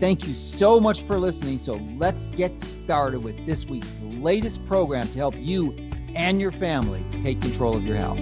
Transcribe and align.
Thank 0.00 0.28
you 0.28 0.34
so 0.34 0.78
much 0.78 1.02
for 1.02 1.18
listening. 1.18 1.58
So 1.58 1.74
let's 1.96 2.26
get 2.36 2.56
started 2.56 3.24
with 3.24 3.44
this 3.46 3.66
week's 3.66 3.98
latest 4.00 4.64
program 4.64 5.08
to 5.08 5.18
help 5.18 5.34
you 5.36 5.72
and 6.14 6.40
your 6.40 6.52
family 6.52 7.04
take 7.18 7.42
control 7.42 7.76
of 7.76 7.82
your 7.82 7.96
health. 7.96 8.20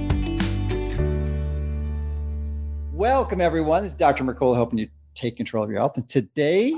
Welcome, 2.94 3.42
everyone. 3.42 3.82
This 3.82 3.92
is 3.92 3.98
Dr. 3.98 4.24
Mercola 4.24 4.54
helping 4.54 4.78
you 4.78 4.88
take 5.14 5.36
control 5.36 5.64
of 5.64 5.68
your 5.68 5.78
health. 5.80 5.98
And 5.98 6.08
today 6.08 6.74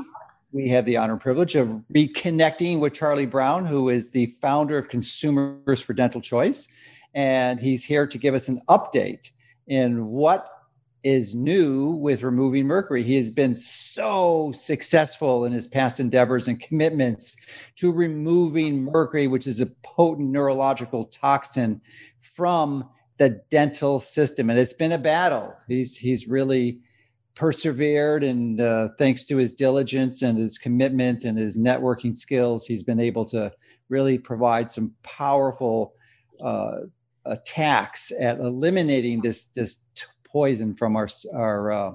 we 0.50 0.68
have 0.70 0.84
the 0.84 0.96
honor 0.96 1.12
and 1.12 1.22
privilege 1.22 1.54
of 1.54 1.68
reconnecting 1.94 2.80
with 2.80 2.92
Charlie 2.92 3.24
Brown, 3.24 3.66
who 3.66 3.90
is 3.90 4.10
the 4.10 4.26
founder 4.42 4.78
of 4.78 4.88
Consumers 4.88 5.80
for 5.80 5.92
Dental 5.92 6.20
Choice. 6.20 6.66
And 7.14 7.60
he's 7.60 7.84
here 7.84 8.04
to 8.08 8.18
give 8.18 8.34
us 8.34 8.48
an 8.48 8.60
update 8.68 9.30
in 9.68 10.06
what 10.06 10.57
is 11.08 11.34
new 11.34 11.92
with 11.92 12.22
removing 12.22 12.66
mercury. 12.66 13.02
He 13.02 13.16
has 13.16 13.30
been 13.30 13.56
so 13.56 14.52
successful 14.52 15.46
in 15.46 15.52
his 15.52 15.66
past 15.66 16.00
endeavors 16.00 16.48
and 16.48 16.60
commitments 16.60 17.34
to 17.76 17.90
removing 17.90 18.84
mercury, 18.84 19.26
which 19.26 19.46
is 19.46 19.62
a 19.62 19.66
potent 19.82 20.28
neurological 20.28 21.06
toxin 21.06 21.80
from 22.20 22.86
the 23.16 23.40
dental 23.48 23.98
system. 23.98 24.50
And 24.50 24.58
it's 24.58 24.74
been 24.74 24.92
a 24.92 24.98
battle. 24.98 25.54
He's 25.66 25.96
he's 25.96 26.28
really 26.28 26.80
persevered, 27.34 28.22
and 28.22 28.60
uh, 28.60 28.88
thanks 28.98 29.24
to 29.28 29.38
his 29.38 29.54
diligence 29.54 30.20
and 30.20 30.36
his 30.36 30.58
commitment 30.58 31.24
and 31.24 31.38
his 31.38 31.56
networking 31.58 32.14
skills, 32.14 32.66
he's 32.66 32.82
been 32.82 33.00
able 33.00 33.24
to 33.26 33.50
really 33.88 34.18
provide 34.18 34.70
some 34.70 34.94
powerful. 35.02 35.94
Uh, 36.42 36.80
attacks 37.24 38.10
at 38.22 38.38
eliminating 38.38 39.20
this 39.20 39.48
this 39.48 39.84
poison 40.30 40.74
from 40.74 40.96
our 40.96 41.08
our 41.34 41.72
uh, 41.72 41.92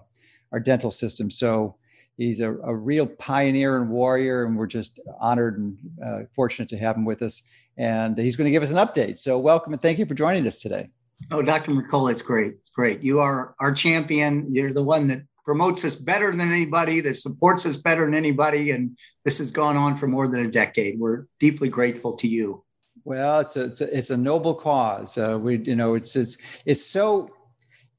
our 0.52 0.59
dental 0.59 0.92
system. 0.92 1.31
So 1.31 1.76
he's 2.17 2.40
a, 2.40 2.52
a, 2.52 2.75
real 2.75 3.08
pioneer 3.08 3.78
and 3.78 3.90
warrior, 3.90 4.45
and 4.45 4.58
we're 4.58 4.67
just 4.67 5.00
honored 5.20 5.58
and 5.58 5.78
uh, 6.03 6.20
fortunate 6.36 6.70
to 6.70 6.78
have 6.78 6.95
him 6.95 7.06
with 7.06 7.22
us. 7.22 7.44
And 7.78 8.17
he's 8.17 8.36
going 8.36 8.45
to 8.45 8.52
give 8.52 8.64
us 8.64 8.72
an 8.72 8.78
update. 8.78 9.17
So 9.17 9.40
welcome 9.40 9.73
and 9.73 9.81
thank 9.81 9.98
you 9.98 10.06
for 10.06 10.14
joining 10.14 10.45
us 10.48 10.59
today. 10.59 10.90
Oh, 11.31 11.42
Dr. 11.42 11.72
Mercola, 11.72 12.12
it's 12.12 12.22
great. 12.22 12.53
It's 12.62 12.70
great. 12.70 13.02
You 13.02 13.20
are 13.20 13.56
our 13.59 13.72
champion. 13.73 14.53
You're 14.53 14.73
the 14.73 14.84
one 14.84 15.08
that 15.08 15.23
promotes 15.45 15.84
us 15.84 15.95
better 15.95 16.31
than 16.31 16.42
anybody, 16.42 17.02
that 17.02 17.16
supports 17.16 17.66
us 17.66 17.78
better 17.78 18.06
than 18.06 18.14
anybody. 18.14 18.72
And 18.72 18.97
this 19.25 19.40
has 19.40 19.52
gone 19.52 19.75
on 19.75 19.97
for 19.97 20.08
more 20.08 20.28
than 20.28 20.45
a 20.45 20.52
decade. 20.52 21.00
We're 21.00 21.25
deeply 21.40 21.70
grateful 21.70 22.16
to 22.18 22.28
you. 22.28 22.64
Well, 23.06 23.40
it's 23.42 23.58
a, 23.58 23.66
it's 23.66 23.81
a, 23.81 23.97
it's 23.97 24.09
a 24.12 24.18
noble 24.18 24.56
cause. 24.56 25.18
Uh, 25.18 25.38
we, 25.42 25.58
you 25.58 25.75
know, 25.75 25.95
it's, 25.95 26.16
it's, 26.16 26.38
it's 26.66 26.86
so 26.86 27.30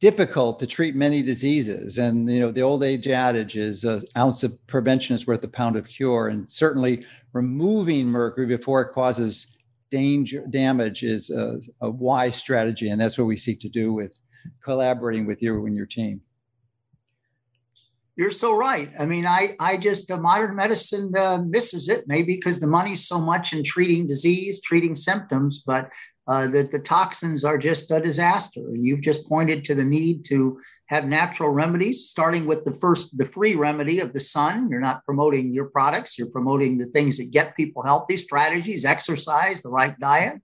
difficult 0.05 0.59
to 0.59 0.67
treat 0.67 0.95
many 0.95 1.23
diseases. 1.23 1.97
And 1.97 2.31
you 2.31 2.39
know, 2.39 2.53
the 2.53 2.61
old 2.61 2.85
age 2.85 3.09
adage 3.09 3.57
is 3.57 3.85
an 3.85 4.03
ounce 4.19 4.45
of 4.45 4.53
prevention 4.67 5.17
is 5.17 5.27
worth 5.27 5.43
a 5.45 5.49
pound 5.49 5.77
of 5.77 5.89
cure. 5.89 6.29
And 6.29 6.47
certainly, 6.47 7.07
removing 7.33 8.09
mercury 8.09 8.47
before 8.47 8.83
it 8.83 8.93
causes 8.93 9.57
danger 9.91 10.45
damage 10.51 11.05
is 11.05 11.31
a, 11.31 11.59
a 11.81 11.89
wise 11.89 12.37
strategy, 12.37 12.91
and 12.91 13.01
that's 13.01 13.17
what 13.17 13.25
we 13.25 13.39
seek 13.39 13.61
to 13.61 13.71
do 13.71 13.95
with 13.95 14.21
collaborating 14.63 15.25
with 15.25 15.41
you 15.41 15.65
and 15.65 15.75
your 15.75 15.87
team. 15.87 16.21
You're 18.15 18.31
so 18.31 18.55
right. 18.55 18.91
I 19.01 19.07
mean, 19.07 19.27
I 19.27 19.57
I 19.59 19.79
just 19.79 20.11
uh, 20.11 20.19
modern 20.19 20.55
medicine 20.55 21.17
uh, 21.17 21.39
misses 21.39 21.89
it 21.89 22.05
maybe 22.07 22.35
because 22.35 22.61
the 22.61 22.67
money's 22.67 23.09
so 23.09 23.19
much 23.19 23.55
in 23.55 23.65
treating 23.65 24.07
disease, 24.07 24.61
treating 24.61 24.95
symptoms, 24.95 25.65
but 25.67 25.89
uh, 26.27 26.47
that 26.49 26.71
the 26.71 26.79
toxins 26.79 27.45
are 27.45 27.59
just 27.59 27.91
a 27.91 28.01
disaster. 28.01 28.61
And 28.61 28.87
you've 28.87 29.03
just 29.03 29.29
pointed 29.29 29.65
to 29.65 29.75
the 29.75 29.85
need 29.85 30.25
to 30.27 30.61
have 30.87 31.07
natural 31.07 31.49
remedies, 31.51 32.09
starting 32.09 32.47
with 32.47 32.65
the 32.65 32.73
first, 32.73 33.17
the 33.17 33.25
free 33.25 33.55
remedy 33.55 34.01
of 34.01 34.13
the 34.13 34.21
sun. 34.21 34.69
You're 34.71 34.81
not 34.81 35.05
promoting 35.05 35.53
your 35.53 35.67
products, 35.67 36.19
you're 36.19 36.31
promoting 36.31 36.79
the 36.79 36.87
things 36.87 37.19
that 37.19 37.31
get 37.31 37.57
people 37.57 37.83
healthy, 37.83 38.17
strategies, 38.17 38.85
exercise, 38.85 39.63
the 39.63 39.71
right 39.71 39.99
diet. 39.99 40.41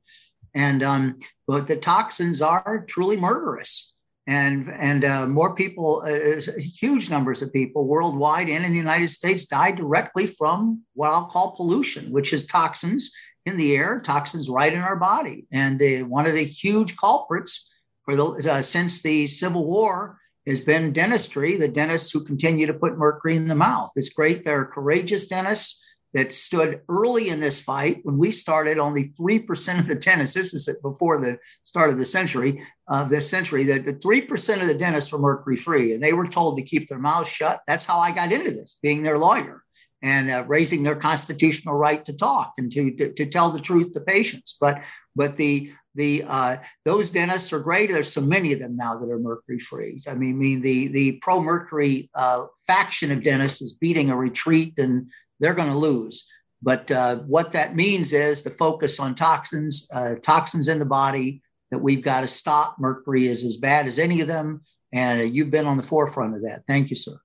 And 0.54 0.82
um, 0.82 1.18
but 1.46 1.66
the 1.66 1.76
toxins 1.76 2.42
are 2.42 2.84
truly 2.88 3.16
murderous. 3.16 3.94
And, 4.26 4.68
and 4.68 5.04
uh, 5.04 5.26
more 5.26 5.56
people, 5.56 6.02
uh, 6.06 6.40
huge 6.80 7.10
numbers 7.10 7.42
of 7.42 7.52
people 7.52 7.88
worldwide 7.88 8.48
and 8.48 8.64
in 8.64 8.70
the 8.70 8.78
United 8.78 9.08
States 9.08 9.46
die 9.46 9.72
directly 9.72 10.26
from 10.26 10.82
what 10.94 11.10
I'll 11.10 11.24
call 11.24 11.56
pollution, 11.56 12.12
which 12.12 12.32
is 12.32 12.46
toxins 12.46 13.12
in 13.46 13.56
the 13.56 13.74
air, 13.76 14.00
toxins 14.00 14.48
right 14.48 14.72
in 14.72 14.80
our 14.80 14.96
body. 14.96 15.46
And 15.50 15.80
uh, 15.80 16.06
one 16.06 16.26
of 16.26 16.34
the 16.34 16.44
huge 16.44 16.96
culprits 16.96 17.72
for 18.04 18.16
the 18.16 18.52
uh, 18.52 18.62
since 18.62 19.02
the 19.02 19.26
Civil 19.26 19.66
War 19.66 20.18
has 20.46 20.60
been 20.60 20.92
dentistry. 20.92 21.56
The 21.56 21.68
dentists 21.68 22.10
who 22.10 22.24
continue 22.24 22.66
to 22.66 22.74
put 22.74 22.98
mercury 22.98 23.36
in 23.36 23.48
the 23.48 23.54
mouth. 23.54 23.90
It's 23.96 24.10
great. 24.10 24.44
There 24.44 24.60
are 24.60 24.66
courageous 24.66 25.26
dentists 25.26 25.84
that 26.12 26.32
stood 26.32 26.80
early 26.88 27.28
in 27.28 27.38
this 27.38 27.60
fight. 27.60 28.00
When 28.02 28.18
we 28.18 28.30
started, 28.32 28.78
only 28.78 29.12
three 29.16 29.38
percent 29.38 29.78
of 29.78 29.86
the 29.86 29.94
dentists. 29.94 30.36
This 30.36 30.52
is 30.54 30.78
before 30.82 31.20
the 31.20 31.38
start 31.64 31.90
of 31.90 31.98
the 31.98 32.04
century 32.04 32.62
of 32.88 33.08
this 33.08 33.30
century. 33.30 33.64
That 33.64 34.02
three 34.02 34.20
percent 34.20 34.60
of 34.60 34.68
the 34.68 34.74
dentists 34.74 35.12
were 35.12 35.18
mercury 35.18 35.56
free, 35.56 35.94
and 35.94 36.02
they 36.02 36.12
were 36.12 36.28
told 36.28 36.58
to 36.58 36.64
keep 36.64 36.88
their 36.88 36.98
mouths 36.98 37.28
shut. 37.28 37.60
That's 37.66 37.86
how 37.86 38.00
I 38.00 38.10
got 38.10 38.32
into 38.32 38.50
this, 38.50 38.78
being 38.82 39.02
their 39.02 39.18
lawyer 39.18 39.62
and 40.02 40.30
uh, 40.30 40.44
raising 40.46 40.82
their 40.82 40.96
constitutional 40.96 41.74
right 41.74 42.04
to 42.04 42.12
talk 42.12 42.54
and 42.58 42.72
to, 42.72 42.94
to, 42.96 43.12
to 43.12 43.26
tell 43.26 43.50
the 43.50 43.60
truth 43.60 43.92
to 43.92 44.00
patients. 44.00 44.56
But 44.60 44.84
but 45.14 45.36
the 45.36 45.72
the 45.94 46.24
uh, 46.26 46.56
those 46.84 47.10
dentists 47.10 47.52
are 47.52 47.60
great. 47.60 47.90
There's 47.90 48.12
so 48.12 48.20
many 48.20 48.52
of 48.52 48.60
them 48.60 48.76
now 48.76 48.98
that 48.98 49.10
are 49.10 49.18
mercury 49.18 49.58
free. 49.58 50.00
I 50.08 50.14
mean, 50.14 50.36
I 50.36 50.38
mean 50.38 50.60
the 50.62 50.88
the 50.88 51.12
pro 51.12 51.40
mercury 51.40 52.10
uh, 52.14 52.46
faction 52.66 53.10
of 53.10 53.22
dentists 53.22 53.60
is 53.60 53.74
beating 53.74 54.10
a 54.10 54.16
retreat, 54.16 54.78
and 54.78 55.10
they're 55.40 55.54
going 55.54 55.70
to 55.70 55.76
lose. 55.76 56.30
But 56.62 56.90
uh, 56.90 57.16
what 57.16 57.52
that 57.52 57.74
means 57.74 58.12
is 58.12 58.42
the 58.42 58.50
focus 58.50 59.00
on 59.00 59.14
toxins, 59.14 59.88
uh, 59.94 60.16
toxins 60.22 60.68
in 60.68 60.78
the 60.78 60.84
body 60.84 61.42
that 61.70 61.78
we've 61.78 62.02
got 62.02 62.20
to 62.20 62.28
stop. 62.28 62.76
Mercury 62.78 63.26
is 63.26 63.44
as 63.44 63.56
bad 63.56 63.86
as 63.86 63.98
any 63.98 64.20
of 64.20 64.28
them, 64.28 64.62
and 64.92 65.20
uh, 65.20 65.24
you've 65.24 65.50
been 65.50 65.66
on 65.66 65.76
the 65.76 65.82
forefront 65.82 66.34
of 66.34 66.42
that. 66.42 66.64
Thank 66.66 66.90
you, 66.90 66.96
sir. 66.96 67.18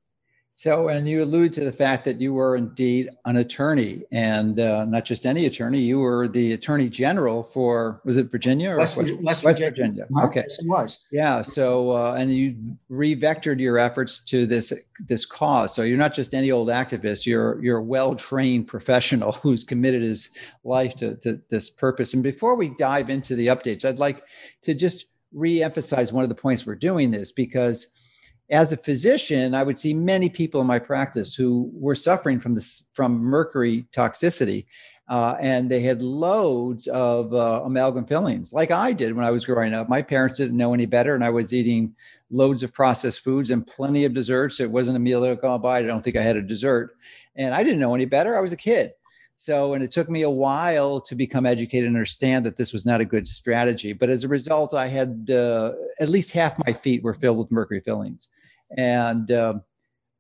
So, 0.58 0.88
and 0.88 1.06
you 1.06 1.22
allude 1.22 1.52
to 1.54 1.66
the 1.66 1.74
fact 1.74 2.06
that 2.06 2.22
you 2.22 2.34
were 2.34 2.56
indeed 2.56 3.10
an 3.26 3.36
attorney, 3.36 4.04
and 4.14 4.58
uh, 4.58 4.86
not 4.86 5.04
just 5.04 5.26
any 5.26 5.48
attorney. 5.48 5.82
You 5.82 6.00
were 6.00 6.30
the 6.30 6.54
attorney 6.54 6.88
general 6.88 7.44
for 7.44 8.00
was 8.06 8.16
it 8.16 8.32
Virginia 8.32 8.72
or 8.72 8.78
West, 8.78 8.96
West, 8.96 9.44
West 9.44 9.44
Virginia? 9.44 9.70
Virginia. 9.70 10.08
Okay, 10.24 10.44
yes, 10.48 10.60
it 10.60 10.70
was. 10.70 11.08
Yeah. 11.12 11.42
So, 11.42 11.92
uh, 11.92 12.14
and 12.14 12.34
you 12.34 12.56
revectored 12.90 13.60
your 13.60 13.78
efforts 13.78 14.24
to 14.26 14.46
this 14.46 14.72
this 15.10 15.26
cause. 15.26 15.76
So 15.76 15.82
you're 15.82 15.98
not 15.98 16.14
just 16.14 16.34
any 16.34 16.52
old 16.52 16.70
activist. 16.70 17.26
You're 17.26 17.62
you're 17.62 17.80
a 17.80 17.84
well 17.84 18.16
trained 18.16 18.70
professional 18.70 19.32
who's 19.44 19.66
committed 19.66 20.04
his 20.04 20.30
life 20.64 20.96
to, 20.96 21.16
to 21.18 21.42
this 21.50 21.70
purpose. 21.70 22.14
And 22.14 22.24
before 22.24 22.56
we 22.56 22.70
dive 22.70 23.10
into 23.10 23.36
the 23.36 23.48
updates, 23.48 23.84
I'd 23.84 24.00
like 24.00 24.24
to 24.62 24.74
just 24.74 25.08
re-emphasize 25.34 26.14
one 26.14 26.24
of 26.24 26.30
the 26.30 26.36
points 26.36 26.66
we're 26.66 26.76
doing 26.76 27.12
this 27.12 27.34
because 27.34 28.05
as 28.50 28.72
a 28.72 28.78
physician, 28.78 29.56
I 29.56 29.64
would 29.64 29.78
see 29.78 29.94
many 29.94 30.30
people 30.30 30.62
in 30.62 30.68
my 30.68 30.80
practice 30.80 31.34
who 31.34 31.70
were 31.74 31.96
suffering 31.96 32.40
from 32.40 32.54
this 32.54 32.92
from 32.94 33.18
mercury 33.18 33.86
toxicity, 33.92 34.66
uh, 35.10 35.36
and 35.40 35.70
they 35.70 35.82
had 35.82 36.02
loads 36.02 36.88
of 36.88 37.34
uh, 37.34 37.62
amalgam 37.66 38.06
fillings, 38.06 38.54
like 38.54 38.70
I 38.70 38.94
did 38.94 39.16
when 39.16 39.26
I 39.26 39.32
was 39.32 39.46
growing 39.46 39.74
up. 39.74 39.90
My 39.90 40.02
parents 40.02 40.38
didn't 40.38 40.58
know 40.58 40.74
any 40.74 40.86
better, 40.86 41.16
and 41.16 41.24
I 41.24 41.30
was 41.30 41.54
eating 41.54 41.96
loads 42.30 42.62
of 42.62 42.74
processed 42.74 43.22
foods 43.22 43.50
and 43.50 43.66
plenty 43.66 44.06
of 44.06 44.14
desserts. 44.14 44.60
It 44.60 44.70
wasn't 44.70 44.98
a 44.98 45.00
meal 45.00 45.22
that 45.22 45.32
I'd 45.32 45.42
gone 45.42 45.62
by. 45.62 45.80
I 45.80 45.84
don't 45.84 46.04
think 46.04 46.16
I 46.16 46.24
had 46.24 46.38
a 46.38 46.42
dessert, 46.42 46.98
and 47.36 47.54
I 47.54 47.64
didn't 47.64 47.80
know 47.80 47.96
any 47.96 48.06
better. 48.06 48.38
I 48.38 48.42
was 48.42 48.54
a 48.54 48.58
kid. 48.58 48.94
So, 49.38 49.74
and 49.74 49.84
it 49.84 49.92
took 49.92 50.10
me 50.10 50.22
a 50.22 50.30
while 50.30 51.02
to 51.02 51.16
become 51.16 51.46
educated 51.46 51.88
and 51.88 51.96
understand 51.96 52.46
that 52.46 52.56
this 52.56 52.72
was 52.72 52.86
not 52.86 53.02
a 53.02 53.06
good 53.06 53.28
strategy. 53.28 53.92
But 53.92 54.10
as 54.10 54.24
a 54.24 54.30
result, 54.30 54.74
I 54.74 54.88
had 54.88 55.30
uh, 55.30 55.74
at 56.00 56.10
least 56.10 56.32
half 56.32 56.58
my 56.66 56.72
feet 56.72 57.04
were 57.04 57.14
filled 57.14 57.38
with 57.38 57.52
mercury 57.52 57.82
fillings, 57.82 58.30
and 58.78 59.30
um, 59.32 59.62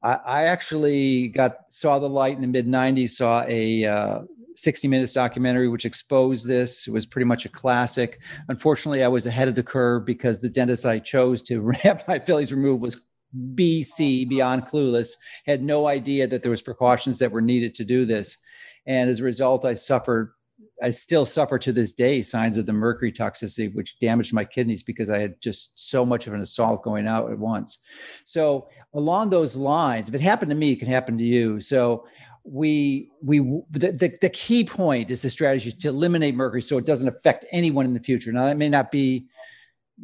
I, 0.04 0.14
I, 0.26 0.44
actually 0.44 1.30
got 1.30 1.60
saw 1.70 1.98
the 1.98 2.10
light 2.10 2.36
in 2.36 2.42
the 2.42 2.48
mid 2.48 2.68
'90s. 2.68 3.12
Saw 3.12 3.46
a 3.48 3.86
uh, 3.86 4.20
60 4.58 4.88
Minutes 4.88 5.14
documentary 5.14 5.70
which 5.70 5.86
exposed 5.86 6.48
this. 6.48 6.88
It 6.88 6.92
was 6.92 7.06
pretty 7.06 7.26
much 7.26 7.46
a 7.46 7.50
classic. 7.50 8.20
Unfortunately, 8.50 9.04
I 9.04 9.08
was 9.08 9.26
ahead 9.26 9.48
of 9.48 9.56
the 9.56 9.64
curve 9.64 10.06
because 10.06 10.40
the 10.40 10.50
dentist 10.50 10.86
I 10.86 11.00
chose 11.00 11.42
to 11.44 11.70
have 11.84 12.06
my 12.08 12.20
fillings 12.20 12.52
removed 12.52 12.82
was 12.82 13.02
BC, 13.56 14.30
beyond 14.30 14.66
clueless, 14.66 15.10
had 15.46 15.62
no 15.62 15.88
idea 15.88 16.28
that 16.28 16.42
there 16.42 16.52
was 16.52 16.62
precautions 16.62 17.20
that 17.20 17.32
were 17.32 17.42
needed 17.42 17.74
to 17.76 17.84
do 17.84 18.06
this. 18.06 18.38
And 18.86 19.10
as 19.10 19.20
a 19.20 19.24
result, 19.24 19.66
I 19.66 19.74
suffered 19.74 20.32
I 20.82 20.90
still 20.90 21.26
suffer 21.26 21.58
to 21.60 21.72
this 21.72 21.94
day 21.94 22.22
signs 22.22 22.58
of 22.58 22.66
the 22.66 22.74
mercury 22.74 23.12
toxicity, 23.12 23.74
which 23.74 24.00
damaged 24.00 24.34
my 24.34 24.44
kidneys 24.44 24.84
because 24.84 25.10
I 25.10 25.20
had 25.20 25.40
just 25.42 25.90
so 25.90 26.06
much 26.06 26.28
of 26.28 26.34
an 26.34 26.42
assault 26.42 26.84
going 26.84 27.08
out 27.08 27.32
at 27.32 27.40
once. 27.40 27.80
So 28.26 28.68
along 28.94 29.30
those 29.30 29.56
lines, 29.56 30.10
if 30.10 30.16
it 30.16 30.22
happened 30.22 30.52
to 30.52 30.56
me, 30.56 30.74
it 30.74 30.80
can 30.80 30.90
happen 30.90 31.18
to 31.18 31.24
you. 31.24 31.62
So 31.62 32.06
we 32.44 33.10
we 33.24 33.40
the, 33.72 33.92
the, 33.92 34.18
the 34.22 34.30
key 34.30 34.64
point 34.64 35.12
is 35.12 35.22
the 35.22 35.30
strategy 35.30 35.70
is 35.70 35.78
to 35.78 35.90
eliminate 35.90 36.36
mercury 36.36 36.62
so 36.62 36.78
it 36.78 36.86
doesn't 36.86 37.08
affect 37.08 37.46
anyone 37.52 37.86
in 37.86 37.94
the 37.94 38.00
future. 38.00 38.32
Now 38.32 38.46
that 38.46 38.58
may 38.58 38.70
not 38.70 38.92
be 38.92 39.28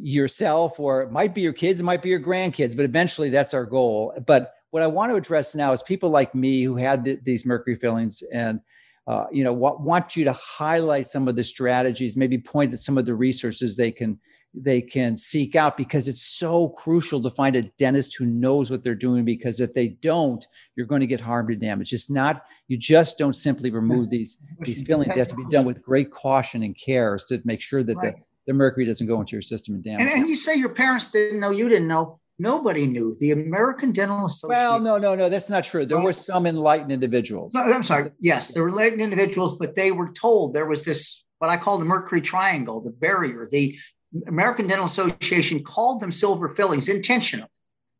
yourself 0.00 0.80
or 0.80 1.02
it 1.02 1.12
might 1.12 1.34
be 1.34 1.42
your 1.42 1.52
kids, 1.52 1.80
it 1.80 1.84
might 1.84 2.02
be 2.02 2.08
your 2.08 2.20
grandkids, 2.20 2.74
but 2.74 2.84
eventually 2.84 3.28
that's 3.28 3.54
our 3.54 3.66
goal. 3.66 4.14
But 4.26 4.54
what 4.72 4.82
I 4.82 4.86
want 4.88 5.10
to 5.10 5.16
address 5.16 5.54
now 5.54 5.72
is 5.72 5.82
people 5.82 6.10
like 6.10 6.34
me 6.34 6.62
who 6.62 6.76
had 6.76 7.04
th- 7.04 7.20
these 7.22 7.46
mercury 7.46 7.76
fillings 7.76 8.22
and 8.32 8.60
uh, 9.06 9.24
you 9.32 9.42
know, 9.42 9.52
want, 9.52 9.80
want 9.80 10.16
you 10.16 10.24
to 10.24 10.32
highlight 10.32 11.06
some 11.06 11.26
of 11.26 11.36
the 11.36 11.44
strategies, 11.44 12.16
maybe 12.16 12.38
point 12.38 12.72
at 12.72 12.80
some 12.80 12.96
of 12.96 13.04
the 13.04 13.14
resources 13.14 13.76
they 13.76 13.90
can 13.90 14.18
they 14.54 14.82
can 14.82 15.16
seek 15.16 15.56
out 15.56 15.78
because 15.78 16.08
it's 16.08 16.20
so 16.22 16.68
crucial 16.68 17.22
to 17.22 17.30
find 17.30 17.56
a 17.56 17.62
dentist 17.78 18.14
who 18.18 18.26
knows 18.26 18.70
what 18.70 18.84
they're 18.84 18.94
doing 18.94 19.24
because 19.24 19.60
if 19.60 19.72
they 19.72 19.88
don't 19.88 20.46
you're 20.76 20.86
going 20.86 21.00
to 21.00 21.06
get 21.06 21.20
harmed 21.20 21.50
and 21.50 21.58
damage. 21.58 21.92
It's 21.94 22.10
not 22.10 22.44
you 22.68 22.76
just 22.76 23.16
don't 23.18 23.32
simply 23.34 23.70
remove 23.70 24.10
these 24.10 24.42
these 24.60 24.82
fillings. 24.86 25.14
They 25.14 25.20
have 25.20 25.28
to 25.28 25.36
be 25.36 25.46
done 25.48 25.64
with 25.64 25.82
great 25.82 26.10
caution 26.10 26.62
and 26.62 26.76
care 26.76 27.18
to 27.28 27.40
make 27.44 27.62
sure 27.62 27.82
that 27.82 27.96
right. 27.96 28.14
the, 28.14 28.22
the 28.48 28.52
mercury 28.52 28.84
doesn't 28.84 29.06
go 29.06 29.20
into 29.20 29.32
your 29.32 29.42
system 29.42 29.74
and 29.74 29.84
damage 29.84 30.06
and, 30.06 30.20
and 30.20 30.28
you 30.28 30.36
say 30.36 30.54
your 30.54 30.74
parents 30.74 31.10
didn't 31.10 31.40
know 31.40 31.50
you 31.50 31.68
didn't 31.68 31.88
know 31.88 32.20
Nobody 32.38 32.86
knew. 32.86 33.14
The 33.20 33.32
American 33.32 33.92
Dental 33.92 34.26
Association. 34.26 34.50
Well, 34.50 34.80
no, 34.80 34.98
no, 34.98 35.14
no, 35.14 35.28
that's 35.28 35.50
not 35.50 35.64
true. 35.64 35.86
There 35.86 36.00
were 36.00 36.12
some 36.12 36.46
enlightened 36.46 36.90
individuals. 36.90 37.54
No, 37.54 37.62
I'm 37.62 37.82
sorry. 37.82 38.10
Yes, 38.20 38.52
there 38.52 38.62
were 38.62 38.70
enlightened 38.70 39.02
individuals, 39.02 39.58
but 39.58 39.74
they 39.74 39.92
were 39.92 40.12
told 40.12 40.54
there 40.54 40.66
was 40.66 40.84
this, 40.84 41.24
what 41.38 41.50
I 41.50 41.56
call 41.56 41.78
the 41.78 41.84
Mercury 41.84 42.20
Triangle, 42.20 42.80
the 42.80 42.90
barrier. 42.90 43.46
The 43.50 43.78
American 44.26 44.66
Dental 44.66 44.86
Association 44.86 45.62
called 45.62 46.00
them 46.00 46.10
silver 46.10 46.48
fillings 46.48 46.88
intentionally 46.88 47.48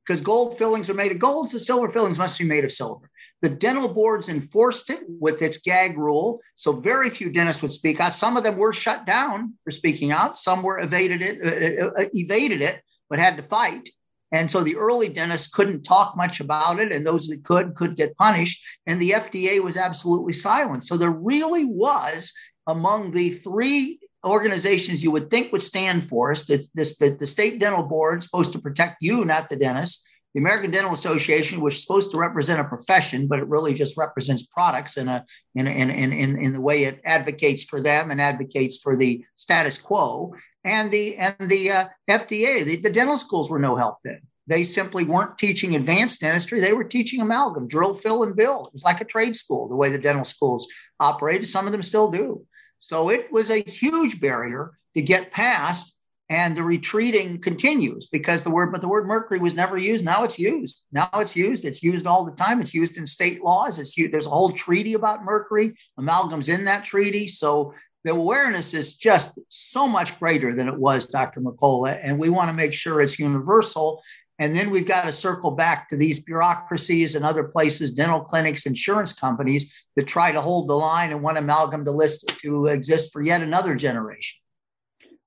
because 0.05 0.21
gold 0.21 0.59
fillings 0.59 0.91
are 0.91 0.95
made 0.95 1.13
of 1.13 1.19
gold, 1.19 1.51
so 1.51 1.59
silver 1.59 1.89
fillings 1.89 2.19
must 2.19 2.39
be 2.39 2.45
made 2.45 2.65
of 2.65 2.73
silver. 2.73 3.09
The 3.43 3.49
dental 3.49 3.89
boards 3.89 4.29
enforced 4.29 4.89
it 4.89 5.01
with 5.09 5.43
its 5.43 5.59
gag 5.59 5.99
rule. 5.99 6.41
So 6.55 6.73
very 6.73 7.11
few 7.11 7.31
dentists 7.31 7.61
would 7.61 7.73
speak 7.73 7.99
out. 7.99 8.15
Some 8.15 8.37
of 8.37 8.45
them 8.45 8.57
were 8.57 8.73
shut 8.73 9.05
down 9.05 9.55
for 9.65 9.73
speaking 9.73 10.13
out. 10.13 10.39
Some 10.39 10.63
were 10.63 10.79
evaded 10.79 11.23
it, 11.23 11.41
uh, 11.45 12.03
uh, 12.03 12.09
evaded 12.15 12.63
it, 12.63 12.83
but 13.11 13.19
had 13.19 13.37
to 13.37 13.43
fight. 13.43 13.89
And 14.33 14.51
so 14.51 14.65
the 14.65 14.77
early 14.77 15.11
dentists 15.11 15.53
couldn't 15.53 15.83
talk 15.83 16.17
much 16.17 16.41
about 16.41 16.81
it, 16.81 16.91
and 16.91 17.07
those 17.07 17.29
that 17.29 17.45
could 17.45 17.75
could 17.75 17.97
get 17.97 18.17
punished. 18.17 18.65
And 18.87 19.01
the 19.01 19.11
FDA 19.11 19.63
was 19.63 19.77
absolutely 19.77 20.33
silent. 20.33 20.85
So 20.85 20.97
there 20.97 21.11
really 21.11 21.67
was 21.67 22.33
among 22.67 23.13
the 23.13 23.31
three 23.31 24.01
organizations 24.25 25.03
you 25.03 25.11
would 25.11 25.31
think 25.31 25.53
would 25.53 25.63
stand 25.63 26.05
for 26.05 26.31
us 26.31 26.45
that 26.47 26.67
this 26.75 26.97
that 26.99 27.19
the 27.19 27.27
state 27.27 27.61
dental 27.61 27.83
board 27.83 28.23
supposed 28.23 28.53
to 28.53 28.59
protect 28.59 28.97
you, 29.01 29.25
not 29.25 29.49
the 29.49 29.57
dentist. 29.57 30.09
The 30.35 30.41
American 30.41 30.71
Dental 30.71 30.95
Association, 30.95 31.61
which 31.61 31.75
is 31.75 31.83
supposed 31.83 32.11
to 32.13 32.19
represent 32.19 32.59
a 32.59 32.65
profession, 32.65 33.27
but 33.27 33.39
it 33.39 33.49
really 33.49 33.75
just 33.75 33.99
represents 33.99 34.47
products 34.47 34.97
in 34.97 35.09
a 35.09 35.27
in 35.55 35.67
in 35.67 35.91
in, 35.91 36.39
in 36.39 36.53
the 36.55 36.61
way 36.61 36.85
it 36.85 37.03
advocates 37.05 37.65
for 37.65 37.83
them 37.83 38.11
and 38.11 38.19
advocates 38.19 38.79
for 38.79 38.97
the 38.97 39.23
status 39.37 39.77
quo 39.77 40.33
and 40.65 40.91
the 40.91 41.17
and 41.17 41.37
the 41.41 41.71
uh, 41.71 41.85
FDA. 42.09 42.65
The, 42.65 42.77
the 42.77 42.91
dental 42.91 43.17
schools 43.17 43.51
were 43.51 43.59
no 43.59 43.77
help 43.77 43.99
then. 44.05 44.21
They 44.47 44.65
simply 44.65 45.05
weren't 45.05 45.39
teaching 45.39 45.77
advanced 45.77 46.21
dentistry. 46.21 46.61
They 46.61 46.73
were 46.73 46.85
teaching 46.85 47.21
amalgam, 47.21 47.69
drill, 47.69 47.95
fill, 47.95 48.23
and 48.25 48.35
bill. 48.35 48.67
It 48.67 48.73
was 48.73 48.85
like 48.85 49.01
a 49.01 49.05
trade 49.05 49.37
school, 49.37 49.69
the 49.69 49.77
way 49.77 49.91
the 49.91 49.99
dental 49.99 50.25
schools 50.25 50.67
operated. 50.99 51.47
Some 51.49 51.67
of 51.67 51.73
them 51.73 51.83
still 51.83 52.11
do. 52.11 52.45
So 52.79 53.09
it 53.11 53.31
was 53.31 53.51
a 53.51 53.63
huge 53.63 54.21
barrier 54.21 54.73
to 54.95 55.03
get 55.03 55.31
past, 55.31 55.97
and 56.29 56.57
the 56.57 56.65
retreating 56.65 57.41
continues 57.41 58.09
because 58.09 58.43
the 58.43 58.51
word, 58.51 58.73
but 58.73 58.81
the 58.81 58.89
word 58.89 59.07
mercury 59.07 59.39
was 59.39 59.55
never 59.55 59.79
used. 59.79 60.05
Now 60.05 60.25
it's 60.25 60.39
used. 60.39 60.87
Now 60.91 61.09
it's 61.15 61.37
used. 61.37 61.65
It's 61.65 61.83
used 61.83 62.07
all 62.07 62.25
the 62.25 62.33
time. 62.33 62.61
It's 62.61 62.75
used 62.75 62.99
in 62.99 63.07
state 63.07 63.45
laws. 63.45 63.79
It's 63.79 63.97
used, 63.97 64.13
there's 64.13 64.27
a 64.27 64.31
whole 64.31 64.51
treaty 64.51 64.95
about 64.95 65.25
mercury. 65.25 65.75
Amalgam's 65.97 66.49
in 66.49 66.65
that 66.65 66.85
treaty. 66.85 67.29
So 67.29 67.75
the 68.05 68.13
awareness 68.13 68.75
is 68.75 68.97
just 68.97 69.39
so 69.49 69.87
much 69.87 70.19
greater 70.19 70.55
than 70.55 70.69
it 70.69 70.77
was, 70.77 71.07
Dr. 71.07 71.41
Mercola, 71.41 71.99
and 72.03 72.19
we 72.19 72.29
want 72.29 72.49
to 72.51 72.55
make 72.55 72.75
sure 72.75 73.01
it's 73.01 73.19
universal. 73.19 74.03
And 74.39 74.57
then 74.57 74.71
we've 74.71 74.89
got 74.89 75.05
to 75.05 75.13
circle 75.13 75.53
back 75.53 75.89
to 75.91 75.97
these 75.97 76.21
bureaucracies 76.21 77.15
and 77.15 77.25
other 77.25 77.45
places, 77.45 77.93
dental 77.93 78.21
clinics, 78.21 78.67
insurance 78.67 79.13
companies 79.13 79.73
that 79.95 80.09
try 80.09 80.33
to 80.33 80.41
hold 80.41 80.69
the 80.69 80.75
line 80.75 81.13
and 81.13 81.23
want 81.23 81.39
amalgam 81.39 81.85
to 81.85 81.93
list 81.93 82.27
to 82.41 82.67
exist 82.67 83.13
for 83.13 83.23
yet 83.23 83.43
another 83.43 83.77
generation. 83.77 84.41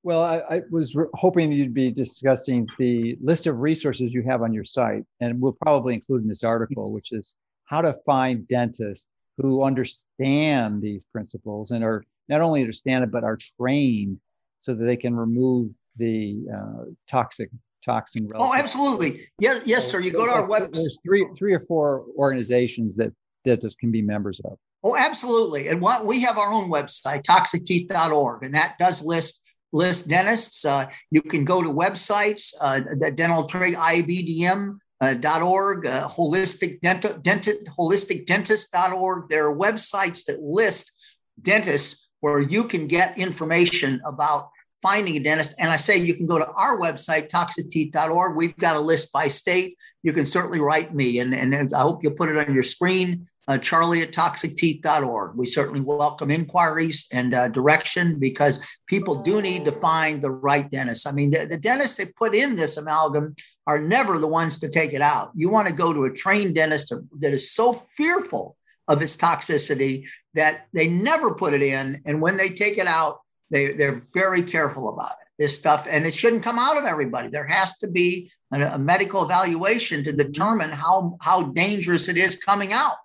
Well, 0.03 0.21
I, 0.21 0.57
I 0.57 0.61
was 0.69 0.95
re- 0.95 1.07
hoping 1.13 1.51
you'd 1.51 1.73
be 1.73 1.91
discussing 1.91 2.67
the 2.77 3.17
list 3.21 3.47
of 3.47 3.59
resources 3.59 4.13
you 4.13 4.21
have 4.23 4.41
on 4.41 4.53
your 4.53 4.63
site, 4.63 5.03
and 5.19 5.41
we'll 5.41 5.57
probably 5.61 5.93
include 5.93 6.23
in 6.23 6.27
this 6.27 6.43
article, 6.43 6.91
which 6.91 7.11
is 7.11 7.35
how 7.65 7.81
to 7.81 7.93
find 8.05 8.47
dentists 8.47 9.07
who 9.37 9.63
understand 9.63 10.81
these 10.81 11.03
principles 11.05 11.71
and 11.71 11.83
are 11.83 12.03
not 12.27 12.41
only 12.41 12.61
understand 12.61 13.03
it 13.03 13.11
but 13.11 13.23
are 13.23 13.37
trained 13.59 14.19
so 14.59 14.73
that 14.73 14.83
they 14.83 14.97
can 14.97 15.15
remove 15.15 15.71
the 15.97 16.45
uh, 16.55 16.85
toxic 17.07 17.49
toxin. 17.85 18.29
Oh, 18.33 18.53
absolutely. 18.53 19.27
Yes, 19.39 19.61
yes, 19.65 19.89
sir. 19.89 19.99
You 19.99 20.11
go 20.11 20.25
to 20.25 20.31
our 20.31 20.47
website. 20.47 20.73
There's 20.73 20.97
three, 21.05 21.27
three 21.37 21.53
or 21.53 21.61
four 21.61 22.05
organizations 22.17 22.95
that 22.97 23.13
dentists 23.45 23.77
can 23.79 23.91
be 23.91 24.01
members 24.01 24.41
of. 24.43 24.57
Oh, 24.83 24.95
absolutely. 24.95 25.67
And 25.67 25.81
what 25.81 26.05
we 26.05 26.21
have 26.21 26.37
our 26.37 26.51
own 26.51 26.69
website, 26.69 27.23
toxicteeth.org, 27.23 28.43
and 28.43 28.53
that 28.55 28.77
does 28.77 29.03
list 29.03 29.43
list 29.71 30.07
dentists. 30.07 30.63
Uh, 30.63 30.87
you 31.11 31.21
can 31.21 31.43
go 31.43 31.61
to 31.61 31.69
websites, 31.69 32.53
uh, 32.61 32.79
dental 33.13 33.45
trade 33.45 33.75
IBDM. 33.75 34.77
Uh, 35.01 35.13
.org, 35.43 35.85
uh, 35.85 36.07
holistic 36.07 36.79
dental, 36.79 37.13
dentist, 37.17 37.65
holisticdentist.org. 37.77 39.27
There 39.27 39.49
are 39.49 39.55
websites 39.55 40.23
that 40.25 40.41
list 40.41 40.93
dentists 41.39 42.04
where 42.25 42.39
you 42.39 42.63
can 42.63 42.87
get 42.87 43.19
information 43.19 44.01
about 44.03 44.49
finding 44.81 45.15
a 45.15 45.19
dentist. 45.19 45.53
And 45.59 45.69
I 45.69 45.77
say 45.77 45.99
you 45.99 46.15
can 46.15 46.25
go 46.25 46.39
to 46.39 46.49
our 46.53 46.79
website, 46.79 47.29
toxicteeth.org. 47.29 48.35
We've 48.35 48.57
got 48.57 48.75
a 48.75 48.79
list 48.79 49.13
by 49.13 49.27
state. 49.27 49.77
You 50.01 50.11
can 50.11 50.25
certainly 50.25 50.59
write 50.59 50.91
me, 50.91 51.19
and, 51.19 51.35
and 51.35 51.71
I 51.71 51.81
hope 51.81 52.01
you'll 52.01 52.13
put 52.13 52.29
it 52.29 52.37
on 52.37 52.51
your 52.51 52.63
screen, 52.63 53.27
uh, 53.47 53.59
charlie 53.59 54.01
at 54.01 54.11
toxicteeth.org. 54.11 55.37
We 55.37 55.45
certainly 55.45 55.81
welcome 55.81 56.31
inquiries 56.31 57.07
and 57.13 57.35
uh, 57.35 57.47
direction 57.49 58.17
because 58.17 58.59
people 58.87 59.21
do 59.21 59.39
need 59.39 59.65
to 59.65 59.71
find 59.71 60.19
the 60.19 60.31
right 60.31 60.67
dentist. 60.71 61.07
I 61.07 61.11
mean, 61.11 61.29
the, 61.29 61.45
the 61.45 61.57
dentists 61.57 61.97
they 61.97 62.07
put 62.07 62.33
in 62.33 62.55
this 62.55 62.77
amalgam 62.77 63.35
are 63.67 63.79
never 63.79 64.17
the 64.17 64.27
ones 64.27 64.57
to 64.61 64.69
take 64.69 64.93
it 64.93 65.01
out. 65.01 65.29
You 65.35 65.49
want 65.49 65.67
to 65.67 65.73
go 65.75 65.93
to 65.93 66.05
a 66.05 66.11
trained 66.11 66.55
dentist 66.55 66.91
that 67.19 67.33
is 67.35 67.51
so 67.51 67.73
fearful 67.73 68.57
of 68.87 69.03
its 69.03 69.15
toxicity 69.15 70.05
that 70.35 70.67
they 70.73 70.87
never 70.87 71.33
put 71.33 71.53
it 71.53 71.61
in. 71.61 72.01
And 72.05 72.21
when 72.21 72.37
they 72.37 72.49
take 72.49 72.77
it 72.77 72.87
out, 72.87 73.19
they, 73.49 73.73
they're 73.73 74.01
very 74.13 74.43
careful 74.43 74.89
about 74.89 75.11
it, 75.11 75.27
this 75.37 75.57
stuff. 75.57 75.87
And 75.89 76.05
it 76.05 76.13
shouldn't 76.13 76.43
come 76.43 76.59
out 76.59 76.77
of 76.77 76.85
everybody. 76.85 77.29
There 77.29 77.47
has 77.47 77.77
to 77.79 77.87
be 77.87 78.31
a, 78.51 78.61
a 78.61 78.77
medical 78.77 79.23
evaluation 79.23 80.03
to 80.03 80.11
determine 80.11 80.69
how, 80.69 81.17
how 81.21 81.43
dangerous 81.43 82.07
it 82.09 82.17
is 82.17 82.35
coming 82.37 82.73
out 82.73 82.97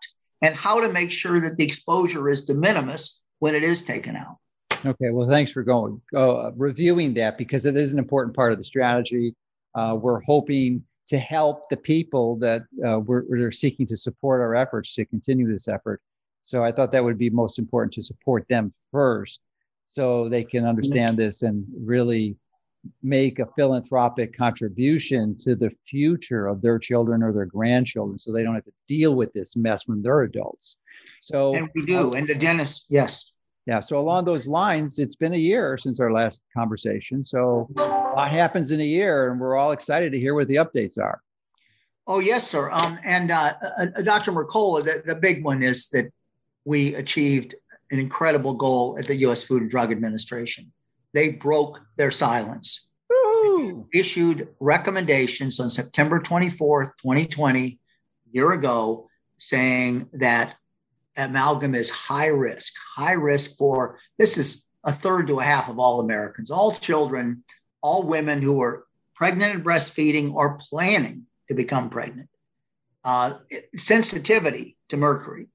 and 0.43 0.55
how 0.55 0.81
to 0.81 0.93
make 0.93 1.13
sure 1.13 1.41
that 1.41 1.57
the 1.57 1.65
exposure 1.65 2.29
is 2.29 2.45
de 2.45 2.55
minimis 2.55 3.23
when 3.39 3.55
it 3.55 3.63
is 3.63 3.83
taken 3.83 4.17
out. 4.17 4.37
Okay, 4.85 5.11
well, 5.11 5.29
thanks 5.29 5.51
for 5.51 5.63
going 5.63 6.01
uh, 6.17 6.53
reviewing 6.57 7.13
that 7.15 7.37
because 7.37 7.67
it 7.67 7.77
is 7.77 7.93
an 7.93 7.99
important 7.99 8.35
part 8.35 8.53
of 8.53 8.59
the 8.59 8.65
strategy. 8.65 9.35
Uh, 9.75 9.97
we're 10.01 10.23
hoping 10.23 10.83
to 11.09 11.19
help 11.19 11.69
the 11.69 11.77
people 11.77 12.37
that 12.37 12.63
uh, 12.87 12.99
we're, 13.01 13.25
we're, 13.29 13.51
seeking 13.51 13.87
to 13.87 13.97
support 13.97 14.41
our 14.41 14.55
efforts 14.55 14.95
to 14.95 15.05
continue 15.05 15.51
this 15.51 15.69
effort. 15.69 16.01
So 16.43 16.65
I 16.65 16.73
thought 16.73 16.93
that 16.93 17.05
would 17.05 17.19
be 17.19 17.31
most 17.31 17.59
important 17.59 17.93
to 17.95 18.03
support 18.03 18.47
them 18.49 18.73
first 18.91 19.41
so 19.87 20.29
they 20.29 20.45
can 20.45 20.65
understand 20.65 21.17
this 21.17 21.43
and 21.43 21.65
really 21.77 22.37
make 23.03 23.39
a 23.39 23.47
philanthropic 23.57 24.37
contribution 24.37 25.37
to 25.37 25.55
the 25.55 25.71
future 25.87 26.47
of 26.47 26.63
their 26.63 26.79
children 26.79 27.23
or 27.23 27.33
their 27.33 27.45
grandchildren 27.45 28.19
so 28.19 28.33
they 28.33 28.43
don't 28.43 28.55
have 28.55 28.65
to 28.65 28.73
deal 28.87 29.15
with 29.15 29.33
this 29.33 29.57
mess 29.57 29.87
when 29.87 30.01
they're 30.01 30.23
adults. 30.23 30.79
So 31.21 31.55
and 31.55 31.69
we 31.75 31.83
do 31.83 32.15
and 32.15 32.27
the 32.27 32.35
dentist 32.35 32.87
yes. 32.89 33.33
Yeah 33.67 33.81
so 33.81 33.99
along 33.99 34.25
those 34.25 34.49
lines 34.49 34.99
it's 34.99 35.17
been 35.17 35.35
a 35.35 35.39
year 35.39 35.77
since 35.77 36.01
our 36.01 36.13
last 36.13 36.43
conversation 36.57 37.27
so 37.27 37.69
what 37.75 38.31
happens 38.31 38.71
in 38.71 38.81
a 38.81 38.85
year 38.85 39.31
and 39.31 39.41
we're 39.41 39.57
all 39.57 39.73
excited 39.73 40.13
to 40.13 40.19
hear 40.19 40.35
what 40.35 40.49
the 40.49 40.57
updates 40.57 40.99
are. 40.99 41.21
Oh 42.07 42.21
yes 42.21 42.49
sir. 42.49 42.71
Um, 42.71 42.99
and 43.05 43.31
uh, 43.31 43.55
uh, 43.63 43.87
uh 43.97 44.03
dr 44.03 44.31
mercola 44.33 44.83
the, 44.83 45.03
the 45.05 45.15
big 45.15 45.45
one 45.45 45.63
is 45.63 45.89
that 45.91 46.11
we 46.65 46.95
achieved 46.95 47.55
an 47.91 47.99
incredible 47.99 48.55
goal 48.55 48.97
at 48.99 49.07
the 49.07 49.17
US 49.17 49.45
Food 49.45 49.63
and 49.63 49.71
Drug 49.71 49.91
Administration. 49.91 50.73
They 51.13 51.29
broke 51.31 51.81
their 51.97 52.11
silence. 52.11 52.93
issued 53.93 54.49
recommendations 54.61 55.59
on 55.59 55.71
September 55.71 56.21
24th, 56.21 56.93
2020, 57.03 57.67
a 57.67 57.79
year 58.31 58.53
ago, 58.53 59.09
saying 59.39 60.09
that 60.13 60.57
amalgam 61.17 61.75
is 61.75 61.91
high 61.91 62.29
risk, 62.29 62.75
high 62.97 63.13
risk 63.13 63.57
for 63.57 63.99
this 64.19 64.39
is 64.39 64.67
a 64.85 64.93
third 64.93 65.27
to 65.27 65.41
a 65.41 65.45
half 65.45 65.69
of 65.69 65.79
all 65.79 66.01
Americans, 66.01 66.51
all 66.51 66.73
children, 66.73 67.45
all 67.83 68.03
women 68.03 68.43
who 68.43 68.61
are 68.63 68.85
pregnant 69.15 69.55
and 69.55 69.65
breastfeeding 69.65 70.33
or 70.33 70.59
planning 70.59 71.27
to 71.49 71.55
become 71.55 71.91
pregnant. 71.91 72.29
Uh, 73.05 73.35
sensitivity 73.75 74.77
to 74.89 74.97
mercury, 74.97 75.47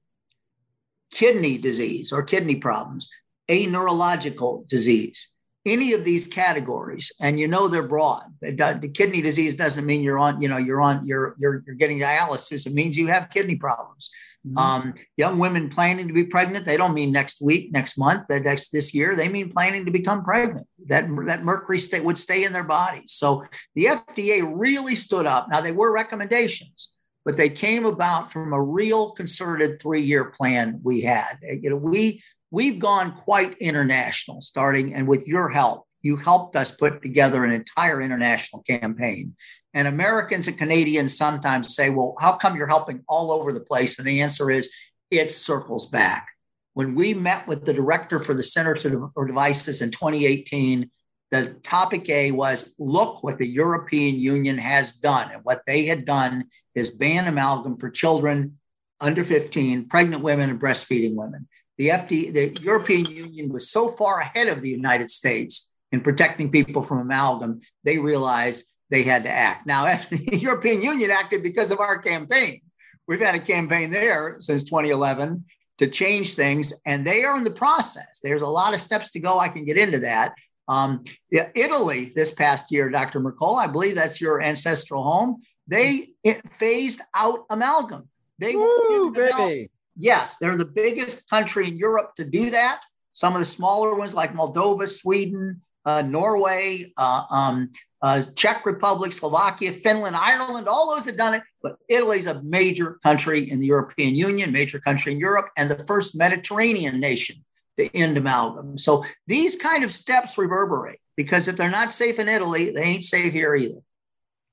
kidney 1.12 1.58
disease 1.58 2.12
or 2.12 2.22
kidney 2.22 2.56
problems, 2.56 3.08
a 3.48 3.66
neurological 3.66 4.64
disease, 4.68 5.32
any 5.66 5.92
of 5.92 6.04
these 6.04 6.26
categories, 6.26 7.12
and 7.20 7.40
you 7.40 7.48
know 7.48 7.66
they're 7.66 7.82
broad. 7.82 8.22
The 8.40 8.90
kidney 8.94 9.20
disease 9.20 9.56
doesn't 9.56 9.84
mean 9.84 10.00
you're 10.00 10.18
on, 10.18 10.40
you 10.40 10.48
know, 10.48 10.58
you're 10.58 10.80
on, 10.80 11.04
you're 11.04 11.34
you're 11.38 11.62
you're 11.66 11.74
getting 11.74 11.98
dialysis. 11.98 12.66
It 12.66 12.74
means 12.74 12.96
you 12.96 13.08
have 13.08 13.30
kidney 13.30 13.56
problems. 13.56 14.10
Mm-hmm. 14.46 14.58
Um, 14.58 14.94
young 15.16 15.38
women 15.38 15.68
planning 15.68 16.06
to 16.06 16.14
be 16.14 16.22
pregnant, 16.22 16.64
they 16.64 16.76
don't 16.76 16.94
mean 16.94 17.10
next 17.10 17.42
week, 17.42 17.72
next 17.72 17.98
month, 17.98 18.26
that 18.28 18.44
next 18.44 18.70
this 18.70 18.94
year. 18.94 19.16
They 19.16 19.28
mean 19.28 19.50
planning 19.50 19.84
to 19.86 19.90
become 19.90 20.22
pregnant. 20.22 20.68
That 20.86 21.08
that 21.26 21.42
mercury 21.42 21.78
stay, 21.78 22.00
would 22.00 22.18
stay 22.18 22.44
in 22.44 22.52
their 22.52 22.64
bodies. 22.64 23.12
So 23.12 23.44
the 23.74 23.86
FDA 23.86 24.48
really 24.54 24.94
stood 24.94 25.26
up. 25.26 25.48
Now 25.50 25.60
they 25.60 25.72
were 25.72 25.92
recommendations, 25.92 26.95
but 27.26 27.36
they 27.36 27.50
came 27.50 27.84
about 27.84 28.32
from 28.32 28.52
a 28.52 28.62
real 28.62 29.10
concerted 29.10 29.82
three-year 29.82 30.26
plan 30.26 30.80
we 30.84 31.00
had. 31.00 31.34
You 31.42 31.70
know, 31.70 31.76
we 31.76 32.22
we've 32.52 32.78
gone 32.78 33.12
quite 33.12 33.58
international, 33.58 34.40
starting 34.40 34.94
and 34.94 35.08
with 35.08 35.26
your 35.26 35.48
help, 35.48 35.86
you 36.02 36.16
helped 36.16 36.54
us 36.54 36.70
put 36.70 37.02
together 37.02 37.44
an 37.44 37.50
entire 37.50 38.00
international 38.00 38.62
campaign. 38.62 39.34
And 39.74 39.88
Americans 39.88 40.46
and 40.46 40.56
Canadians 40.56 41.18
sometimes 41.18 41.74
say, 41.74 41.90
well, 41.90 42.14
how 42.20 42.36
come 42.36 42.56
you're 42.56 42.68
helping 42.68 43.02
all 43.08 43.32
over 43.32 43.52
the 43.52 43.60
place? 43.60 43.98
And 43.98 44.06
the 44.06 44.22
answer 44.22 44.48
is 44.48 44.72
it 45.10 45.30
circles 45.32 45.90
back. 45.90 46.28
When 46.74 46.94
we 46.94 47.12
met 47.12 47.48
with 47.48 47.64
the 47.64 47.72
director 47.72 48.20
for 48.20 48.34
the 48.34 48.44
Center 48.44 48.76
for 48.76 49.26
Devices 49.26 49.82
in 49.82 49.90
2018, 49.90 50.90
the 51.30 51.44
topic 51.62 52.08
A 52.08 52.30
was 52.30 52.74
look 52.78 53.22
what 53.22 53.38
the 53.38 53.48
European 53.48 54.16
Union 54.16 54.58
has 54.58 54.92
done. 54.92 55.30
And 55.32 55.42
what 55.42 55.62
they 55.66 55.86
had 55.86 56.04
done 56.04 56.44
is 56.74 56.90
ban 56.90 57.26
amalgam 57.26 57.76
for 57.76 57.90
children 57.90 58.58
under 59.00 59.24
15, 59.24 59.88
pregnant 59.88 60.22
women, 60.22 60.50
and 60.50 60.60
breastfeeding 60.60 61.14
women 61.14 61.48
the 61.78 61.88
FD, 61.88 62.32
the 62.32 62.62
European 62.62 63.04
Union 63.06 63.50
was 63.50 63.70
so 63.70 63.88
far 63.88 64.20
ahead 64.20 64.48
of 64.48 64.62
the 64.62 64.68
United 64.68 65.10
States 65.10 65.72
in 65.92 66.00
protecting 66.00 66.50
people 66.50 66.82
from 66.82 66.98
amalgam, 66.98 67.60
they 67.84 67.98
realized 67.98 68.64
they 68.90 69.02
had 69.02 69.24
to 69.24 69.30
act. 69.30 69.66
Now, 69.66 69.84
the 70.10 70.38
European 70.38 70.82
Union 70.82 71.10
acted 71.10 71.42
because 71.42 71.70
of 71.70 71.80
our 71.80 71.98
campaign. 71.98 72.62
We've 73.06 73.20
had 73.20 73.34
a 73.34 73.40
campaign 73.40 73.90
there 73.90 74.36
since 74.38 74.64
2011 74.64 75.44
to 75.78 75.86
change 75.86 76.34
things, 76.34 76.72
and 76.86 77.06
they 77.06 77.24
are 77.24 77.36
in 77.36 77.44
the 77.44 77.50
process. 77.50 78.20
There's 78.22 78.42
a 78.42 78.48
lot 78.48 78.74
of 78.74 78.80
steps 78.80 79.10
to 79.10 79.20
go. 79.20 79.38
I 79.38 79.48
can 79.48 79.64
get 79.64 79.76
into 79.76 80.00
that. 80.00 80.34
Um, 80.68 81.04
Italy 81.30 82.10
this 82.14 82.32
past 82.32 82.72
year, 82.72 82.90
Dr. 82.90 83.20
Mercola, 83.20 83.58
I 83.58 83.66
believe 83.66 83.94
that's 83.94 84.20
your 84.20 84.42
ancestral 84.42 85.02
home. 85.02 85.42
They 85.68 86.10
phased 86.50 87.00
out 87.14 87.40
amalgam. 87.50 88.08
They 88.38 88.56
Woo, 88.56 89.12
baby. 89.12 89.70
Yes, 89.96 90.36
they're 90.38 90.56
the 90.56 90.64
biggest 90.64 91.28
country 91.30 91.68
in 91.68 91.78
Europe 91.78 92.14
to 92.16 92.24
do 92.24 92.50
that. 92.50 92.82
Some 93.12 93.32
of 93.32 93.40
the 93.40 93.46
smaller 93.46 93.94
ones 93.94 94.14
like 94.14 94.34
Moldova, 94.34 94.86
Sweden, 94.86 95.62
uh, 95.86 96.02
Norway, 96.02 96.92
uh, 96.98 97.22
um, 97.30 97.70
uh, 98.02 98.22
Czech 98.34 98.66
Republic, 98.66 99.12
Slovakia, 99.12 99.72
Finland, 99.72 100.14
Ireland, 100.14 100.68
all 100.68 100.94
those 100.94 101.06
have 101.06 101.16
done 101.16 101.34
it. 101.34 101.42
But 101.62 101.76
Italy 101.88 102.18
is 102.18 102.26
a 102.26 102.42
major 102.42 102.98
country 103.02 103.50
in 103.50 103.58
the 103.58 103.66
European 103.66 104.14
Union, 104.14 104.52
major 104.52 104.78
country 104.80 105.12
in 105.12 105.18
Europe, 105.18 105.48
and 105.56 105.70
the 105.70 105.78
first 105.84 106.16
Mediterranean 106.16 107.00
nation 107.00 107.42
to 107.78 107.94
end 107.94 108.16
amalgam. 108.16 108.78
So 108.78 109.04
these 109.26 109.56
kind 109.56 109.84
of 109.84 109.92
steps 109.92 110.38
reverberate 110.38 111.00
because 111.16 111.48
if 111.48 111.56
they're 111.56 111.70
not 111.70 111.92
safe 111.92 112.18
in 112.18 112.28
Italy, 112.28 112.70
they 112.70 112.82
ain't 112.82 113.04
safe 113.04 113.32
here 113.32 113.54
either. 113.54 113.80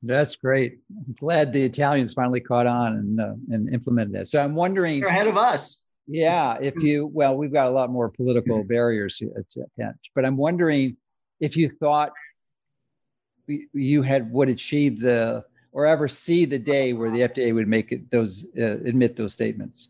That's 0.02 0.36
great. 0.36 0.80
I'm 0.90 1.16
glad 1.18 1.54
the 1.54 1.64
Italians 1.64 2.14
finally 2.14 2.42
caught 2.42 2.68
on 2.68 2.94
and 2.94 3.22
uh, 3.22 3.34
and 3.50 3.74
implemented 3.74 4.14
that. 4.16 4.28
So 4.28 4.44
I'm 4.44 4.54
wondering, 4.54 5.00
You're 5.00 5.08
ahead 5.08 5.28
of 5.28 5.38
us. 5.38 5.86
Yeah, 6.08 6.58
if 6.62 6.76
you 6.84 7.08
well, 7.08 7.38
we've 7.38 7.54
got 7.54 7.68
a 7.68 7.70
lot 7.70 7.90
more 7.90 8.10
political 8.10 8.64
barriers 8.66 9.18
to, 9.18 9.32
to 9.52 9.94
but 10.14 10.26
I'm 10.26 10.36
wondering 10.36 10.98
if 11.40 11.56
you 11.56 11.70
thought 11.70 12.12
you 13.48 14.02
had 14.02 14.30
would 14.32 14.50
achieve 14.50 15.00
the 15.00 15.46
or 15.72 15.86
ever 15.86 16.08
see 16.08 16.46
the 16.46 16.60
day 16.60 16.94
where 16.94 17.10
the 17.10 17.22
FDA 17.22 17.54
would 17.54 17.68
make 17.68 17.92
it, 17.92 18.12
those 18.12 18.48
uh, 18.58 18.80
admit 18.86 19.16
those 19.16 19.34
statements. 19.34 19.90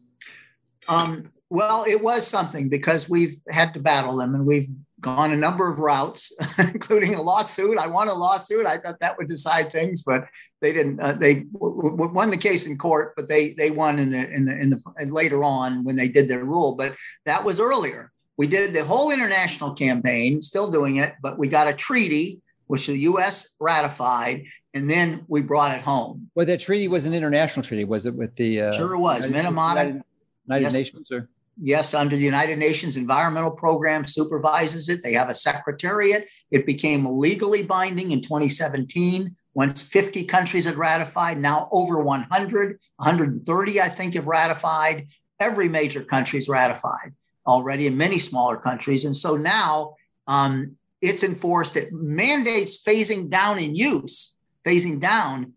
Um, 0.87 1.31
well, 1.53 1.85
it 1.87 2.01
was 2.01 2.25
something 2.25 2.67
because 2.67 3.07
we've 3.07 3.37
had 3.47 3.75
to 3.75 3.79
battle 3.79 4.17
them 4.17 4.33
and 4.33 4.43
we've 4.43 4.67
gone 4.99 5.31
a 5.31 5.37
number 5.37 5.71
of 5.71 5.77
routes, 5.77 6.35
including 6.57 7.13
a 7.13 7.21
lawsuit. 7.21 7.77
I 7.77 7.85
won 7.85 8.07
a 8.07 8.13
lawsuit. 8.15 8.65
I 8.65 8.79
thought 8.79 8.99
that 9.01 9.19
would 9.19 9.27
decide 9.27 9.71
things, 9.71 10.01
but 10.01 10.25
they 10.61 10.73
didn't. 10.73 10.99
Uh, 10.99 11.11
they 11.11 11.41
w- 11.41 11.91
w- 11.91 12.11
won 12.11 12.31
the 12.31 12.37
case 12.37 12.65
in 12.65 12.75
court, 12.79 13.13
but 13.15 13.27
they 13.27 13.53
they 13.53 13.69
won 13.69 13.99
in 13.99 14.09
the 14.09 14.31
in 14.31 14.45
the 14.45 14.59
in 14.59 14.71
the 14.71 15.13
later 15.13 15.43
on 15.43 15.83
when 15.83 15.95
they 15.95 16.07
did 16.07 16.27
their 16.27 16.43
rule. 16.43 16.73
But 16.73 16.95
that 17.25 17.43
was 17.43 17.59
earlier. 17.59 18.11
We 18.35 18.47
did 18.47 18.73
the 18.73 18.83
whole 18.83 19.11
international 19.11 19.75
campaign, 19.75 20.41
still 20.41 20.71
doing 20.71 20.95
it, 20.95 21.13
but 21.21 21.37
we 21.37 21.49
got 21.49 21.67
a 21.67 21.73
treaty 21.73 22.41
which 22.65 22.87
the 22.87 22.97
U.S. 22.97 23.53
ratified, 23.59 24.45
and 24.73 24.89
then 24.89 25.25
we 25.27 25.43
brought 25.43 25.77
it 25.77 25.81
home. 25.83 26.31
Well, 26.33 26.47
that 26.47 26.61
treaty 26.61 26.87
was 26.87 27.05
an 27.05 27.13
international 27.13 27.63
treaty, 27.63 27.83
was 27.83 28.07
it? 28.07 28.15
With 28.15 28.35
the 28.37 28.61
uh, 28.61 28.71
sure 28.71 28.95
it 28.95 28.99
was 28.99 29.27
Minamata 29.27 29.69
United, 29.69 30.03
United 30.47 30.63
yes. 30.63 30.73
Nations, 30.73 31.11
or 31.11 31.29
Yes, 31.61 31.93
under 31.93 32.15
the 32.15 32.23
United 32.23 32.57
Nations 32.57 32.97
Environmental 32.97 33.51
Program 33.51 34.05
supervises 34.05 34.89
it. 34.89 35.03
They 35.03 35.13
have 35.13 35.29
a 35.29 35.35
secretariat. 35.35 36.27
It 36.49 36.65
became 36.65 37.05
legally 37.05 37.61
binding 37.61 38.11
in 38.11 38.21
2017 38.21 39.35
once 39.53 39.83
50 39.83 40.23
countries 40.25 40.65
had 40.65 40.75
ratified. 40.75 41.39
Now 41.39 41.69
over 41.71 42.01
100, 42.01 42.79
130, 42.95 43.81
I 43.81 43.89
think, 43.89 44.15
have 44.15 44.25
ratified. 44.25 45.07
Every 45.39 45.69
major 45.69 46.03
country's 46.03 46.49
ratified 46.49 47.13
already, 47.45 47.85
and 47.87 47.97
many 47.97 48.17
smaller 48.17 48.57
countries. 48.57 49.05
And 49.05 49.15
so 49.15 49.35
now 49.35 49.95
um, 50.27 50.75
it's 51.01 51.23
enforced. 51.23 51.75
It 51.75 51.93
mandates 51.93 52.83
phasing 52.83 53.29
down 53.29 53.59
in 53.59 53.75
use, 53.75 54.37
phasing 54.65 54.99
down. 54.99 55.53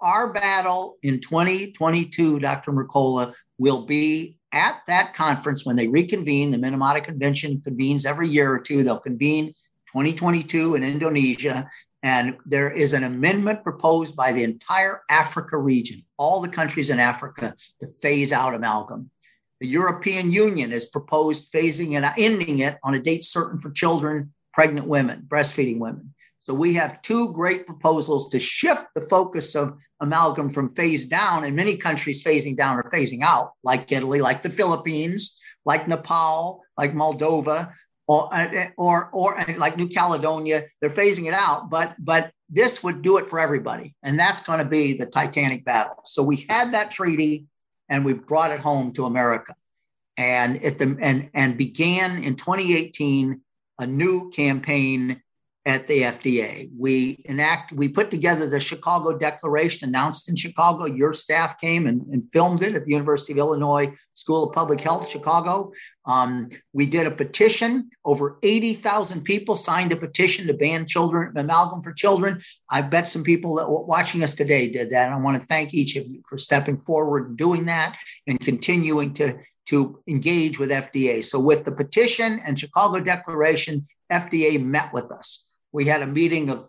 Our 0.00 0.32
battle 0.32 0.96
in 1.02 1.20
2022, 1.20 2.40
Dr. 2.40 2.72
Mercola, 2.72 3.34
will 3.58 3.84
be 3.84 4.35
at 4.52 4.80
that 4.86 5.14
conference 5.14 5.66
when 5.66 5.76
they 5.76 5.88
reconvene, 5.88 6.50
the 6.50 6.58
Minamata 6.58 7.02
Convention 7.02 7.60
convenes 7.60 8.06
every 8.06 8.28
year 8.28 8.52
or 8.52 8.60
two. 8.60 8.82
They'll 8.82 8.98
convene 8.98 9.48
2022 9.92 10.74
in 10.74 10.84
Indonesia. 10.84 11.68
And 12.02 12.36
there 12.44 12.70
is 12.70 12.92
an 12.92 13.04
amendment 13.04 13.62
proposed 13.62 14.14
by 14.14 14.32
the 14.32 14.44
entire 14.44 15.02
Africa 15.10 15.58
region, 15.58 16.04
all 16.16 16.40
the 16.40 16.48
countries 16.48 16.90
in 16.90 17.00
Africa, 17.00 17.54
to 17.80 17.88
phase 17.88 18.32
out 18.32 18.54
amalgam. 18.54 19.10
The 19.60 19.66
European 19.66 20.30
Union 20.30 20.70
has 20.70 20.86
proposed 20.86 21.52
phasing 21.52 21.96
and 21.96 22.06
ending 22.18 22.60
it 22.60 22.78
on 22.84 22.94
a 22.94 23.00
date 23.00 23.24
certain 23.24 23.58
for 23.58 23.70
children, 23.70 24.32
pregnant 24.52 24.86
women, 24.86 25.24
breastfeeding 25.26 25.78
women. 25.78 26.14
So 26.46 26.54
we 26.54 26.74
have 26.74 27.02
two 27.02 27.32
great 27.32 27.66
proposals 27.66 28.30
to 28.30 28.38
shift 28.38 28.84
the 28.94 29.00
focus 29.00 29.56
of 29.56 29.76
amalgam 29.98 30.48
from 30.48 30.68
phase 30.68 31.04
down, 31.04 31.42
and 31.42 31.56
many 31.56 31.76
countries 31.76 32.22
phasing 32.22 32.56
down 32.56 32.78
or 32.78 32.84
phasing 32.84 33.22
out, 33.22 33.54
like 33.64 33.90
Italy, 33.90 34.20
like 34.20 34.44
the 34.44 34.50
Philippines, 34.50 35.40
like 35.64 35.88
Nepal, 35.88 36.62
like 36.78 36.94
Moldova, 36.94 37.72
or 38.06 38.32
uh, 38.32 38.68
or 38.78 39.10
or 39.12 39.36
uh, 39.36 39.54
like 39.58 39.76
New 39.76 39.88
Caledonia. 39.88 40.62
They're 40.80 40.88
phasing 40.88 41.26
it 41.26 41.34
out, 41.34 41.68
but 41.68 41.96
but 41.98 42.30
this 42.48 42.80
would 42.84 43.02
do 43.02 43.16
it 43.16 43.26
for 43.26 43.40
everybody, 43.40 43.96
and 44.04 44.16
that's 44.16 44.38
going 44.38 44.60
to 44.60 44.64
be 44.64 44.92
the 44.92 45.06
Titanic 45.06 45.64
battle. 45.64 46.00
So 46.04 46.22
we 46.22 46.46
had 46.48 46.74
that 46.74 46.92
treaty, 46.92 47.46
and 47.88 48.04
we 48.04 48.12
brought 48.12 48.52
it 48.52 48.60
home 48.60 48.92
to 48.92 49.06
America, 49.06 49.56
and 50.16 50.64
at 50.64 50.78
the 50.78 50.96
and 51.00 51.28
and 51.34 51.58
began 51.58 52.22
in 52.22 52.36
2018 52.36 53.40
a 53.80 53.86
new 53.88 54.30
campaign 54.30 55.22
at 55.66 55.88
the 55.88 56.02
FDA. 56.02 56.70
We 56.78 57.20
enact, 57.24 57.72
we 57.72 57.88
put 57.88 58.08
together 58.08 58.48
the 58.48 58.60
Chicago 58.60 59.18
Declaration 59.18 59.88
announced 59.88 60.28
in 60.28 60.36
Chicago. 60.36 60.84
Your 60.84 61.12
staff 61.12 61.60
came 61.60 61.88
and, 61.88 62.02
and 62.12 62.22
filmed 62.30 62.62
it 62.62 62.76
at 62.76 62.84
the 62.84 62.92
University 62.92 63.32
of 63.32 63.38
Illinois 63.38 63.92
School 64.12 64.44
of 64.44 64.54
Public 64.54 64.80
Health, 64.80 65.08
Chicago. 65.10 65.72
Um, 66.04 66.50
we 66.72 66.86
did 66.86 67.08
a 67.08 67.10
petition. 67.10 67.90
Over 68.04 68.38
80,000 68.44 69.22
people 69.22 69.56
signed 69.56 69.90
a 69.90 69.96
petition 69.96 70.46
to 70.46 70.54
ban 70.54 70.86
children, 70.86 71.36
amalgam 71.36 71.82
for 71.82 71.92
children. 71.92 72.40
I 72.70 72.82
bet 72.82 73.08
some 73.08 73.24
people 73.24 73.56
that 73.56 73.68
were 73.68 73.82
watching 73.82 74.22
us 74.22 74.36
today 74.36 74.70
did 74.70 74.90
that. 74.90 75.12
I 75.12 75.16
want 75.16 75.40
to 75.40 75.44
thank 75.44 75.74
each 75.74 75.96
of 75.96 76.06
you 76.06 76.22
for 76.28 76.38
stepping 76.38 76.78
forward 76.78 77.30
and 77.30 77.36
doing 77.36 77.66
that 77.66 77.98
and 78.28 78.38
continuing 78.38 79.14
to, 79.14 79.40
to 79.66 80.00
engage 80.06 80.60
with 80.60 80.70
FDA. 80.70 81.24
So 81.24 81.40
with 81.40 81.64
the 81.64 81.72
petition 81.72 82.40
and 82.46 82.56
Chicago 82.56 83.00
Declaration, 83.00 83.84
FDA 84.12 84.64
met 84.64 84.92
with 84.92 85.10
us 85.10 85.45
we 85.76 85.84
had 85.84 86.00
a 86.00 86.06
meeting 86.06 86.48
of 86.48 86.66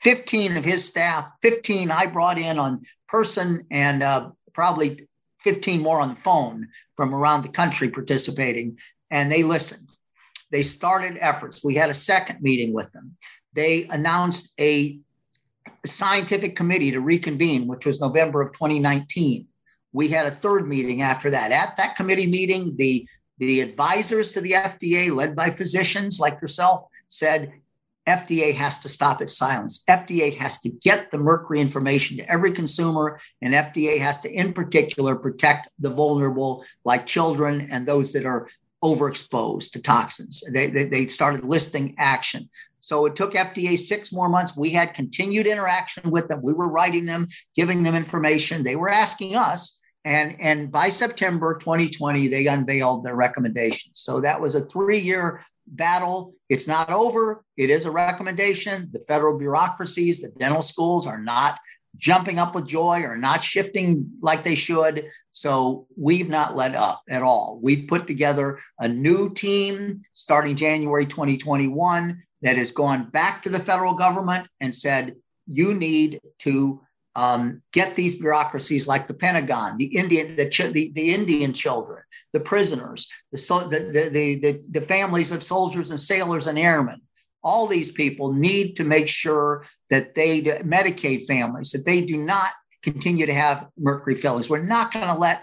15 0.00 0.56
of 0.56 0.64
his 0.64 0.82
staff, 0.82 1.30
15 1.42 1.90
I 1.90 2.06
brought 2.06 2.38
in 2.38 2.58
on 2.58 2.80
person, 3.06 3.66
and 3.70 4.02
uh, 4.02 4.30
probably 4.54 5.06
15 5.40 5.82
more 5.82 6.00
on 6.00 6.08
the 6.08 6.14
phone 6.14 6.68
from 6.96 7.14
around 7.14 7.42
the 7.42 7.50
country 7.50 7.90
participating. 7.90 8.78
And 9.10 9.30
they 9.30 9.42
listened. 9.42 9.90
They 10.50 10.62
started 10.62 11.18
efforts. 11.20 11.62
We 11.62 11.74
had 11.74 11.90
a 11.90 11.94
second 11.94 12.40
meeting 12.40 12.72
with 12.72 12.90
them. 12.92 13.18
They 13.52 13.84
announced 13.90 14.54
a 14.58 15.00
scientific 15.84 16.56
committee 16.56 16.92
to 16.92 17.02
reconvene, 17.02 17.66
which 17.66 17.84
was 17.84 18.00
November 18.00 18.40
of 18.40 18.54
2019. 18.54 19.48
We 19.92 20.08
had 20.08 20.24
a 20.24 20.30
third 20.30 20.66
meeting 20.66 21.02
after 21.02 21.28
that. 21.28 21.52
At 21.52 21.76
that 21.76 21.94
committee 21.94 22.30
meeting, 22.30 22.74
the, 22.76 23.06
the 23.36 23.60
advisors 23.60 24.32
to 24.32 24.40
the 24.40 24.52
FDA, 24.52 25.14
led 25.14 25.36
by 25.36 25.50
physicians 25.50 26.18
like 26.18 26.40
yourself, 26.40 26.84
said 27.06 27.52
FDA 28.06 28.54
has 28.54 28.78
to 28.80 28.88
stop 28.88 29.22
its 29.22 29.36
silence. 29.36 29.82
FDA 29.88 30.36
has 30.36 30.58
to 30.60 30.68
get 30.68 31.10
the 31.10 31.18
mercury 31.18 31.60
information 31.60 32.18
to 32.18 32.30
every 32.30 32.52
consumer, 32.52 33.20
and 33.40 33.54
FDA 33.54 33.98
has 33.98 34.20
to, 34.20 34.30
in 34.30 34.52
particular, 34.52 35.16
protect 35.16 35.68
the 35.78 35.90
vulnerable, 35.90 36.64
like 36.84 37.06
children 37.06 37.68
and 37.70 37.86
those 37.86 38.12
that 38.12 38.26
are 38.26 38.48
overexposed 38.82 39.72
to 39.72 39.80
toxins. 39.80 40.44
They, 40.52 40.68
they, 40.68 40.84
they, 40.84 41.06
started 41.06 41.42
listing 41.42 41.94
action. 41.96 42.50
So 42.80 43.06
it 43.06 43.16
took 43.16 43.32
FDA 43.32 43.78
six 43.78 44.12
more 44.12 44.28
months. 44.28 44.54
We 44.54 44.70
had 44.70 44.92
continued 44.92 45.46
interaction 45.46 46.10
with 46.10 46.28
them. 46.28 46.40
We 46.42 46.52
were 46.52 46.68
writing 46.68 47.06
them, 47.06 47.28
giving 47.56 47.82
them 47.82 47.94
information. 47.94 48.62
They 48.62 48.76
were 48.76 48.90
asking 48.90 49.36
us. 49.36 49.80
And, 50.04 50.36
and 50.38 50.70
by 50.70 50.90
September 50.90 51.56
2020, 51.56 52.28
they 52.28 52.46
unveiled 52.46 53.04
their 53.04 53.14
recommendations. 53.14 54.00
So 54.00 54.20
that 54.20 54.38
was 54.38 54.54
a 54.54 54.60
three 54.60 54.98
year 54.98 55.42
battle. 55.66 56.34
It's 56.48 56.68
not 56.68 56.90
over. 56.90 57.44
It 57.56 57.70
is 57.70 57.84
a 57.84 57.90
recommendation. 57.90 58.88
The 58.92 59.00
federal 59.00 59.38
bureaucracies, 59.38 60.20
the 60.20 60.28
dental 60.38 60.62
schools 60.62 61.06
are 61.06 61.20
not 61.20 61.58
jumping 61.96 62.38
up 62.38 62.54
with 62.54 62.66
joy 62.66 63.02
or 63.02 63.16
not 63.16 63.42
shifting 63.42 64.10
like 64.20 64.42
they 64.42 64.54
should. 64.54 65.06
So 65.30 65.86
we've 65.96 66.28
not 66.28 66.56
let 66.56 66.74
up 66.74 67.02
at 67.08 67.22
all. 67.22 67.58
We've 67.62 67.88
put 67.88 68.06
together 68.06 68.58
a 68.78 68.88
new 68.88 69.32
team 69.32 70.02
starting 70.12 70.56
January 70.56 71.06
2021 71.06 72.22
that 72.42 72.56
has 72.56 72.70
gone 72.70 73.10
back 73.10 73.42
to 73.42 73.48
the 73.48 73.58
federal 73.58 73.94
government 73.94 74.48
and 74.60 74.74
said, 74.74 75.16
you 75.46 75.74
need 75.74 76.20
to 76.40 76.80
um, 77.16 77.62
get 77.72 77.94
these 77.94 78.18
bureaucracies 78.18 78.88
like 78.88 79.06
the 79.06 79.14
Pentagon, 79.14 79.76
the 79.78 79.86
Indian, 79.86 80.36
the, 80.36 80.44
the, 80.72 80.92
the 80.94 81.14
Indian 81.14 81.52
children, 81.52 82.02
the 82.32 82.40
prisoners, 82.40 83.10
the, 83.30 83.38
the, 83.70 84.10
the, 84.10 84.38
the, 84.40 84.62
the 84.70 84.80
families 84.80 85.30
of 85.30 85.42
soldiers 85.42 85.90
and 85.90 86.00
sailors 86.00 86.46
and 86.46 86.58
airmen. 86.58 87.00
All 87.42 87.66
these 87.66 87.90
people 87.90 88.32
need 88.32 88.76
to 88.76 88.84
make 88.84 89.08
sure 89.08 89.66
that 89.90 90.14
they 90.14 90.40
Medicaid 90.40 91.26
families 91.26 91.70
that 91.70 91.84
they 91.84 92.00
do 92.00 92.16
not 92.16 92.50
continue 92.82 93.26
to 93.26 93.34
have 93.34 93.68
mercury 93.78 94.14
fillings. 94.14 94.50
We're 94.50 94.62
not 94.64 94.92
going 94.92 95.06
to 95.06 95.14
let 95.14 95.42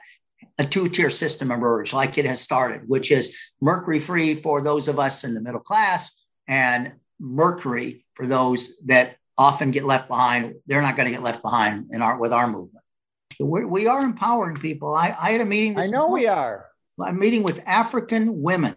a 0.57 0.65
two-tier 0.65 1.09
system 1.09 1.51
emerge 1.51 1.93
like 1.93 2.17
it 2.17 2.25
has 2.25 2.41
started, 2.41 2.81
which 2.87 3.11
is 3.11 3.37
mercury 3.61 3.99
free 3.99 4.33
for 4.33 4.61
those 4.61 4.87
of 4.87 4.99
us 4.99 5.23
in 5.23 5.33
the 5.33 5.41
middle 5.41 5.59
class 5.59 6.23
and 6.47 6.93
mercury 7.19 8.05
for 8.15 8.25
those 8.25 8.77
that 8.85 9.17
often 9.41 9.71
get 9.71 9.83
left 9.83 10.07
behind. 10.07 10.53
They're 10.67 10.81
not 10.81 10.95
going 10.95 11.07
to 11.07 11.12
get 11.12 11.24
left 11.24 11.41
behind 11.41 11.88
in 11.91 12.01
our 12.01 12.19
with 12.19 12.31
our 12.31 12.48
movement. 12.48 12.86
We're, 13.39 13.67
we 13.67 13.88
are 13.88 14.01
empowering 14.01 14.57
people. 14.57 14.93
I, 14.93 15.15
I 15.19 15.31
had 15.31 15.41
a 15.41 15.45
meeting. 15.45 15.77
I 15.79 15.88
know 15.88 16.07
morning. 16.07 16.24
we 16.24 16.27
are. 16.27 16.67
I'm 17.01 17.17
meeting 17.17 17.41
with 17.41 17.63
African 17.65 18.41
women, 18.41 18.75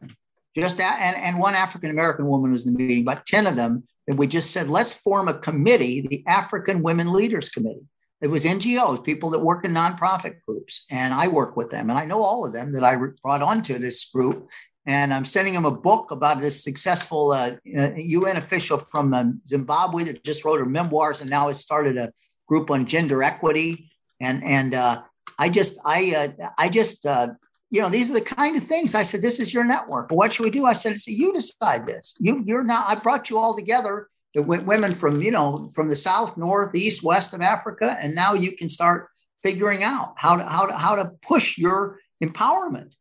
just 0.56 0.80
a, 0.80 0.84
and, 0.84 1.16
and 1.16 1.38
one 1.38 1.54
African 1.54 1.90
American 1.90 2.26
woman 2.26 2.52
was 2.52 2.66
in 2.66 2.72
the 2.72 2.78
meeting, 2.78 3.02
about 3.02 3.26
10 3.26 3.46
of 3.46 3.56
them. 3.56 3.84
And 4.06 4.18
we 4.18 4.26
just 4.26 4.50
said, 4.50 4.68
let's 4.68 4.94
form 4.94 5.28
a 5.28 5.38
committee, 5.38 6.06
the 6.08 6.24
African 6.26 6.82
Women 6.82 7.12
Leaders 7.12 7.50
Committee. 7.50 7.86
It 8.22 8.28
was 8.28 8.44
NGOs, 8.44 9.04
people 9.04 9.30
that 9.30 9.40
work 9.40 9.64
in 9.66 9.72
nonprofit 9.72 10.36
groups. 10.46 10.86
And 10.90 11.12
I 11.12 11.28
work 11.28 11.56
with 11.56 11.70
them. 11.70 11.90
And 11.90 11.98
I 11.98 12.06
know 12.06 12.22
all 12.22 12.46
of 12.46 12.54
them 12.54 12.72
that 12.72 12.84
I 12.84 12.96
brought 12.96 13.42
onto 13.42 13.78
this 13.78 14.08
group. 14.08 14.48
And 14.86 15.14
I'm 15.14 15.24
sending 15.24 15.54
him 15.54 15.64
a 15.64 15.70
book 15.70 16.10
about 16.10 16.40
this 16.40 16.62
successful 16.62 17.32
uh, 17.32 17.52
UN 17.64 18.36
uh, 18.36 18.38
official 18.38 18.76
from 18.76 19.14
um, 19.14 19.40
Zimbabwe 19.46 20.04
that 20.04 20.24
just 20.24 20.44
wrote 20.44 20.60
her 20.60 20.66
memoirs 20.66 21.22
and 21.22 21.30
now 21.30 21.48
has 21.48 21.60
started 21.60 21.96
a 21.96 22.12
group 22.46 22.70
on 22.70 22.86
gender 22.86 23.22
equity. 23.22 23.90
And 24.20 24.44
and 24.44 24.74
uh, 24.74 25.02
I 25.38 25.48
just 25.48 25.78
I 25.84 26.34
uh, 26.38 26.50
I 26.58 26.68
just 26.68 27.06
uh, 27.06 27.28
you 27.70 27.80
know 27.80 27.88
these 27.88 28.10
are 28.10 28.14
the 28.14 28.20
kind 28.20 28.56
of 28.56 28.64
things 28.64 28.94
I 28.94 29.04
said. 29.04 29.22
This 29.22 29.40
is 29.40 29.54
your 29.54 29.64
network. 29.64 30.10
What 30.10 30.32
should 30.32 30.44
we 30.44 30.50
do? 30.50 30.66
I 30.66 30.74
said, 30.74 30.98
you 31.06 31.32
decide 31.32 31.86
this. 31.86 32.16
You 32.20 32.42
you're 32.44 32.64
now. 32.64 32.84
I 32.86 32.94
brought 32.94 33.30
you 33.30 33.38
all 33.38 33.56
together. 33.56 34.08
The 34.34 34.42
women 34.42 34.92
from 34.92 35.22
you 35.22 35.30
know 35.30 35.70
from 35.74 35.88
the 35.88 35.96
south, 35.96 36.36
north, 36.36 36.74
east, 36.74 37.02
west 37.02 37.32
of 37.32 37.40
Africa, 37.40 37.96
and 38.00 38.14
now 38.14 38.34
you 38.34 38.52
can 38.52 38.68
start 38.68 39.08
figuring 39.42 39.82
out 39.82 40.14
how 40.16 40.36
to 40.36 40.44
how 40.44 40.66
to 40.66 40.76
how 40.76 40.96
to 40.96 41.12
push 41.22 41.56
your 41.56 42.00
empowerment 42.22 42.92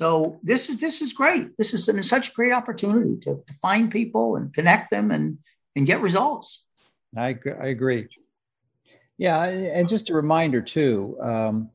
so 0.00 0.40
this 0.42 0.70
is 0.70 0.80
this 0.80 1.02
is 1.02 1.12
great. 1.12 1.58
This 1.58 1.74
is 1.74 1.84
such 2.08 2.30
a 2.30 2.32
great 2.32 2.54
opportunity 2.54 3.18
to, 3.20 3.36
to 3.46 3.52
find 3.52 3.90
people 3.90 4.36
and 4.36 4.50
connect 4.54 4.90
them 4.90 5.10
and 5.10 5.36
and 5.76 5.86
get 5.86 6.00
results. 6.00 6.64
I 7.14 7.36
I 7.60 7.66
agree. 7.66 8.08
Yeah, 9.18 9.44
and 9.44 9.86
just 9.86 10.08
a 10.08 10.14
reminder 10.14 10.62
too. 10.62 11.18
Um, 11.20 11.70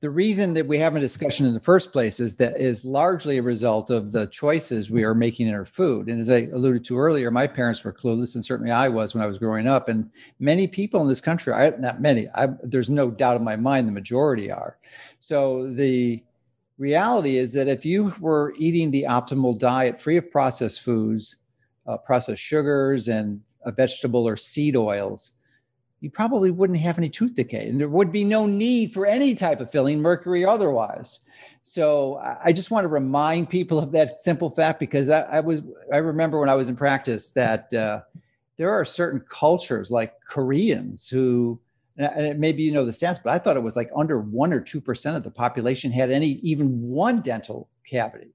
the 0.00 0.08
reason 0.08 0.54
that 0.54 0.66
we 0.66 0.78
have 0.78 0.96
a 0.96 1.00
discussion 1.00 1.44
in 1.44 1.52
the 1.52 1.60
first 1.60 1.92
place 1.92 2.18
is 2.18 2.36
that 2.36 2.58
is 2.58 2.82
largely 2.82 3.36
a 3.36 3.42
result 3.42 3.90
of 3.90 4.10
the 4.10 4.28
choices 4.28 4.90
we 4.90 5.04
are 5.04 5.14
making 5.14 5.48
in 5.48 5.54
our 5.54 5.66
food. 5.66 6.08
And 6.08 6.18
as 6.18 6.30
I 6.30 6.48
alluded 6.54 6.86
to 6.86 6.98
earlier, 6.98 7.30
my 7.30 7.46
parents 7.46 7.84
were 7.84 7.92
clueless, 7.92 8.36
and 8.36 8.42
certainly 8.42 8.72
I 8.72 8.88
was 8.88 9.14
when 9.14 9.22
I 9.22 9.26
was 9.26 9.36
growing 9.36 9.68
up. 9.68 9.90
And 9.90 10.10
many 10.38 10.66
people 10.66 11.02
in 11.02 11.08
this 11.08 11.20
country, 11.20 11.52
I, 11.52 11.68
not 11.76 12.00
many, 12.00 12.26
I, 12.34 12.48
there's 12.62 12.88
no 12.88 13.10
doubt 13.10 13.36
in 13.36 13.44
my 13.44 13.56
mind, 13.56 13.86
the 13.86 13.92
majority 13.92 14.50
are. 14.50 14.78
So 15.18 15.70
the 15.70 16.22
reality 16.80 17.36
is 17.36 17.52
that 17.52 17.68
if 17.68 17.84
you 17.84 18.12
were 18.20 18.54
eating 18.56 18.90
the 18.90 19.04
optimal 19.04 19.56
diet 19.56 20.00
free 20.00 20.16
of 20.16 20.30
processed 20.30 20.80
foods, 20.80 21.36
uh, 21.86 21.98
processed 21.98 22.42
sugars, 22.42 23.08
and 23.08 23.40
vegetable 23.66 24.26
or 24.26 24.36
seed 24.36 24.76
oils, 24.76 25.36
you 26.00 26.10
probably 26.10 26.50
wouldn't 26.50 26.78
have 26.78 26.96
any 26.96 27.10
tooth 27.10 27.34
decay 27.34 27.68
and 27.68 27.78
there 27.78 27.88
would 27.88 28.10
be 28.10 28.24
no 28.24 28.46
need 28.46 28.90
for 28.94 29.04
any 29.04 29.34
type 29.34 29.60
of 29.60 29.70
filling, 29.70 30.00
mercury 30.00 30.46
otherwise. 30.46 31.20
So 31.62 32.16
I 32.42 32.52
just 32.52 32.70
want 32.70 32.84
to 32.84 32.88
remind 32.88 33.50
people 33.50 33.78
of 33.78 33.90
that 33.92 34.22
simple 34.22 34.48
fact 34.48 34.80
because 34.80 35.10
I, 35.10 35.20
I 35.20 35.40
was 35.40 35.60
I 35.92 35.98
remember 35.98 36.40
when 36.40 36.48
I 36.48 36.54
was 36.54 36.70
in 36.70 36.76
practice 36.76 37.32
that 37.32 37.72
uh, 37.74 38.00
there 38.56 38.70
are 38.70 38.84
certain 38.86 39.20
cultures 39.28 39.90
like 39.90 40.14
Koreans 40.26 41.08
who 41.08 41.60
and 42.06 42.38
maybe 42.38 42.62
you 42.62 42.72
know 42.72 42.84
the 42.84 42.90
stats, 42.90 43.20
but 43.22 43.32
I 43.32 43.38
thought 43.38 43.56
it 43.56 43.62
was 43.62 43.76
like 43.76 43.90
under 43.94 44.20
one 44.20 44.52
or 44.52 44.60
two 44.60 44.80
percent 44.80 45.16
of 45.16 45.22
the 45.22 45.30
population 45.30 45.90
had 45.90 46.10
any 46.10 46.40
even 46.42 46.80
one 46.80 47.20
dental 47.20 47.68
cavity. 47.86 48.28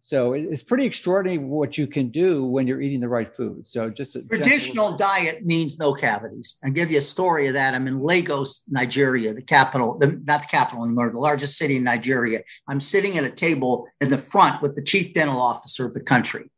So 0.00 0.34
it's 0.34 0.62
pretty 0.62 0.84
extraordinary 0.84 1.38
what 1.38 1.78
you 1.78 1.86
can 1.86 2.08
do 2.08 2.44
when 2.44 2.66
you're 2.66 2.82
eating 2.82 3.00
the 3.00 3.08
right 3.08 3.34
food. 3.34 3.66
So 3.66 3.88
just 3.88 4.18
traditional 4.28 4.90
gentle- 4.90 4.96
diet 4.98 5.46
means 5.46 5.78
no 5.78 5.94
cavities. 5.94 6.58
I'll 6.62 6.72
give 6.72 6.90
you 6.90 6.98
a 6.98 7.00
story 7.00 7.46
of 7.46 7.54
that. 7.54 7.74
I'm 7.74 7.88
in 7.88 8.00
Lagos, 8.00 8.64
Nigeria, 8.68 9.32
the 9.32 9.40
capital, 9.40 9.96
the, 9.98 10.20
not 10.26 10.42
the 10.42 10.48
capital 10.48 10.84
anymore, 10.84 11.10
the 11.10 11.18
largest 11.18 11.56
city 11.56 11.76
in 11.76 11.84
Nigeria. 11.84 12.42
I'm 12.68 12.80
sitting 12.80 13.16
at 13.16 13.24
a 13.24 13.30
table 13.30 13.88
in 14.02 14.10
the 14.10 14.18
front 14.18 14.60
with 14.60 14.74
the 14.74 14.82
chief 14.82 15.14
dental 15.14 15.40
officer 15.40 15.86
of 15.86 15.94
the 15.94 16.02
country 16.02 16.50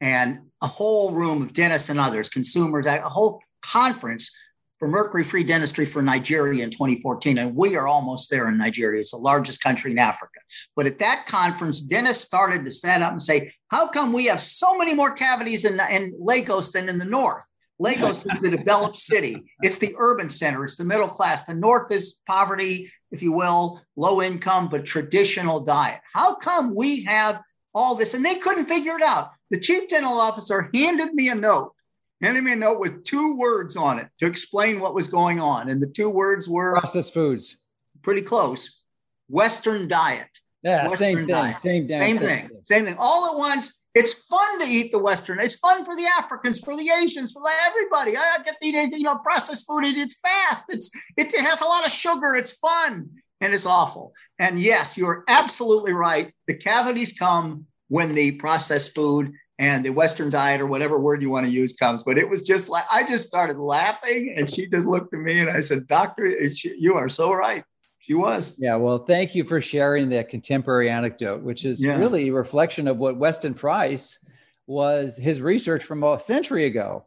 and 0.00 0.40
a 0.60 0.66
whole 0.66 1.12
room 1.12 1.40
of 1.40 1.52
dentists 1.52 1.90
and 1.90 2.00
others, 2.00 2.28
consumers, 2.28 2.86
a 2.86 3.00
whole 3.02 3.40
conference 3.62 4.36
for 4.78 4.88
mercury 4.88 5.24
free 5.24 5.42
dentistry 5.44 5.84
for 5.84 6.02
Nigeria 6.02 6.62
in 6.62 6.70
2014. 6.70 7.38
And 7.38 7.54
we 7.54 7.76
are 7.76 7.88
almost 7.88 8.30
there 8.30 8.48
in 8.48 8.56
Nigeria. 8.56 9.00
It's 9.00 9.10
the 9.10 9.16
largest 9.16 9.62
country 9.62 9.90
in 9.90 9.98
Africa. 9.98 10.40
But 10.76 10.86
at 10.86 10.98
that 11.00 11.26
conference, 11.26 11.80
dentists 11.80 12.24
started 12.24 12.64
to 12.64 12.70
stand 12.70 13.02
up 13.02 13.12
and 13.12 13.22
say, 13.22 13.52
How 13.70 13.88
come 13.88 14.12
we 14.12 14.26
have 14.26 14.40
so 14.40 14.76
many 14.76 14.94
more 14.94 15.12
cavities 15.12 15.64
in, 15.64 15.80
in 15.90 16.14
Lagos 16.18 16.70
than 16.70 16.88
in 16.88 16.98
the 16.98 17.04
north? 17.04 17.44
Lagos 17.80 18.26
is 18.26 18.40
the 18.40 18.50
developed 18.50 18.98
city, 18.98 19.44
it's 19.62 19.78
the 19.78 19.94
urban 19.98 20.28
center, 20.28 20.64
it's 20.64 20.74
the 20.74 20.84
middle 20.84 21.06
class. 21.06 21.44
The 21.44 21.54
north 21.54 21.92
is 21.92 22.20
poverty, 22.26 22.90
if 23.12 23.22
you 23.22 23.32
will, 23.32 23.80
low 23.96 24.20
income, 24.20 24.68
but 24.68 24.84
traditional 24.84 25.60
diet. 25.60 26.00
How 26.12 26.34
come 26.34 26.74
we 26.74 27.04
have 27.04 27.40
all 27.72 27.94
this? 27.94 28.14
And 28.14 28.24
they 28.24 28.36
couldn't 28.36 28.64
figure 28.64 28.96
it 28.96 29.02
out. 29.02 29.30
The 29.50 29.60
chief 29.60 29.88
dental 29.88 30.14
officer 30.14 30.70
handed 30.74 31.14
me 31.14 31.28
a 31.28 31.36
note 31.36 31.74
handed 32.20 32.44
me 32.44 32.52
a 32.52 32.56
note 32.56 32.80
with 32.80 33.04
two 33.04 33.36
words 33.38 33.76
on 33.76 33.98
it 33.98 34.08
to 34.18 34.26
explain 34.26 34.80
what 34.80 34.94
was 34.94 35.08
going 35.08 35.40
on. 35.40 35.68
And 35.68 35.82
the 35.82 35.88
two 35.88 36.10
words 36.10 36.48
were 36.48 36.78
processed 36.78 37.14
foods. 37.14 37.64
Pretty 38.02 38.22
close. 38.22 38.82
Western 39.28 39.88
diet. 39.88 40.28
Yeah, 40.62 40.88
Western 40.88 40.98
same 40.98 41.16
thing. 41.16 41.26
Diet. 41.26 41.60
Same, 41.60 41.88
same 41.88 42.18
thing. 42.18 42.50
Same 42.62 42.84
thing. 42.84 42.96
All 42.98 43.32
at 43.32 43.38
once. 43.38 43.86
It's 43.94 44.12
fun 44.12 44.60
to 44.60 44.66
eat 44.66 44.92
the 44.92 44.98
Western. 44.98 45.40
It's 45.40 45.56
fun 45.56 45.84
for 45.84 45.96
the 45.96 46.06
Africans, 46.18 46.60
for 46.60 46.76
the 46.76 46.88
Asians, 47.02 47.32
for 47.32 47.42
everybody. 47.66 48.16
I 48.16 48.38
get 48.44 48.56
to 48.60 48.68
eat, 48.68 48.92
you 48.92 49.02
know, 49.02 49.16
processed 49.16 49.66
food. 49.66 49.84
It's 49.84 50.20
fast. 50.20 50.66
It's 50.68 50.90
it 51.16 51.34
has 51.40 51.62
a 51.62 51.64
lot 51.64 51.86
of 51.86 51.90
sugar. 51.92 52.36
It's 52.36 52.52
fun 52.58 53.10
and 53.40 53.54
it's 53.54 53.66
awful. 53.66 54.12
And 54.38 54.58
yes, 54.58 54.96
you're 54.96 55.24
absolutely 55.28 55.92
right. 55.92 56.32
The 56.46 56.54
cavities 56.54 57.12
come 57.12 57.66
when 57.88 58.14
the 58.14 58.32
processed 58.32 58.94
food 58.94 59.32
and 59.58 59.84
the 59.84 59.90
Western 59.90 60.30
diet 60.30 60.60
or 60.60 60.66
whatever 60.66 61.00
word 61.00 61.20
you 61.20 61.30
want 61.30 61.46
to 61.46 61.52
use 61.52 61.72
comes. 61.72 62.02
But 62.04 62.16
it 62.18 62.28
was 62.28 62.46
just 62.46 62.68
like 62.68 62.84
I 62.90 63.02
just 63.06 63.26
started 63.26 63.58
laughing, 63.58 64.34
and 64.36 64.50
she 64.52 64.68
just 64.68 64.86
looked 64.86 65.12
at 65.12 65.20
me 65.20 65.40
and 65.40 65.50
I 65.50 65.60
said, 65.60 65.86
"Doctor, 65.88 66.26
you 66.26 66.94
are 66.94 67.08
so 67.08 67.32
right." 67.32 67.64
She 67.98 68.14
was. 68.14 68.54
Yeah. 68.58 68.76
Well, 68.76 69.00
thank 69.00 69.34
you 69.34 69.44
for 69.44 69.60
sharing 69.60 70.08
that 70.10 70.28
contemporary 70.28 70.88
anecdote, 70.88 71.42
which 71.42 71.64
is 71.64 71.84
yeah. 71.84 71.96
really 71.96 72.28
a 72.28 72.32
reflection 72.32 72.88
of 72.88 72.96
what 72.96 73.16
Weston 73.18 73.54
Price 73.54 74.24
was 74.66 75.16
his 75.16 75.42
research 75.42 75.82
from 75.82 76.02
a 76.04 76.18
century 76.18 76.64
ago. 76.66 77.04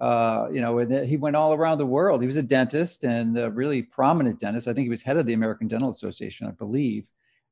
Uh, 0.00 0.48
you 0.50 0.62
know, 0.62 0.78
and 0.78 1.06
he 1.06 1.18
went 1.18 1.36
all 1.36 1.52
around 1.52 1.76
the 1.76 1.86
world. 1.86 2.22
He 2.22 2.26
was 2.26 2.38
a 2.38 2.42
dentist 2.42 3.04
and 3.04 3.36
a 3.36 3.50
really 3.50 3.82
prominent 3.82 4.40
dentist. 4.40 4.66
I 4.66 4.72
think 4.72 4.86
he 4.86 4.90
was 4.90 5.02
head 5.02 5.18
of 5.18 5.26
the 5.26 5.34
American 5.34 5.68
Dental 5.68 5.90
Association, 5.90 6.46
I 6.46 6.52
believe 6.52 7.04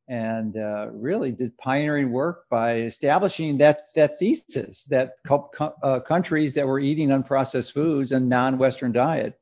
and 0.08 0.56
uh, 0.56 0.88
really 0.90 1.30
did 1.32 1.56
pioneering 1.58 2.10
work 2.10 2.48
by 2.48 2.80
establishing 2.80 3.58
that 3.58 3.80
that 3.94 4.18
thesis 4.18 4.86
that 4.86 5.16
co- 5.26 5.50
uh, 5.82 6.00
countries 6.00 6.54
that 6.54 6.66
were 6.66 6.80
eating 6.80 7.10
unprocessed 7.10 7.72
foods 7.72 8.12
and 8.12 8.28
non-Western 8.28 8.92
diet 8.92 9.38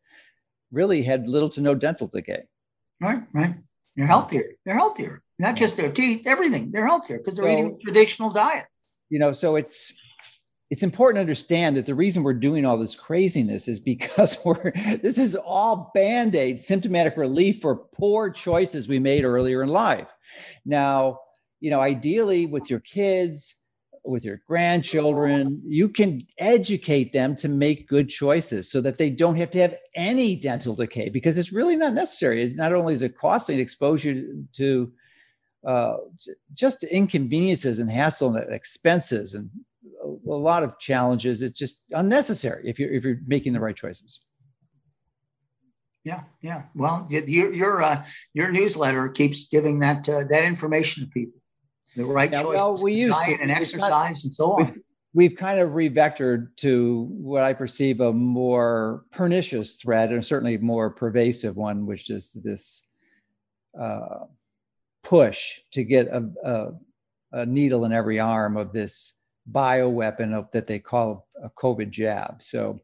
really 0.72 1.02
had 1.02 1.28
little 1.28 1.48
to 1.48 1.60
no 1.60 1.74
dental 1.74 2.08
decay. 2.08 2.42
Right, 3.00 3.22
right. 3.32 3.54
They're 3.94 4.06
healthier. 4.06 4.44
They're 4.64 4.76
healthier. 4.76 5.22
Not 5.38 5.56
just 5.56 5.76
their 5.76 5.92
teeth, 5.92 6.26
everything. 6.26 6.72
They're 6.72 6.86
healthier 6.86 7.18
because 7.18 7.36
they're 7.36 7.44
so, 7.44 7.52
eating 7.52 7.78
traditional 7.80 8.30
diet. 8.30 8.64
You 9.08 9.18
know, 9.18 9.32
so 9.32 9.56
it's 9.56 9.94
it's 10.70 10.82
important 10.82 11.16
to 11.16 11.20
understand 11.20 11.76
that 11.76 11.86
the 11.86 11.94
reason 11.94 12.22
we're 12.22 12.34
doing 12.34 12.66
all 12.66 12.76
this 12.76 12.96
craziness 12.96 13.68
is 13.68 13.78
because 13.78 14.38
we're 14.44 14.72
this 15.02 15.18
is 15.18 15.36
all 15.36 15.90
band-aid 15.94 16.58
symptomatic 16.58 17.16
relief 17.16 17.60
for 17.60 17.76
poor 17.76 18.30
choices 18.30 18.88
we 18.88 18.98
made 18.98 19.24
earlier 19.24 19.62
in 19.62 19.68
life. 19.68 20.08
Now 20.64 21.20
you 21.60 21.70
know 21.70 21.80
ideally 21.80 22.46
with 22.46 22.70
your 22.70 22.80
kids 22.80 23.62
with 24.04 24.24
your 24.24 24.40
grandchildren 24.46 25.60
you 25.64 25.88
can 25.88 26.22
educate 26.38 27.12
them 27.12 27.34
to 27.34 27.48
make 27.48 27.88
good 27.88 28.08
choices 28.08 28.70
so 28.70 28.80
that 28.80 28.98
they 28.98 29.10
don't 29.10 29.34
have 29.36 29.50
to 29.50 29.60
have 29.60 29.76
any 29.96 30.36
dental 30.36 30.74
decay 30.76 31.08
because 31.08 31.38
it's 31.38 31.52
really 31.52 31.76
not 31.76 31.92
necessary. 31.92 32.42
It's 32.42 32.56
not 32.56 32.72
only 32.72 32.94
is 32.94 33.02
it 33.02 33.16
costly 33.16 33.60
exposure 33.60 34.22
to 34.54 34.92
uh, 35.66 35.96
just 36.54 36.84
inconveniences 36.84 37.80
and 37.80 37.90
hassle 37.90 38.36
and 38.36 38.52
expenses 38.52 39.34
and 39.34 39.50
a 40.26 40.34
lot 40.34 40.62
of 40.62 40.78
challenges. 40.78 41.42
It's 41.42 41.58
just 41.58 41.82
unnecessary 41.92 42.68
if 42.68 42.78
you're 42.78 42.92
if 42.92 43.04
you're 43.04 43.20
making 43.26 43.52
the 43.52 43.60
right 43.60 43.76
choices. 43.76 44.20
Yeah, 46.04 46.22
yeah. 46.40 46.64
Well, 46.74 47.06
your 47.10 47.52
your 47.52 47.82
uh, 47.82 48.04
your 48.32 48.50
newsletter 48.50 49.08
keeps 49.08 49.48
giving 49.48 49.80
that 49.80 50.08
uh, 50.08 50.24
that 50.30 50.44
information 50.44 51.04
to 51.04 51.10
people. 51.10 51.40
The 51.96 52.04
right 52.04 52.30
yeah, 52.30 52.42
choices, 52.42 52.60
well, 52.60 52.78
we 52.82 52.94
use 52.94 53.12
diet 53.12 53.40
and 53.40 53.50
exercise, 53.50 54.24
and 54.24 54.32
so 54.32 54.52
on. 54.52 54.66
We've, 54.66 54.82
we've 55.14 55.36
kind 55.36 55.58
of 55.58 55.70
revectored 55.70 56.54
to 56.58 57.08
what 57.10 57.42
I 57.42 57.54
perceive 57.54 58.00
a 58.00 58.12
more 58.12 59.04
pernicious 59.10 59.76
threat, 59.76 60.12
and 60.12 60.24
certainly 60.24 60.58
more 60.58 60.90
pervasive 60.90 61.56
one, 61.56 61.86
which 61.86 62.10
is 62.10 62.32
this 62.44 62.88
uh, 63.80 64.26
push 65.02 65.60
to 65.72 65.84
get 65.84 66.08
a, 66.08 66.30
a, 66.44 66.68
a 67.32 67.46
needle 67.46 67.84
in 67.84 67.92
every 67.92 68.20
arm 68.20 68.56
of 68.56 68.72
this 68.72 69.14
bioweapon 69.50 70.34
of, 70.34 70.50
that 70.50 70.66
they 70.66 70.78
call 70.78 71.26
a 71.42 71.50
COVID 71.50 71.90
jab. 71.90 72.42
So, 72.42 72.80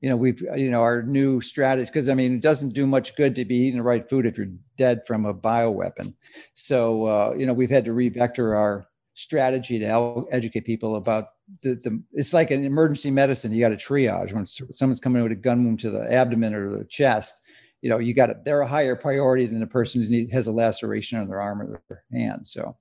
you 0.00 0.08
know, 0.08 0.16
we've, 0.16 0.40
you 0.56 0.70
know, 0.70 0.80
our 0.80 1.02
new 1.02 1.40
strategy, 1.40 1.86
because 1.86 2.08
I 2.08 2.14
mean, 2.14 2.34
it 2.34 2.42
doesn't 2.42 2.74
do 2.74 2.86
much 2.86 3.14
good 3.16 3.34
to 3.36 3.44
be 3.44 3.56
eating 3.56 3.76
the 3.76 3.84
right 3.84 4.08
food 4.08 4.26
if 4.26 4.36
you're 4.36 4.48
dead 4.76 5.06
from 5.06 5.26
a 5.26 5.34
bioweapon. 5.34 6.14
So, 6.54 7.06
uh, 7.06 7.34
you 7.36 7.46
know, 7.46 7.52
we've 7.52 7.70
had 7.70 7.84
to 7.84 7.92
revector 7.92 8.56
our 8.56 8.86
strategy 9.14 9.78
to 9.78 9.86
help 9.86 10.26
educate 10.32 10.64
people 10.64 10.96
about 10.96 11.26
the, 11.60 11.74
the 11.74 12.02
it's 12.12 12.32
like 12.32 12.50
an 12.50 12.64
emergency 12.64 13.10
medicine. 13.10 13.52
You 13.52 13.60
got 13.60 13.68
to 13.68 13.76
triage 13.76 14.32
when 14.32 14.46
someone's 14.46 15.00
coming 15.00 15.22
in 15.22 15.28
with 15.28 15.38
a 15.38 15.40
gun 15.40 15.64
wound 15.64 15.80
to 15.80 15.90
the 15.90 16.12
abdomen 16.12 16.54
or 16.54 16.78
the 16.78 16.84
chest. 16.84 17.40
You 17.82 17.90
know, 17.90 17.98
you 17.98 18.14
got 18.14 18.26
to, 18.26 18.36
they're 18.44 18.60
a 18.60 18.66
higher 18.66 18.96
priority 18.96 19.46
than 19.46 19.60
the 19.60 19.66
person 19.66 20.02
who 20.02 20.26
has 20.32 20.46
a 20.46 20.52
laceration 20.52 21.18
on 21.18 21.28
their 21.28 21.40
arm 21.40 21.62
or 21.62 21.82
their 21.88 22.04
hand. 22.12 22.48
So, 22.48 22.76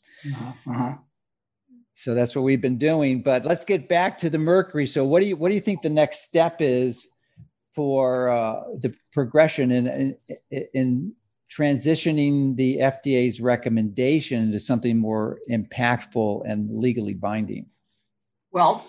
uh-huh. 0.67 0.95
So 2.01 2.15
that's 2.15 2.35
what 2.35 2.41
we've 2.41 2.61
been 2.61 2.77
doing. 2.77 3.21
But 3.21 3.45
let's 3.45 3.63
get 3.63 3.87
back 3.87 4.17
to 4.19 4.29
the 4.29 4.39
mercury. 4.39 4.87
So 4.87 5.05
what 5.05 5.21
do 5.21 5.27
you 5.27 5.35
what 5.35 5.49
do 5.49 5.55
you 5.55 5.61
think 5.61 5.81
the 5.81 5.89
next 5.89 6.23
step 6.23 6.57
is 6.59 7.07
for 7.75 8.29
uh, 8.29 8.63
the 8.79 8.93
progression 9.13 9.71
in, 9.71 10.17
in, 10.49 10.65
in 10.73 11.13
transitioning 11.55 12.55
the 12.55 12.77
FDA's 12.77 13.39
recommendation 13.39 14.51
to 14.51 14.59
something 14.59 14.97
more 14.97 15.39
impactful 15.49 16.41
and 16.45 16.69
legally 16.71 17.13
binding? 17.13 17.67
Well, 18.51 18.85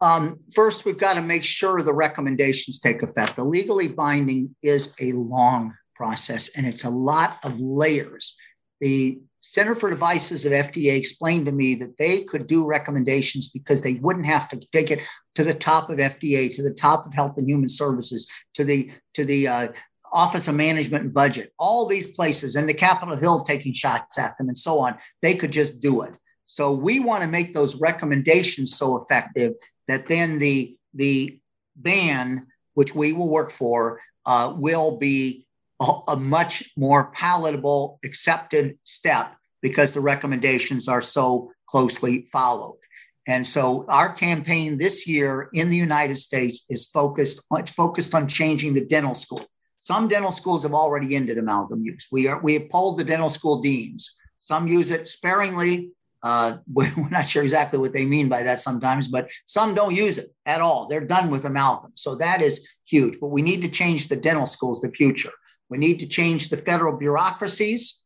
um, 0.00 0.36
first, 0.54 0.84
we've 0.84 0.98
got 0.98 1.14
to 1.14 1.22
make 1.22 1.44
sure 1.44 1.82
the 1.82 1.94
recommendations 1.94 2.80
take 2.80 3.02
effect. 3.02 3.36
The 3.36 3.44
legally 3.44 3.88
binding 3.88 4.54
is 4.62 4.94
a 5.00 5.12
long 5.12 5.74
process 5.94 6.56
and 6.56 6.66
it's 6.66 6.84
a 6.84 6.90
lot 6.90 7.38
of 7.44 7.60
layers. 7.60 8.36
The 8.80 9.20
Center 9.52 9.76
for 9.76 9.88
Devices 9.88 10.44
at 10.44 10.72
FDA 10.72 10.96
explained 10.96 11.46
to 11.46 11.52
me 11.52 11.76
that 11.76 11.96
they 11.98 12.24
could 12.24 12.48
do 12.48 12.66
recommendations 12.66 13.48
because 13.48 13.80
they 13.80 13.94
wouldn't 13.94 14.26
have 14.26 14.48
to 14.48 14.60
take 14.72 14.90
it 14.90 15.00
to 15.36 15.44
the 15.44 15.54
top 15.54 15.88
of 15.88 15.98
FDA, 15.98 16.54
to 16.54 16.62
the 16.62 16.74
top 16.74 17.06
of 17.06 17.14
Health 17.14 17.38
and 17.38 17.48
Human 17.48 17.68
Services, 17.68 18.28
to 18.54 18.64
the 18.64 18.90
to 19.14 19.24
the 19.24 19.46
uh, 19.46 19.68
Office 20.12 20.48
of 20.48 20.56
Management 20.56 21.04
and 21.04 21.14
Budget, 21.14 21.52
all 21.58 21.86
these 21.86 22.08
places, 22.08 22.56
and 22.56 22.68
the 22.68 22.74
Capitol 22.74 23.16
Hill 23.16 23.44
taking 23.44 23.72
shots 23.72 24.18
at 24.18 24.36
them, 24.36 24.48
and 24.48 24.58
so 24.58 24.80
on. 24.80 24.98
They 25.22 25.34
could 25.34 25.52
just 25.52 25.80
do 25.80 26.02
it. 26.02 26.18
So 26.44 26.72
we 26.72 26.98
want 26.98 27.22
to 27.22 27.28
make 27.28 27.54
those 27.54 27.80
recommendations 27.80 28.76
so 28.76 28.96
effective 28.96 29.52
that 29.86 30.06
then 30.06 30.38
the 30.38 30.76
the 30.92 31.38
ban, 31.76 32.48
which 32.74 32.96
we 32.96 33.12
will 33.12 33.28
work 33.28 33.50
for, 33.50 34.00
uh, 34.24 34.52
will 34.56 34.96
be 34.96 35.46
a, 35.80 35.92
a 36.08 36.16
much 36.16 36.72
more 36.76 37.12
palatable, 37.12 38.00
accepted 38.04 38.78
step 38.82 39.35
because 39.62 39.92
the 39.92 40.00
recommendations 40.00 40.88
are 40.88 41.02
so 41.02 41.52
closely 41.66 42.26
followed. 42.32 42.78
And 43.26 43.46
so 43.46 43.84
our 43.88 44.12
campaign 44.12 44.78
this 44.78 45.06
year 45.08 45.50
in 45.52 45.68
the 45.68 45.76
United 45.76 46.18
States 46.18 46.64
is 46.70 46.84
focused 46.86 47.44
it's 47.52 47.72
focused 47.72 48.14
on 48.14 48.28
changing 48.28 48.74
the 48.74 48.84
dental 48.84 49.14
school. 49.14 49.44
Some 49.78 50.08
dental 50.08 50.32
schools 50.32 50.62
have 50.62 50.74
already 50.74 51.16
ended 51.16 51.38
amalgam 51.38 51.84
use. 51.84 52.08
We 52.12 52.28
are 52.28 52.40
we 52.40 52.54
have 52.54 52.68
polled 52.68 52.98
the 52.98 53.04
dental 53.04 53.30
school 53.30 53.60
deans. 53.60 54.16
Some 54.38 54.68
use 54.68 54.90
it 54.90 55.08
sparingly. 55.08 55.90
Uh, 56.22 56.58
we're 56.72 57.08
not 57.10 57.28
sure 57.28 57.42
exactly 57.42 57.78
what 57.78 57.92
they 57.92 58.06
mean 58.06 58.28
by 58.28 58.44
that 58.44 58.60
sometimes, 58.60 59.08
but 59.08 59.28
some 59.46 59.74
don't 59.74 59.94
use 59.94 60.18
it 60.18 60.28
at 60.44 60.60
all. 60.60 60.86
They're 60.86 61.00
done 61.00 61.30
with 61.30 61.44
amalgam. 61.44 61.92
So 61.94 62.14
that 62.16 62.42
is 62.42 62.68
huge. 62.84 63.18
But 63.20 63.28
we 63.28 63.42
need 63.42 63.62
to 63.62 63.68
change 63.68 64.08
the 64.08 64.16
dental 64.16 64.46
schools, 64.46 64.80
the 64.80 64.90
future. 64.90 65.32
We 65.68 65.78
need 65.78 65.98
to 66.00 66.06
change 66.06 66.48
the 66.48 66.56
federal 66.56 66.96
bureaucracies. 66.96 68.04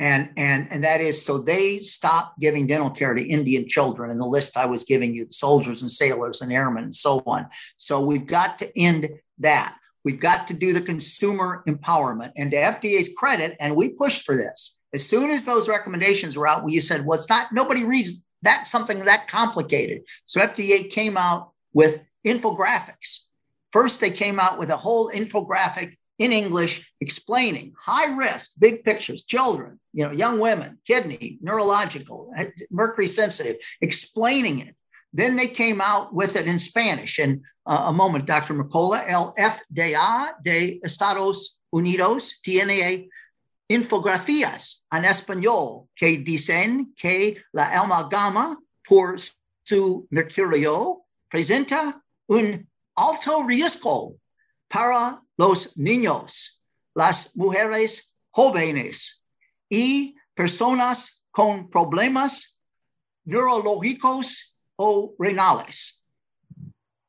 And, 0.00 0.30
and, 0.36 0.66
and 0.70 0.82
that 0.82 1.00
is 1.00 1.24
so 1.24 1.38
they 1.38 1.78
stopped 1.78 2.40
giving 2.40 2.66
dental 2.66 2.90
care 2.90 3.14
to 3.14 3.22
Indian 3.22 3.68
children 3.68 4.10
in 4.10 4.18
the 4.18 4.26
list 4.26 4.56
I 4.56 4.66
was 4.66 4.84
giving 4.84 5.14
you, 5.14 5.26
the 5.26 5.32
soldiers 5.32 5.82
and 5.82 5.90
sailors 5.90 6.40
and 6.42 6.52
airmen 6.52 6.84
and 6.84 6.94
so 6.94 7.22
on. 7.26 7.46
So 7.76 8.04
we've 8.04 8.26
got 8.26 8.58
to 8.58 8.78
end 8.78 9.08
that. 9.38 9.76
We've 10.04 10.20
got 10.20 10.48
to 10.48 10.54
do 10.54 10.72
the 10.72 10.80
consumer 10.80 11.62
empowerment. 11.68 12.32
And 12.36 12.50
to 12.50 12.56
FDA's 12.56 13.10
credit, 13.16 13.56
and 13.60 13.76
we 13.76 13.88
pushed 13.90 14.22
for 14.22 14.36
this. 14.36 14.78
As 14.92 15.06
soon 15.06 15.30
as 15.30 15.44
those 15.44 15.68
recommendations 15.68 16.36
were 16.36 16.46
out, 16.46 16.68
you 16.68 16.80
said, 16.80 17.06
well, 17.06 17.16
it's 17.16 17.28
not, 17.28 17.52
nobody 17.52 17.84
reads 17.84 18.26
that 18.42 18.66
something 18.66 19.04
that 19.04 19.28
complicated. 19.28 20.02
So 20.26 20.40
FDA 20.40 20.90
came 20.90 21.16
out 21.16 21.52
with 21.72 22.04
infographics. 22.24 23.26
First, 23.72 24.00
they 24.00 24.10
came 24.10 24.38
out 24.38 24.58
with 24.58 24.70
a 24.70 24.76
whole 24.76 25.10
infographic 25.10 25.96
in 26.18 26.32
English 26.32 26.92
explaining 27.00 27.74
high 27.78 28.14
risk, 28.16 28.52
big 28.58 28.84
pictures, 28.84 29.24
children, 29.24 29.80
you 29.92 30.04
know, 30.04 30.12
young 30.12 30.38
women, 30.38 30.78
kidney, 30.86 31.38
neurological, 31.40 32.32
mercury 32.70 33.08
sensitive, 33.08 33.56
explaining 33.80 34.60
it. 34.60 34.76
Then 35.12 35.36
they 35.36 35.46
came 35.46 35.80
out 35.80 36.12
with 36.12 36.36
it 36.36 36.46
in 36.46 36.58
Spanish. 36.58 37.18
And 37.18 37.42
uh, 37.66 37.84
a 37.86 37.92
moment, 37.92 38.26
Dr. 38.26 38.54
Mercola, 38.54 39.04
el 39.06 39.32
FDA 39.38 40.32
de 40.42 40.80
Estados 40.84 41.60
Unidos 41.72 42.40
tiene 42.42 43.08
infografías 43.68 44.86
en 44.92 45.04
español 45.04 45.88
que 45.96 46.18
dicen 46.18 46.94
que 46.96 47.42
la 47.52 47.70
amalgama 47.80 48.56
por 48.86 49.16
su 49.64 50.06
mercurio 50.10 51.04
presenta 51.28 52.02
un 52.28 52.68
alto 52.96 53.42
riesgo 53.44 54.16
para 54.68 55.23
los 55.36 55.76
niños, 55.76 56.60
las 56.94 57.36
mujeres 57.36 58.14
jóvenes 58.30 59.24
y 59.70 60.14
personas 60.34 61.24
con 61.30 61.68
problemas 61.70 62.60
neurológicos 63.24 64.56
o 64.76 65.14
renales. 65.18 66.02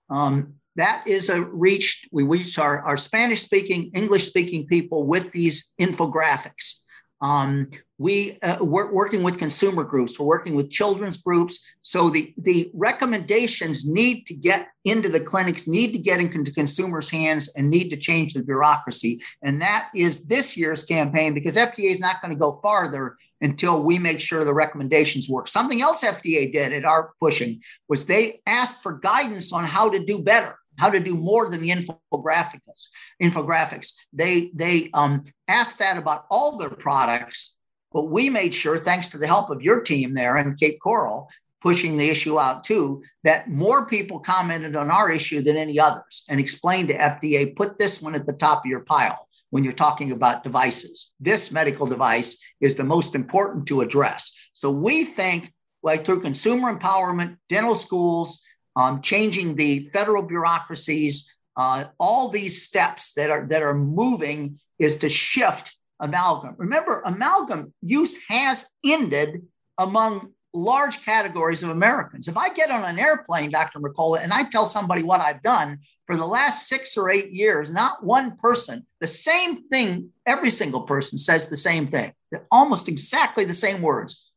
Um, 0.09 0.55
that 0.75 1.07
is 1.07 1.29
a 1.29 1.41
reached, 1.41 2.07
we 2.11 2.23
reached 2.23 2.59
our, 2.59 2.81
our 2.81 2.97
Spanish 2.97 3.41
speaking, 3.41 3.91
English 3.93 4.27
speaking 4.27 4.67
people 4.67 5.05
with 5.05 5.31
these 5.31 5.73
infographics. 5.79 6.84
Um, 7.21 7.69
we 7.97 8.37
uh, 8.41 8.57
we're 8.59 8.91
working 8.91 9.23
with 9.23 9.37
consumer 9.37 9.83
groups 9.83 10.19
we're 10.19 10.25
working 10.25 10.55
with 10.55 10.69
children's 10.69 11.17
groups. 11.17 11.75
So 11.81 12.09
the 12.09 12.33
the 12.37 12.69
recommendations 12.73 13.89
need 13.89 14.25
to 14.25 14.33
get 14.33 14.67
into 14.83 15.07
the 15.07 15.21
clinics 15.21 15.67
need 15.67 15.93
to 15.93 15.99
get 15.99 16.19
into 16.19 16.51
consumers 16.51 17.09
hands 17.09 17.53
and 17.55 17.69
need 17.69 17.89
to 17.89 17.97
change 17.97 18.33
the 18.33 18.43
bureaucracy. 18.43 19.21
And 19.41 19.61
that 19.61 19.89
is 19.95 20.25
this 20.25 20.57
year's 20.57 20.83
campaign 20.83 21.33
because 21.33 21.55
fda 21.55 21.91
is 21.91 22.01
not 22.01 22.21
going 22.21 22.33
to 22.33 22.39
go 22.39 22.59
farther 22.61 23.15
until 23.41 23.83
we 23.83 23.97
make 23.97 24.19
sure 24.19 24.43
the 24.43 24.53
recommendations 24.53 25.29
work. 25.29 25.47
Something 25.47 25.81
else 25.81 26.03
fda 26.03 26.51
did 26.51 26.73
at 26.73 26.83
our 26.83 27.13
pushing 27.21 27.61
was 27.87 28.05
they 28.05 28.41
asked 28.45 28.83
for 28.83 28.99
guidance 28.99 29.53
on 29.53 29.63
how 29.63 29.89
to 29.89 29.99
do 29.99 30.19
better 30.19 30.57
how 30.77 30.89
to 30.89 30.99
do 30.99 31.15
more 31.15 31.49
than 31.49 31.61
the 31.61 31.69
infographics 31.69 32.89
infographics 33.21 33.93
they 34.13 34.51
they 34.53 34.89
um, 34.93 35.23
asked 35.47 35.79
that 35.79 35.97
about 35.97 36.25
all 36.29 36.57
their 36.57 36.69
products 36.69 37.55
but 37.95 38.09
we 38.09 38.29
made 38.29 38.53
sure, 38.53 38.77
thanks 38.77 39.07
to 39.11 39.17
the 39.17 39.25
help 39.25 39.49
of 39.49 39.63
your 39.63 39.79
team 39.79 40.13
there 40.13 40.35
and 40.35 40.59
Cape 40.59 40.81
Coral, 40.81 41.29
pushing 41.61 41.95
the 41.95 42.09
issue 42.09 42.37
out 42.37 42.65
too, 42.65 43.01
that 43.23 43.49
more 43.49 43.87
people 43.87 44.19
commented 44.19 44.75
on 44.75 44.91
our 44.91 45.09
issue 45.09 45.41
than 45.41 45.55
any 45.55 45.79
others 45.79 46.25
and 46.27 46.37
explained 46.37 46.89
to 46.89 46.97
FDA, 46.97 47.55
put 47.55 47.79
this 47.79 48.01
one 48.01 48.13
at 48.13 48.27
the 48.27 48.33
top 48.33 48.65
of 48.65 48.69
your 48.69 48.81
pile 48.81 49.25
when 49.49 49.63
you're 49.63 49.71
talking 49.71 50.11
about 50.11 50.43
devices. 50.43 51.15
This 51.21 51.53
medical 51.53 51.87
device 51.87 52.37
is 52.59 52.75
the 52.75 52.83
most 52.83 53.15
important 53.15 53.65
to 53.67 53.79
address. 53.79 54.35
So 54.51 54.71
we 54.71 55.05
think, 55.05 55.53
like 55.81 56.03
through 56.03 56.19
consumer 56.19 56.77
empowerment, 56.77 57.37
dental 57.47 57.75
schools, 57.75 58.43
um, 58.75 59.01
changing 59.01 59.55
the 59.55 59.81
federal 59.81 60.21
bureaucracies, 60.21 61.33
uh, 61.57 61.85
all 61.99 62.29
these 62.29 62.63
steps 62.63 63.13
that 63.13 63.29
are 63.29 63.45
that 63.47 63.63
are 63.63 63.75
moving 63.75 64.59
is 64.77 64.97
to 64.97 65.09
shift 65.09 65.75
amalgam. 65.99 66.55
Remember, 66.57 67.01
amalgam 67.05 67.73
use 67.81 68.17
has 68.27 68.69
ended 68.83 69.43
among 69.77 70.33
large 70.55 71.03
categories 71.03 71.63
of 71.63 71.69
Americans. 71.69 72.27
If 72.27 72.37
I 72.37 72.49
get 72.49 72.71
on 72.71 72.83
an 72.83 72.97
airplane, 72.97 73.51
Dr. 73.51 73.79
Mercola, 73.79 74.21
and 74.21 74.31
I 74.31 74.43
tell 74.43 74.65
somebody 74.65 75.03
what 75.03 75.19
I've 75.19 75.43
done 75.43 75.79
for 76.07 76.15
the 76.15 76.25
last 76.25 76.67
six 76.67 76.97
or 76.97 77.09
eight 77.09 77.31
years, 77.31 77.71
not 77.71 78.03
one 78.03 78.37
person, 78.37 78.85
the 79.01 79.07
same 79.07 79.67
thing, 79.67 80.11
every 80.25 80.49
single 80.49 80.83
person 80.83 81.17
says 81.17 81.49
the 81.49 81.57
same 81.57 81.87
thing, 81.87 82.13
almost 82.49 82.87
exactly 82.87 83.43
the 83.43 83.53
same 83.53 83.81
words. 83.81 84.31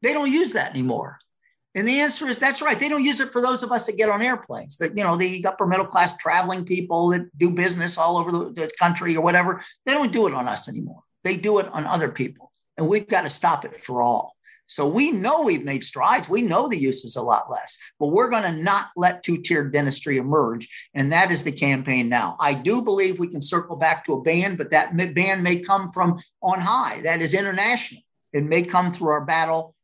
They 0.00 0.12
don't 0.12 0.30
use 0.30 0.52
that 0.52 0.70
anymore. 0.70 1.18
And 1.74 1.88
the 1.88 2.00
answer 2.00 2.28
is 2.28 2.38
that's 2.38 2.60
right. 2.60 2.78
They 2.78 2.88
don't 2.88 3.04
use 3.04 3.20
it 3.20 3.30
for 3.30 3.40
those 3.40 3.62
of 3.62 3.72
us 3.72 3.86
that 3.86 3.96
get 3.96 4.10
on 4.10 4.22
airplanes, 4.22 4.76
that, 4.76 4.96
you 4.96 5.02
know, 5.02 5.16
the 5.16 5.44
upper 5.46 5.66
middle 5.66 5.86
class 5.86 6.16
traveling 6.18 6.64
people 6.64 7.08
that 7.10 7.36
do 7.38 7.50
business 7.50 7.96
all 7.96 8.18
over 8.18 8.30
the, 8.30 8.70
country 8.78 9.16
or 9.16 9.22
whatever. 9.22 9.62
They 9.86 9.92
don't 9.92 10.12
do 10.12 10.26
it 10.26 10.34
on 10.34 10.48
us 10.48 10.68
anymore. 10.68 11.02
They 11.24 11.36
do 11.36 11.58
it 11.60 11.68
on 11.68 11.86
other 11.86 12.10
people. 12.10 12.52
And 12.76 12.88
we've 12.88 13.08
got 13.08 13.22
to 13.22 13.30
stop 13.30 13.64
it 13.64 13.80
for 13.80 14.02
all. 14.02 14.34
So 14.66 14.88
we 14.88 15.10
know 15.10 15.42
we've 15.42 15.64
made 15.64 15.84
strides. 15.84 16.28
We 16.28 16.42
know 16.42 16.68
the 16.68 16.80
use 16.80 17.04
is 17.04 17.16
a 17.16 17.22
lot 17.22 17.50
less, 17.50 17.76
but 17.98 18.06
we're 18.06 18.30
going 18.30 18.44
to 18.44 18.62
not 18.62 18.88
let 18.96 19.22
two 19.22 19.36
tiered 19.38 19.72
dentistry 19.72 20.16
emerge. 20.16 20.68
And 20.94 21.12
that 21.12 21.30
is 21.30 21.44
the 21.44 21.52
campaign 21.52 22.08
now. 22.08 22.36
I 22.40 22.54
do 22.54 22.82
believe 22.82 23.18
we 23.18 23.28
can 23.28 23.42
circle 23.42 23.76
back 23.76 24.04
to 24.04 24.14
a 24.14 24.22
ban, 24.22 24.56
but 24.56 24.70
that 24.70 24.96
ban 25.14 25.42
may 25.42 25.58
come 25.58 25.88
from 25.88 26.20
on 26.42 26.60
high. 26.60 27.00
That 27.02 27.20
is 27.20 27.34
international. 27.34 28.02
It 28.32 28.44
may 28.44 28.62
come 28.62 28.90
through 28.90 29.08
our 29.08 29.24
battle 29.24 29.74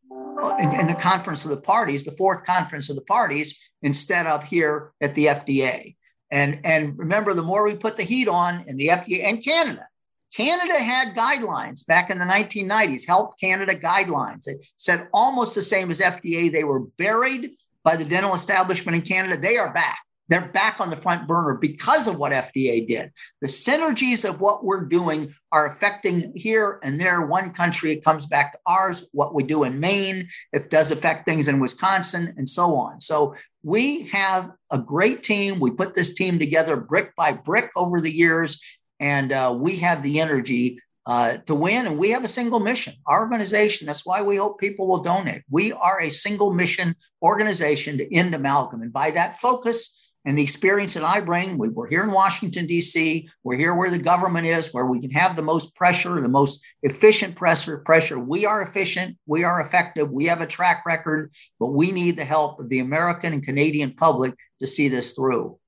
in, 0.59 0.73
in, 0.81 0.87
the 0.87 0.95
conference 0.95 1.45
of 1.45 1.51
the 1.51 1.61
parties, 1.61 2.05
the 2.05 2.13
fourth 2.13 2.45
conference 2.45 2.91
of 2.91 2.97
the 2.97 3.03
parties, 3.03 3.61
instead 3.83 4.27
of 4.27 4.45
here 4.45 4.93
at 5.01 5.15
the 5.15 5.27
FDA. 5.27 5.97
And, 6.31 6.61
and 6.65 6.99
remember, 6.99 7.35
the 7.35 7.43
more 7.43 7.65
we 7.65 7.75
put 7.75 7.97
the 7.97 8.03
heat 8.03 8.29
on 8.29 8.65
in 8.67 8.77
the 8.77 8.89
FDA 8.89 9.25
and 9.25 9.43
Canada, 9.43 9.87
Canada 10.35 10.79
had 10.79 11.17
guidelines 11.17 11.87
back 11.87 12.11
in 12.11 12.19
the 12.19 12.25
1990s, 12.25 13.07
Health 13.07 13.35
Canada 13.41 13.75
guidelines. 13.75 14.47
It 14.47 14.59
said 14.77 15.09
almost 15.13 15.55
the 15.55 15.63
same 15.63 15.91
as 15.91 16.01
FDA. 16.01 16.53
They 16.53 16.65
were 16.65 16.81
buried 16.81 17.53
by 17.83 17.97
the 17.97 18.05
dental 18.05 18.35
establishment 18.35 18.97
in 18.97 19.03
Canada. 19.03 19.41
They 19.41 19.57
are 19.57 19.73
back. 19.73 19.99
They're 20.29 20.49
back 20.49 20.81
on 20.81 20.91
the 20.91 20.97
front 20.97 21.27
burner 21.27 21.55
because 21.55 22.07
of 22.07 22.19
what 22.19 22.33
FDA 22.33 22.87
did. 22.87 23.11
The 23.41 23.49
synergies 23.49 24.29
of 24.29 24.41
what 24.41 24.65
we're 24.65 24.85
doing 24.85 25.35
are 25.53 25.67
affecting 25.67 26.33
here 26.37 26.79
and 26.83 27.01
there. 27.01 27.27
One 27.27 27.53
country, 27.53 27.93
it 27.93 28.05
comes 28.05 28.27
back 28.27 28.53
to 28.53 28.59
ours. 28.67 29.09
What 29.13 29.35
we 29.35 29.43
do 29.43 29.65
in 29.65 29.81
Maine, 29.81 30.29
it 30.53 30.71
does 30.71 30.91
affect 30.91 31.27
things 31.27 31.49
in 31.49 31.61
Wisconsin, 31.61 32.35
and 32.37 32.49
so 32.49 32.77
on. 32.77 33.01
So 33.01 33.35
we 33.63 34.03
have 34.09 34.53
a 34.71 34.79
great 34.79 35.23
team. 35.23 35.61
We 35.61 35.71
put 35.71 35.95
this 35.95 36.15
team 36.15 36.39
together 36.39 36.77
brick 36.77 37.17
by 37.17 37.33
brick 37.33 37.71
over 37.75 38.01
the 38.01 38.15
years, 38.15 38.63
and 39.01 39.33
uh, 39.33 39.57
we 39.59 39.77
have 39.79 40.03
the 40.03 40.21
energy 40.21 40.81
uh, 41.07 41.39
to 41.47 41.55
win. 41.55 41.87
And 41.87 41.99
we 41.99 42.11
have 42.11 42.23
a 42.23 42.29
single 42.29 42.61
mission. 42.61 42.93
Our 43.07 43.21
organization, 43.21 43.87
that's 43.87 44.05
why 44.05 44.21
we 44.21 44.37
hope 44.37 44.61
people 44.61 44.87
will 44.87 45.01
donate. 45.01 45.43
We 45.51 45.73
are 45.73 46.03
a 46.03 46.11
single 46.11 46.53
mission 46.53 46.95
organization 47.23 47.97
to 47.97 48.15
end 48.15 48.35
amalgam. 48.35 48.83
And 48.83 48.93
by 48.93 49.13
that 49.13 49.39
focus, 49.39 49.98
and 50.29 50.37
the 50.37 50.43
experience 50.43 50.93
that 50.93 51.05
I 51.05 51.23
bring, 51.23 51.57
we, 51.57 51.69
are 51.69 51.87
here 51.87 52.03
in 52.03 52.11
Washington, 52.11 52.67
D.C., 52.67 53.31
we're 53.45 53.57
here 53.57 53.75
where 53.75 53.91
the 53.91 53.99
government 53.99 54.47
is, 54.47 54.75
where 54.75 54.85
we 54.85 55.01
can 55.01 55.11
have 55.13 55.35
the 55.35 55.41
most 55.41 55.75
pressure, 55.75 56.21
the 56.21 56.29
most 56.29 56.63
efficient 56.83 57.35
pressure. 57.35 57.79
pressure. 57.79 58.19
We 58.19 58.45
are 58.45 58.61
efficient, 58.61 59.17
we 59.25 59.43
are 59.45 59.59
effective, 59.63 60.11
we 60.11 60.27
have 60.27 60.43
a 60.43 60.47
track 60.47 60.85
record, 60.85 61.33
but 61.59 61.69
we 61.69 61.93
need 61.93 62.19
the 62.19 62.27
help 62.27 62.61
of 62.61 62.69
the 62.69 62.81
American 62.81 63.33
and 63.33 63.43
Canadian 63.43 63.95
public 63.95 64.35
to 64.61 64.67
see 64.67 64.89
this 64.89 65.15
through. 65.15 65.59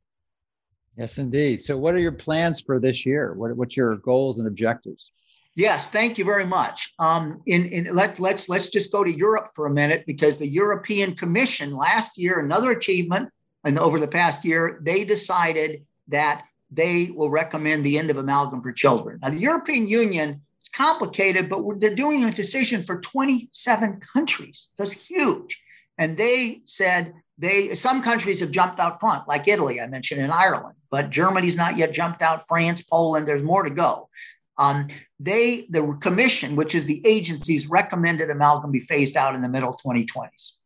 Yes, 0.95 1.17
indeed. 1.17 1.63
So, 1.63 1.79
what 1.79 1.95
are 1.95 1.99
your 1.99 2.13
plans 2.13 2.61
for 2.61 2.79
this 2.79 3.07
year? 3.07 3.33
What, 3.33 3.57
what's 3.57 3.79
your 3.79 3.97
goals 3.97 4.41
and 4.41 4.47
objectives? 4.47 5.11
Yes, 5.57 5.89
thank 5.89 6.19
you 6.19 6.27
very 6.27 6.45
much. 6.45 6.93
Um, 6.99 7.41
in, 7.47 7.65
in 7.65 7.95
let, 7.95 8.21
let's 8.21 8.51
let's 8.51 8.69
just 8.69 8.93
go 8.93 9.05
to 9.05 9.11
Europe 9.11 9.49
for 9.55 9.65
a 9.65 9.71
minute 9.71 10.05
because 10.07 10.37
the 10.37 10.47
European 10.47 11.15
Commission 11.15 11.75
last 11.75 12.19
year, 12.19 12.41
another 12.41 12.73
achievement, 12.73 13.31
and 13.65 13.79
over 13.79 14.01
the 14.01 14.09
past 14.09 14.45
year, 14.45 14.79
they 14.83 15.05
decided 15.05 15.85
that 16.09 16.45
they 16.71 17.11
will 17.15 17.31
recommend 17.31 17.85
the 17.85 17.99
end 17.99 18.11
of 18.11 18.17
amalgam 18.17 18.61
for 18.61 18.73
children. 18.73 19.19
Now, 19.23 19.31
the 19.31 19.39
European 19.39 19.87
Union 19.87 20.43
is 20.61 20.69
complicated, 20.69 21.49
but 21.49 21.81
they're 21.81 21.95
doing 21.95 22.25
a 22.25 22.31
decision 22.31 22.83
for 22.83 23.01
27 23.01 24.01
countries. 24.01 24.71
So 24.75 24.85
it's 24.85 25.07
huge. 25.07 25.61
And 25.99 26.17
they 26.17 26.63
said 26.65 27.13
they 27.37 27.75
some 27.75 28.03
countries 28.03 28.41
have 28.41 28.51
jumped 28.51 28.81
out 28.81 29.01
front, 29.01 29.29
like 29.29 29.49
Italy, 29.49 29.81
I 29.81 29.87
mentioned 29.87 30.21
in 30.21 30.31
Ireland, 30.31 30.77
but 30.91 31.11
Germany's 31.11 31.57
not 31.57 31.77
yet 31.77 31.93
jumped 31.93 32.23
out, 32.23 32.47
France, 32.47 32.83
Poland, 32.83 33.27
there's 33.27 33.43
more 33.43 33.65
to 33.65 33.71
go. 33.71 34.09
Um, 34.57 34.89
they, 35.19 35.67
the 35.71 35.97
commission, 36.01 36.55
which 36.55 36.75
is 36.75 36.85
the 36.85 37.01
agencies, 37.07 37.69
recommended 37.69 38.31
amalgam 38.31 38.71
be 38.71 38.79
phased 38.79 39.17
out 39.17 39.35
in 39.35 39.43
the 39.43 39.49
middle 39.49 39.73
2020s 39.73 40.59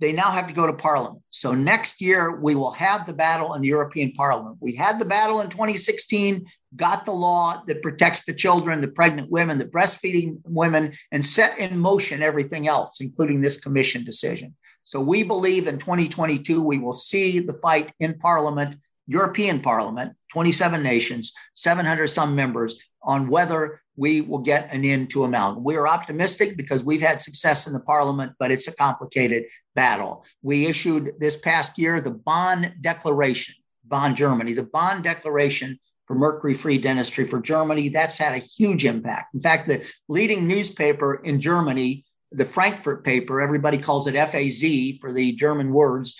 they 0.00 0.12
now 0.12 0.30
have 0.30 0.46
to 0.46 0.54
go 0.54 0.66
to 0.66 0.72
parliament. 0.72 1.22
So 1.30 1.54
next 1.54 2.00
year, 2.00 2.40
we 2.40 2.54
will 2.54 2.70
have 2.72 3.06
the 3.06 3.12
battle 3.12 3.54
in 3.54 3.62
the 3.62 3.68
European 3.68 4.12
Parliament. 4.12 4.56
We 4.60 4.74
had 4.74 4.98
the 4.98 5.04
battle 5.04 5.40
in 5.40 5.48
2016, 5.48 6.46
got 6.76 7.04
the 7.04 7.12
law 7.12 7.62
that 7.66 7.82
protects 7.82 8.24
the 8.24 8.34
children, 8.34 8.80
the 8.80 8.88
pregnant 8.88 9.30
women, 9.30 9.58
the 9.58 9.64
breastfeeding 9.64 10.38
women, 10.44 10.92
and 11.10 11.24
set 11.24 11.58
in 11.58 11.78
motion 11.78 12.22
everything 12.22 12.68
else, 12.68 13.00
including 13.00 13.40
this 13.40 13.60
commission 13.60 14.04
decision. 14.04 14.54
So 14.84 15.00
we 15.00 15.22
believe 15.22 15.66
in 15.66 15.78
2022, 15.78 16.62
we 16.62 16.78
will 16.78 16.92
see 16.92 17.40
the 17.40 17.54
fight 17.54 17.92
in 17.98 18.18
Parliament, 18.18 18.76
European 19.06 19.60
Parliament, 19.60 20.12
27 20.32 20.82
nations, 20.82 21.32
700 21.54 22.06
some 22.08 22.34
members, 22.34 22.80
on 23.02 23.28
whether 23.28 23.80
we 23.98 24.20
will 24.20 24.38
get 24.38 24.72
an 24.72 24.84
end 24.84 25.10
to 25.10 25.24
amalgam. 25.24 25.64
We 25.64 25.76
are 25.76 25.88
optimistic 25.88 26.56
because 26.56 26.84
we've 26.84 27.02
had 27.02 27.20
success 27.20 27.66
in 27.66 27.72
the 27.72 27.80
parliament, 27.80 28.32
but 28.38 28.52
it's 28.52 28.68
a 28.68 28.76
complicated 28.76 29.44
battle. 29.74 30.24
We 30.40 30.66
issued 30.66 31.14
this 31.18 31.36
past 31.36 31.76
year 31.78 32.00
the 32.00 32.12
Bonn 32.12 32.74
Declaration, 32.80 33.56
Bonn, 33.84 34.14
Germany, 34.14 34.52
the 34.52 34.62
Bonn 34.62 35.02
Declaration 35.02 35.80
for 36.06 36.14
mercury 36.14 36.54
free 36.54 36.78
dentistry 36.78 37.24
for 37.24 37.40
Germany. 37.40 37.88
That's 37.88 38.16
had 38.16 38.34
a 38.34 38.38
huge 38.38 38.84
impact. 38.84 39.34
In 39.34 39.40
fact, 39.40 39.66
the 39.66 39.84
leading 40.08 40.46
newspaper 40.46 41.16
in 41.16 41.40
Germany, 41.40 42.04
the 42.30 42.44
Frankfurt 42.44 43.04
paper, 43.04 43.40
everybody 43.40 43.78
calls 43.78 44.06
it 44.06 44.14
FAZ 44.14 44.98
for 45.00 45.12
the 45.12 45.32
German 45.32 45.72
words, 45.72 46.14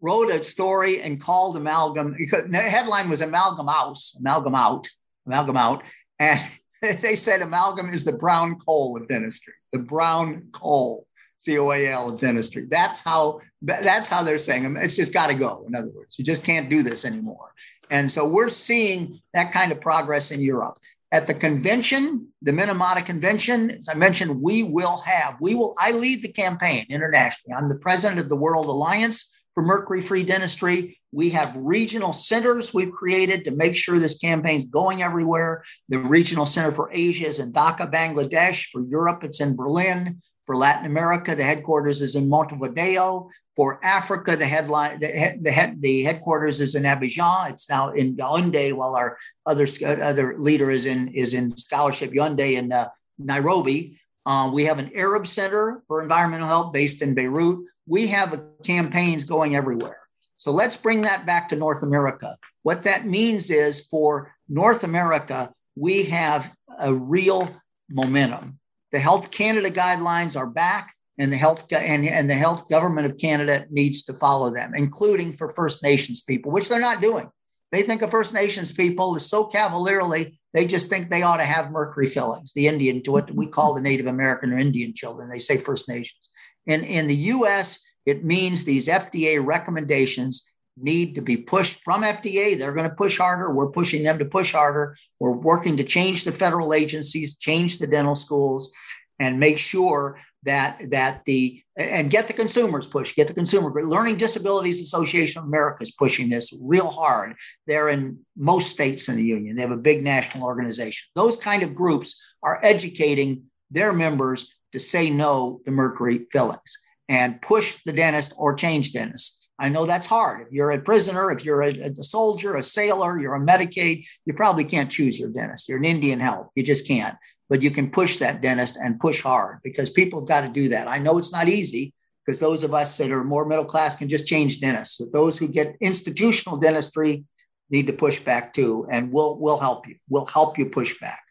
wrote 0.00 0.30
a 0.30 0.42
story 0.42 1.00
and 1.00 1.20
called 1.20 1.56
amalgam. 1.56 2.16
The 2.48 2.58
headline 2.58 3.08
was 3.08 3.20
amalgam 3.20 3.68
aus, 3.68 4.16
amalgam 4.18 4.56
out, 4.56 4.88
amalgam 5.26 5.56
out. 5.56 5.84
And 6.18 6.40
they 7.00 7.16
said 7.16 7.42
amalgam 7.42 7.90
is 7.90 8.04
the 8.04 8.12
brown 8.12 8.56
coal 8.56 8.96
of 8.96 9.08
dentistry, 9.08 9.54
the 9.72 9.78
brown 9.78 10.48
coal, 10.52 11.06
C 11.38 11.58
O 11.58 11.72
A 11.72 11.88
L 11.88 12.10
of 12.10 12.20
dentistry. 12.20 12.66
That's 12.68 13.00
how 13.00 13.40
that's 13.62 14.08
how 14.08 14.22
they're 14.22 14.38
saying 14.38 14.76
it's 14.76 14.96
just 14.96 15.12
got 15.12 15.28
to 15.28 15.34
go. 15.34 15.64
In 15.66 15.74
other 15.74 15.90
words, 15.90 16.18
you 16.18 16.24
just 16.24 16.44
can't 16.44 16.68
do 16.68 16.82
this 16.82 17.04
anymore. 17.04 17.52
And 17.90 18.10
so 18.10 18.26
we're 18.26 18.50
seeing 18.50 19.20
that 19.34 19.52
kind 19.52 19.72
of 19.72 19.80
progress 19.80 20.30
in 20.30 20.40
Europe. 20.40 20.78
At 21.12 21.26
the 21.26 21.34
convention, 21.34 22.28
the 22.40 22.52
Minamata 22.52 23.04
Convention, 23.04 23.72
as 23.72 23.88
I 23.88 23.94
mentioned, 23.94 24.40
we 24.40 24.62
will 24.62 24.98
have, 24.98 25.38
we 25.40 25.56
will, 25.56 25.74
I 25.76 25.90
lead 25.90 26.22
the 26.22 26.28
campaign 26.28 26.86
internationally. 26.88 27.56
I'm 27.56 27.68
the 27.68 27.74
president 27.74 28.20
of 28.20 28.28
the 28.28 28.36
World 28.36 28.66
Alliance 28.66 29.42
for 29.52 29.64
mercury 29.64 30.00
free 30.00 30.22
dentistry. 30.22 30.99
We 31.12 31.30
have 31.30 31.56
regional 31.56 32.12
centers 32.12 32.72
we've 32.72 32.92
created 32.92 33.44
to 33.44 33.50
make 33.50 33.76
sure 33.76 33.98
this 33.98 34.18
campaign 34.18 34.58
is 34.58 34.64
going 34.64 35.02
everywhere. 35.02 35.64
The 35.88 35.98
regional 35.98 36.46
center 36.46 36.70
for 36.70 36.90
Asia 36.92 37.26
is 37.26 37.40
in 37.40 37.52
Dhaka, 37.52 37.90
Bangladesh. 37.90 38.66
For 38.70 38.80
Europe, 38.80 39.24
it's 39.24 39.40
in 39.40 39.56
Berlin. 39.56 40.22
For 40.46 40.56
Latin 40.56 40.86
America, 40.86 41.34
the 41.34 41.44
headquarters 41.44 42.00
is 42.00 42.14
in 42.14 42.28
Montevideo. 42.28 43.28
For 43.56 43.84
Africa, 43.84 44.36
the 44.36 44.46
headline, 44.46 45.00
the, 45.00 45.08
head, 45.08 45.42
the, 45.42 45.50
head, 45.50 45.82
the 45.82 46.04
headquarters 46.04 46.60
is 46.60 46.74
in 46.76 46.84
Abidjan. 46.84 47.50
It's 47.50 47.68
now 47.68 47.90
in 47.90 48.16
Yaoundé, 48.16 48.72
while 48.72 48.94
our 48.94 49.18
other 49.46 49.66
other 49.84 50.38
leader 50.38 50.70
is 50.70 50.86
in 50.86 51.08
is 51.08 51.34
in 51.34 51.50
scholarship 51.50 52.12
Yaoundé 52.12 52.54
in 52.54 52.72
uh, 52.72 52.88
Nairobi. 53.18 53.98
Uh, 54.24 54.50
we 54.52 54.64
have 54.64 54.78
an 54.78 54.90
Arab 54.94 55.26
Center 55.26 55.82
for 55.86 56.02
Environmental 56.02 56.46
Health 56.46 56.72
based 56.72 57.02
in 57.02 57.14
Beirut. 57.14 57.66
We 57.86 58.06
have 58.08 58.40
campaigns 58.64 59.24
going 59.24 59.56
everywhere. 59.56 59.99
So 60.40 60.52
let's 60.52 60.74
bring 60.74 61.02
that 61.02 61.26
back 61.26 61.50
to 61.50 61.56
North 61.56 61.82
America. 61.82 62.34
What 62.62 62.84
that 62.84 63.04
means 63.04 63.50
is 63.50 63.86
for 63.86 64.34
North 64.48 64.84
America, 64.84 65.52
we 65.76 66.04
have 66.04 66.50
a 66.80 66.94
real 66.94 67.54
momentum. 67.90 68.58
The 68.90 69.00
Health 69.00 69.30
Canada 69.30 69.70
guidelines 69.70 70.38
are 70.38 70.48
back, 70.48 70.94
and 71.18 71.30
the 71.30 71.36
health 71.36 71.70
and, 71.70 72.08
and 72.08 72.30
the 72.30 72.34
health 72.34 72.70
government 72.70 73.06
of 73.06 73.18
Canada 73.18 73.66
needs 73.68 74.04
to 74.04 74.14
follow 74.14 74.50
them, 74.50 74.72
including 74.74 75.32
for 75.34 75.50
First 75.50 75.82
Nations 75.82 76.22
people, 76.22 76.50
which 76.50 76.70
they're 76.70 76.80
not 76.80 77.02
doing. 77.02 77.28
They 77.70 77.82
think 77.82 78.00
of 78.00 78.10
First 78.10 78.32
Nations 78.32 78.72
people 78.72 79.14
is 79.16 79.28
so 79.28 79.44
cavalierly 79.44 80.40
they 80.54 80.66
just 80.66 80.88
think 80.88 81.10
they 81.10 81.22
ought 81.22 81.36
to 81.36 81.44
have 81.44 81.70
mercury 81.70 82.06
fillings, 82.06 82.54
the 82.54 82.66
Indian, 82.66 83.02
to 83.02 83.12
what 83.12 83.30
we 83.30 83.46
call 83.46 83.74
the 83.74 83.80
Native 83.82 84.06
American 84.06 84.54
or 84.54 84.58
Indian 84.58 84.94
children. 84.94 85.28
They 85.28 85.38
say 85.38 85.58
First 85.58 85.86
Nations. 85.86 86.30
And 86.66 86.82
in 86.82 87.06
the 87.06 87.14
US, 87.14 87.80
it 88.06 88.24
means 88.24 88.64
these 88.64 88.88
FDA 88.88 89.44
recommendations 89.44 90.50
need 90.76 91.14
to 91.14 91.22
be 91.22 91.36
pushed 91.36 91.82
from 91.82 92.02
FDA. 92.02 92.58
They're 92.58 92.74
going 92.74 92.88
to 92.88 92.94
push 92.94 93.18
harder. 93.18 93.52
We're 93.52 93.70
pushing 93.70 94.02
them 94.02 94.18
to 94.18 94.24
push 94.24 94.52
harder. 94.52 94.96
We're 95.18 95.32
working 95.32 95.76
to 95.76 95.84
change 95.84 96.24
the 96.24 96.32
federal 96.32 96.72
agencies, 96.72 97.36
change 97.36 97.78
the 97.78 97.86
dental 97.86 98.14
schools, 98.14 98.72
and 99.18 99.38
make 99.38 99.58
sure 99.58 100.18
that 100.42 100.90
that 100.90 101.24
the 101.26 101.62
and 101.76 102.10
get 102.10 102.26
the 102.26 102.32
consumers 102.32 102.86
push 102.86 103.14
get 103.14 103.28
the 103.28 103.34
consumer 103.34 103.70
learning 103.84 104.16
disabilities 104.16 104.80
association 104.80 105.40
of 105.40 105.46
america 105.46 105.82
is 105.82 105.90
pushing 105.90 106.30
this 106.30 106.58
real 106.62 106.88
hard 106.88 107.34
they're 107.66 107.90
in 107.90 108.18
most 108.36 108.70
states 108.70 109.08
in 109.08 109.16
the 109.16 109.24
union 109.24 109.54
they 109.54 109.62
have 109.62 109.70
a 109.70 109.76
big 109.76 110.02
national 110.02 110.44
organization 110.44 111.06
those 111.14 111.36
kind 111.36 111.62
of 111.62 111.74
groups 111.74 112.34
are 112.42 112.58
educating 112.62 113.42
their 113.70 113.92
members 113.92 114.54
to 114.72 114.80
say 114.80 115.10
no 115.10 115.60
to 115.66 115.70
mercury 115.70 116.26
fillings 116.32 116.78
and 117.10 117.42
push 117.42 117.76
the 117.84 117.92
dentist 117.92 118.32
or 118.38 118.54
change 118.54 118.92
dentists 118.92 119.50
i 119.58 119.68
know 119.68 119.84
that's 119.84 120.06
hard 120.06 120.46
if 120.46 120.50
you're 120.50 120.70
a 120.70 120.80
prisoner 120.80 121.30
if 121.30 121.44
you're 121.44 121.62
a, 121.62 121.72
a 121.98 122.02
soldier 122.02 122.56
a 122.56 122.62
sailor 122.62 123.20
you're 123.20 123.34
a 123.34 123.40
medicaid 123.40 124.06
you 124.24 124.32
probably 124.32 124.64
can't 124.64 124.90
choose 124.90 125.20
your 125.20 125.28
dentist 125.30 125.68
you're 125.68 125.78
an 125.78 125.84
indian 125.84 126.20
health 126.20 126.48
you 126.54 126.62
just 126.62 126.88
can't 126.88 127.16
but 127.50 127.62
you 127.62 127.70
can 127.72 127.90
push 127.90 128.18
that 128.18 128.40
dentist 128.40 128.78
and 128.80 129.00
push 129.00 129.20
hard 129.20 129.58
because 129.62 129.90
people 129.90 130.20
have 130.20 130.28
got 130.28 130.42
to 130.42 130.48
do 130.48 130.68
that. 130.68 130.88
I 130.88 130.98
know 130.98 131.18
it's 131.18 131.32
not 131.32 131.48
easy 131.48 131.92
because 132.24 132.38
those 132.38 132.62
of 132.62 132.72
us 132.72 132.96
that 132.96 133.10
are 133.10 133.24
more 133.24 133.44
middle 133.44 133.64
class 133.64 133.96
can 133.96 134.08
just 134.08 134.28
change 134.28 134.60
dentists. 134.60 134.96
But 134.98 135.12
those 135.12 135.36
who 135.36 135.48
get 135.48 135.76
institutional 135.80 136.58
dentistry 136.58 137.24
need 137.68 137.88
to 137.88 137.92
push 137.92 138.20
back 138.20 138.52
too, 138.52 138.86
and 138.88 139.12
we'll 139.12 139.36
we'll 139.36 139.58
help 139.58 139.88
you. 139.88 139.96
We'll 140.08 140.26
help 140.26 140.58
you 140.58 140.66
push 140.66 140.98
back. 141.00 141.22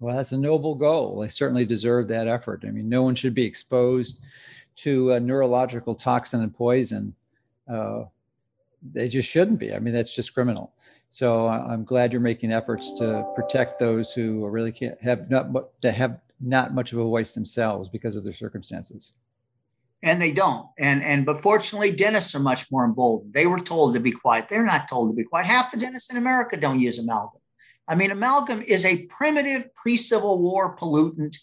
Well, 0.00 0.16
that's 0.16 0.32
a 0.32 0.36
noble 0.36 0.74
goal. 0.74 1.20
They 1.20 1.28
certainly 1.28 1.64
deserve 1.64 2.08
that 2.08 2.26
effort. 2.26 2.64
I 2.66 2.72
mean, 2.72 2.88
no 2.88 3.02
one 3.02 3.14
should 3.14 3.34
be 3.34 3.44
exposed 3.44 4.20
to 4.76 5.12
a 5.12 5.20
neurological 5.20 5.94
toxin 5.94 6.42
and 6.42 6.54
poison. 6.54 7.14
Uh, 7.70 8.04
they 8.92 9.08
just 9.08 9.28
shouldn't 9.28 9.58
be. 9.58 9.74
I 9.74 9.78
mean, 9.78 9.94
that's 9.94 10.14
just 10.14 10.34
criminal. 10.34 10.72
So 11.10 11.46
I'm 11.46 11.84
glad 11.84 12.10
you're 12.10 12.20
making 12.20 12.52
efforts 12.52 12.92
to 12.98 13.24
protect 13.36 13.78
those 13.78 14.12
who 14.12 14.46
really 14.48 14.72
can't 14.72 15.00
have 15.02 15.30
not 15.30 15.46
to 15.82 15.92
have 15.92 16.18
not 16.40 16.74
much 16.74 16.92
of 16.92 16.98
a 16.98 17.04
voice 17.04 17.34
themselves 17.34 17.88
because 17.88 18.16
of 18.16 18.24
their 18.24 18.32
circumstances. 18.32 19.12
And 20.02 20.20
they 20.20 20.32
don't. 20.32 20.66
And 20.76 21.02
and 21.02 21.24
but 21.24 21.38
fortunately, 21.38 21.92
dentists 21.92 22.34
are 22.34 22.40
much 22.40 22.70
more 22.70 22.84
emboldened. 22.84 23.32
They 23.32 23.46
were 23.46 23.60
told 23.60 23.94
to 23.94 24.00
be 24.00 24.10
quiet. 24.10 24.48
They're 24.48 24.64
not 24.64 24.88
told 24.88 25.10
to 25.10 25.14
be 25.14 25.24
quiet. 25.24 25.46
Half 25.46 25.70
the 25.70 25.78
dentists 25.78 26.10
in 26.10 26.16
America 26.16 26.56
don't 26.56 26.80
use 26.80 26.98
amalgam. 26.98 27.40
I 27.86 27.94
mean, 27.94 28.10
amalgam 28.10 28.62
is 28.62 28.84
a 28.84 29.06
primitive 29.06 29.72
pre-Civil 29.74 30.40
War 30.40 30.76
pollutant. 30.76 31.36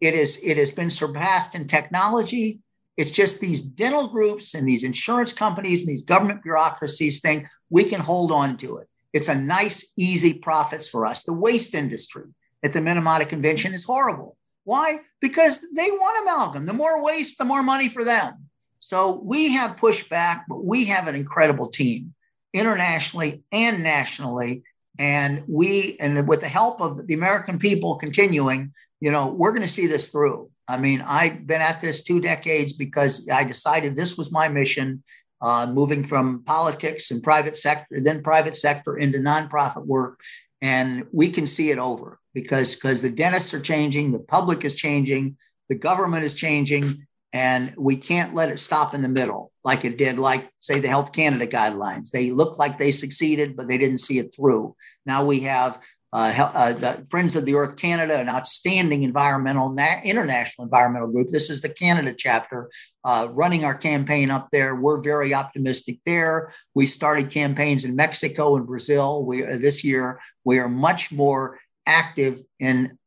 It 0.00 0.14
is 0.14 0.40
it 0.42 0.56
has 0.56 0.72
been 0.72 0.90
surpassed 0.90 1.54
in 1.54 1.68
technology. 1.68 2.60
It's 2.96 3.10
just 3.10 3.40
these 3.40 3.62
dental 3.62 4.08
groups 4.08 4.54
and 4.54 4.68
these 4.68 4.84
insurance 4.84 5.32
companies 5.32 5.82
and 5.82 5.90
these 5.90 6.04
government 6.04 6.42
bureaucracies 6.42 7.20
think 7.20 7.46
we 7.70 7.84
can 7.84 8.00
hold 8.00 8.30
on 8.30 8.56
to 8.58 8.78
it. 8.78 8.88
It's 9.12 9.28
a 9.28 9.34
nice, 9.34 9.92
easy 9.96 10.34
profits 10.34 10.88
for 10.88 11.06
us. 11.06 11.22
The 11.22 11.32
waste 11.32 11.74
industry 11.74 12.24
at 12.62 12.72
the 12.72 12.80
Minamata 12.80 13.28
Convention 13.28 13.74
is 13.74 13.84
horrible. 13.84 14.36
Why? 14.64 15.00
Because 15.20 15.60
they 15.74 15.90
want 15.90 16.22
amalgam. 16.22 16.66
The 16.66 16.72
more 16.72 17.02
waste, 17.02 17.38
the 17.38 17.44
more 17.44 17.62
money 17.62 17.88
for 17.88 18.04
them. 18.04 18.48
So 18.78 19.20
we 19.22 19.52
have 19.52 19.76
pushback, 19.76 20.42
but 20.48 20.64
we 20.64 20.86
have 20.86 21.08
an 21.08 21.14
incredible 21.14 21.66
team 21.66 22.14
internationally 22.52 23.42
and 23.50 23.82
nationally. 23.82 24.62
And 24.98 25.44
we, 25.48 25.96
and 25.98 26.28
with 26.28 26.40
the 26.40 26.48
help 26.48 26.80
of 26.80 27.06
the 27.06 27.14
American 27.14 27.58
people 27.58 27.96
continuing, 27.96 28.72
you 29.00 29.10
know, 29.10 29.28
we're 29.28 29.52
going 29.52 29.62
to 29.62 29.68
see 29.68 29.86
this 29.86 30.10
through. 30.10 30.50
I 30.68 30.76
mean, 30.76 31.00
I've 31.00 31.46
been 31.46 31.60
at 31.60 31.80
this 31.80 32.02
two 32.02 32.20
decades 32.20 32.72
because 32.72 33.28
I 33.28 33.44
decided 33.44 33.96
this 33.96 34.16
was 34.16 34.32
my 34.32 34.48
mission 34.48 35.02
uh, 35.40 35.66
moving 35.66 36.04
from 36.04 36.44
politics 36.44 37.10
and 37.10 37.22
private 37.22 37.56
sector, 37.56 38.00
then 38.00 38.22
private 38.22 38.56
sector 38.56 38.96
into 38.96 39.18
nonprofit 39.18 39.84
work. 39.86 40.20
And 40.60 41.04
we 41.12 41.30
can 41.30 41.46
see 41.46 41.70
it 41.70 41.78
over 41.78 42.20
because 42.32 42.74
because 42.76 43.02
the 43.02 43.10
dentists 43.10 43.52
are 43.52 43.60
changing, 43.60 44.12
the 44.12 44.20
public 44.20 44.64
is 44.64 44.76
changing, 44.76 45.36
the 45.68 45.74
government 45.74 46.24
is 46.24 46.34
changing, 46.34 47.06
and 47.32 47.74
we 47.76 47.96
can't 47.96 48.34
let 48.34 48.50
it 48.50 48.60
stop 48.60 48.94
in 48.94 49.02
the 49.02 49.08
middle 49.08 49.50
like 49.64 49.84
it 49.84 49.96
did, 49.96 50.18
like 50.18 50.50
say 50.58 50.80
the 50.80 50.88
Health 50.88 51.12
Canada 51.12 51.46
guidelines. 51.46 52.10
They 52.10 52.30
looked 52.30 52.58
like 52.58 52.78
they 52.78 52.92
succeeded, 52.92 53.56
but 53.56 53.68
they 53.68 53.78
didn't 53.78 54.00
see 54.00 54.18
it 54.18 54.34
through. 54.34 54.76
Now 55.06 55.24
we 55.24 55.40
have 55.40 55.80
Friends 56.12 57.36
of 57.36 57.46
the 57.46 57.54
Earth 57.54 57.76
Canada, 57.76 58.18
an 58.18 58.28
outstanding 58.28 59.02
environmental, 59.02 59.70
na- 59.70 60.00
international 60.04 60.66
environmental 60.66 61.08
group. 61.08 61.30
This 61.30 61.48
is 61.48 61.62
the 61.62 61.70
Canada 61.70 62.14
chapter 62.16 62.70
uh, 63.02 63.28
running 63.30 63.64
our 63.64 63.74
campaign 63.74 64.30
up 64.30 64.48
there. 64.52 64.76
We're 64.76 65.00
very 65.00 65.32
optimistic 65.32 66.00
there. 66.04 66.52
We've 66.74 66.90
started 66.90 67.30
campaigns 67.30 67.86
in 67.86 67.96
Mexico 67.96 68.56
and 68.56 68.66
Brazil. 68.66 69.24
We 69.24 69.46
uh, 69.46 69.56
this 69.56 69.84
year 69.84 70.20
we 70.44 70.58
are 70.58 70.68
much 70.68 71.12
more 71.12 71.58
active 71.86 72.42
in 72.60 72.98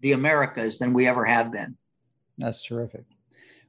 the 0.00 0.12
Americas 0.12 0.78
than 0.78 0.92
we 0.94 1.06
ever 1.06 1.24
have 1.24 1.52
been. 1.52 1.76
That's 2.38 2.64
terrific. 2.64 3.04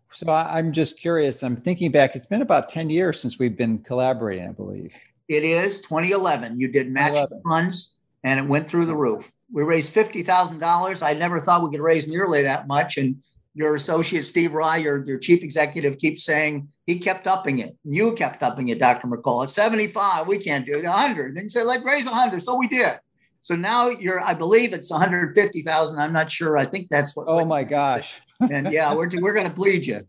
So 0.10 0.32
I'm 0.32 0.72
just 0.72 1.00
curious. 1.00 1.44
I'm 1.44 1.56
thinking 1.56 1.92
back. 1.92 2.16
It's 2.16 2.26
been 2.26 2.42
about 2.42 2.70
ten 2.70 2.90
years 2.90 3.20
since 3.20 3.38
we've 3.38 3.56
been 3.56 3.80
collaborating. 3.80 4.48
I 4.50 4.52
believe 4.52 4.98
it 5.28 5.44
is 5.44 5.80
2011. 5.82 6.60
You 6.60 6.70
did 6.70 6.92
match 6.92 7.18
funds 7.48 7.98
and 8.24 8.40
it 8.40 8.48
went 8.48 8.68
through 8.68 8.86
the 8.86 8.96
roof. 8.96 9.32
We 9.52 9.64
raised 9.64 9.94
$50,000. 9.94 11.04
I 11.04 11.14
never 11.14 11.40
thought 11.40 11.64
we 11.64 11.72
could 11.72 11.82
raise 11.82 12.08
nearly 12.08 12.44
that 12.44 12.68
much. 12.68 12.98
And 12.98 13.18
your 13.54 13.76
associate, 13.76 14.24
Steve 14.24 14.54
Rye, 14.54 14.78
your, 14.78 15.06
your 15.06 15.20
chief 15.20 15.44
executive, 15.44 15.98
keeps 15.98 16.24
saying 16.24 16.70
he 16.88 16.98
kept 16.98 17.28
upping 17.28 17.60
it. 17.60 17.78
You 17.84 18.14
kept 18.14 18.42
upping 18.42 18.70
it, 18.70 18.80
Dr. 18.80 19.08
McCall. 19.08 19.44
At 19.44 19.52
75, 19.52 20.28
we 20.28 20.40
can't 20.40 20.66
do 20.66 20.74
it. 20.74 20.86
100. 20.86 21.36
Then 21.36 21.44
you 21.44 21.50
said, 21.50 21.64
like, 21.64 21.84
raise 21.84 22.06
100. 22.06 22.42
So 22.42 22.58
we 22.58 22.68
did. 22.68 23.00
So 23.42 23.56
now 23.56 23.90
you're, 23.90 24.22
I 24.22 24.34
believe 24.34 24.74
it's 24.74 24.90
150,000. 24.90 26.00
I'm 26.00 26.14
not 26.14 26.32
sure. 26.32 26.58
I 26.58 26.66
think 26.66 26.88
that's 26.90 27.16
what. 27.16 27.28
Oh 27.28 27.46
my 27.46 27.64
gosh. 27.64 28.22
and 28.40 28.72
yeah, 28.72 28.94
we're, 28.94 29.10
we're 29.20 29.34
going 29.34 29.48
to 29.48 29.54
bleed 29.54 29.86
you. 29.86 30.02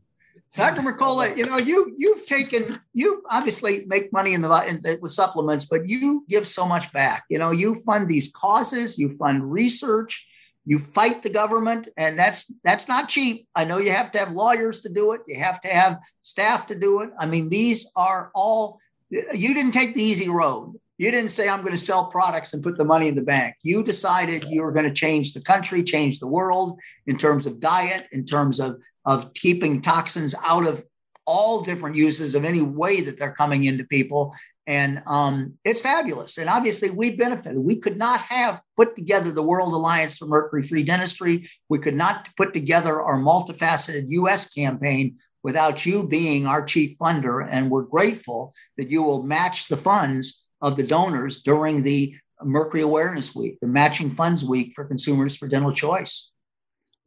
Dr. 0.56 0.82
Mercola, 0.82 1.36
you 1.36 1.46
know, 1.46 1.58
you 1.58 1.92
you've 1.96 2.26
taken 2.26 2.80
you 2.92 3.24
obviously 3.28 3.84
make 3.86 4.12
money 4.12 4.34
in 4.34 4.40
the 4.40 4.50
in, 4.68 5.00
with 5.00 5.10
supplements, 5.10 5.64
but 5.64 5.88
you 5.88 6.24
give 6.28 6.46
so 6.46 6.64
much 6.64 6.92
back. 6.92 7.24
You 7.28 7.38
know, 7.38 7.50
you 7.50 7.74
fund 7.74 8.08
these 8.08 8.30
causes, 8.30 8.96
you 8.96 9.10
fund 9.10 9.50
research, 9.50 10.28
you 10.64 10.78
fight 10.78 11.24
the 11.24 11.30
government, 11.30 11.88
and 11.96 12.16
that's 12.16 12.56
that's 12.62 12.86
not 12.86 13.08
cheap. 13.08 13.48
I 13.56 13.64
know 13.64 13.78
you 13.78 13.90
have 13.90 14.12
to 14.12 14.18
have 14.20 14.32
lawyers 14.32 14.82
to 14.82 14.88
do 14.88 15.12
it, 15.12 15.22
you 15.26 15.38
have 15.40 15.60
to 15.62 15.68
have 15.68 15.98
staff 16.22 16.68
to 16.68 16.76
do 16.76 17.00
it. 17.02 17.10
I 17.18 17.26
mean, 17.26 17.48
these 17.48 17.90
are 17.96 18.30
all 18.34 18.78
you 19.10 19.54
didn't 19.54 19.72
take 19.72 19.94
the 19.94 20.02
easy 20.02 20.28
road. 20.28 20.74
You 20.98 21.10
didn't 21.10 21.30
say, 21.30 21.48
I'm 21.48 21.62
going 21.62 21.72
to 21.72 21.78
sell 21.78 22.06
products 22.06 22.54
and 22.54 22.62
put 22.62 22.78
the 22.78 22.84
money 22.84 23.08
in 23.08 23.16
the 23.16 23.22
bank. 23.22 23.56
You 23.62 23.82
decided 23.82 24.44
you 24.44 24.62
were 24.62 24.70
going 24.70 24.86
to 24.86 24.92
change 24.92 25.32
the 25.32 25.40
country, 25.40 25.82
change 25.82 26.20
the 26.20 26.28
world 26.28 26.78
in 27.08 27.18
terms 27.18 27.46
of 27.46 27.58
diet, 27.58 28.06
in 28.12 28.24
terms 28.24 28.60
of 28.60 28.80
of 29.04 29.34
keeping 29.34 29.82
toxins 29.82 30.34
out 30.44 30.66
of 30.66 30.84
all 31.26 31.62
different 31.62 31.96
uses 31.96 32.34
of 32.34 32.44
any 32.44 32.60
way 32.60 33.00
that 33.00 33.16
they're 33.16 33.32
coming 33.32 33.64
into 33.64 33.84
people. 33.84 34.34
And 34.66 35.02
um, 35.06 35.54
it's 35.64 35.80
fabulous. 35.80 36.38
And 36.38 36.48
obviously, 36.48 36.90
we 36.90 37.16
benefited. 37.16 37.58
We 37.58 37.76
could 37.76 37.96
not 37.96 38.20
have 38.22 38.62
put 38.76 38.96
together 38.96 39.30
the 39.30 39.42
World 39.42 39.72
Alliance 39.72 40.18
for 40.18 40.26
Mercury 40.26 40.62
Free 40.62 40.82
Dentistry. 40.82 41.48
We 41.68 41.78
could 41.78 41.94
not 41.94 42.28
put 42.36 42.54
together 42.54 43.00
our 43.00 43.18
multifaceted 43.18 44.06
US 44.08 44.50
campaign 44.50 45.18
without 45.42 45.84
you 45.84 46.08
being 46.08 46.46
our 46.46 46.64
chief 46.64 46.96
funder. 46.98 47.46
And 47.48 47.70
we're 47.70 47.82
grateful 47.82 48.54
that 48.78 48.90
you 48.90 49.02
will 49.02 49.22
match 49.22 49.68
the 49.68 49.76
funds 49.76 50.46
of 50.62 50.76
the 50.76 50.82
donors 50.82 51.42
during 51.42 51.82
the 51.82 52.14
Mercury 52.42 52.82
Awareness 52.82 53.34
Week, 53.34 53.58
the 53.60 53.66
Matching 53.66 54.10
Funds 54.10 54.44
Week 54.44 54.72
for 54.74 54.86
Consumers 54.86 55.36
for 55.36 55.46
Dental 55.46 55.72
Choice. 55.72 56.32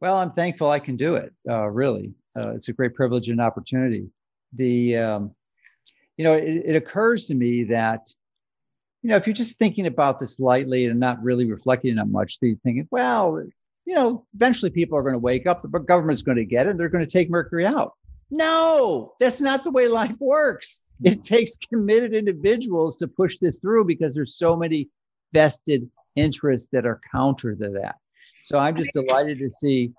Well, 0.00 0.18
I'm 0.18 0.32
thankful 0.32 0.70
I 0.70 0.78
can 0.78 0.96
do 0.96 1.16
it. 1.16 1.32
Uh, 1.48 1.66
really, 1.66 2.12
uh, 2.36 2.50
it's 2.50 2.68
a 2.68 2.72
great 2.72 2.94
privilege 2.94 3.28
and 3.28 3.40
opportunity. 3.40 4.08
The, 4.52 4.96
um, 4.96 5.34
you 6.16 6.24
know, 6.24 6.34
it, 6.34 6.62
it 6.66 6.76
occurs 6.76 7.26
to 7.26 7.34
me 7.34 7.64
that, 7.64 8.08
you 9.02 9.10
know, 9.10 9.16
if 9.16 9.26
you're 9.26 9.34
just 9.34 9.58
thinking 9.58 9.86
about 9.86 10.18
this 10.18 10.38
lightly 10.38 10.86
and 10.86 11.00
not 11.00 11.22
really 11.22 11.50
reflecting 11.50 11.98
on 11.98 12.12
much, 12.12 12.38
you're 12.40 12.56
thinking, 12.56 12.86
well, 12.90 13.42
you 13.84 13.94
know, 13.94 14.26
eventually 14.34 14.70
people 14.70 14.98
are 14.98 15.02
going 15.02 15.14
to 15.14 15.18
wake 15.18 15.46
up, 15.46 15.62
the 15.62 15.68
government's 15.68 16.22
going 16.22 16.36
to 16.36 16.44
get 16.44 16.66
it, 16.66 16.70
and 16.70 16.80
they're 16.80 16.88
going 16.88 17.04
to 17.04 17.10
take 17.10 17.30
mercury 17.30 17.66
out. 17.66 17.94
No, 18.30 19.14
that's 19.18 19.40
not 19.40 19.64
the 19.64 19.70
way 19.70 19.88
life 19.88 20.16
works. 20.20 20.80
It 21.02 21.22
takes 21.22 21.56
committed 21.56 22.12
individuals 22.12 22.96
to 22.96 23.08
push 23.08 23.38
this 23.38 23.60
through 23.60 23.84
because 23.84 24.14
there's 24.14 24.36
so 24.36 24.56
many 24.56 24.90
vested 25.32 25.88
interests 26.16 26.68
that 26.72 26.86
are 26.86 27.00
counter 27.14 27.54
to 27.54 27.70
that. 27.70 27.96
So 28.44 28.58
I'm 28.58 28.76
just 28.76 28.92
delighted 28.92 29.38
to 29.38 29.50
see, 29.50 29.92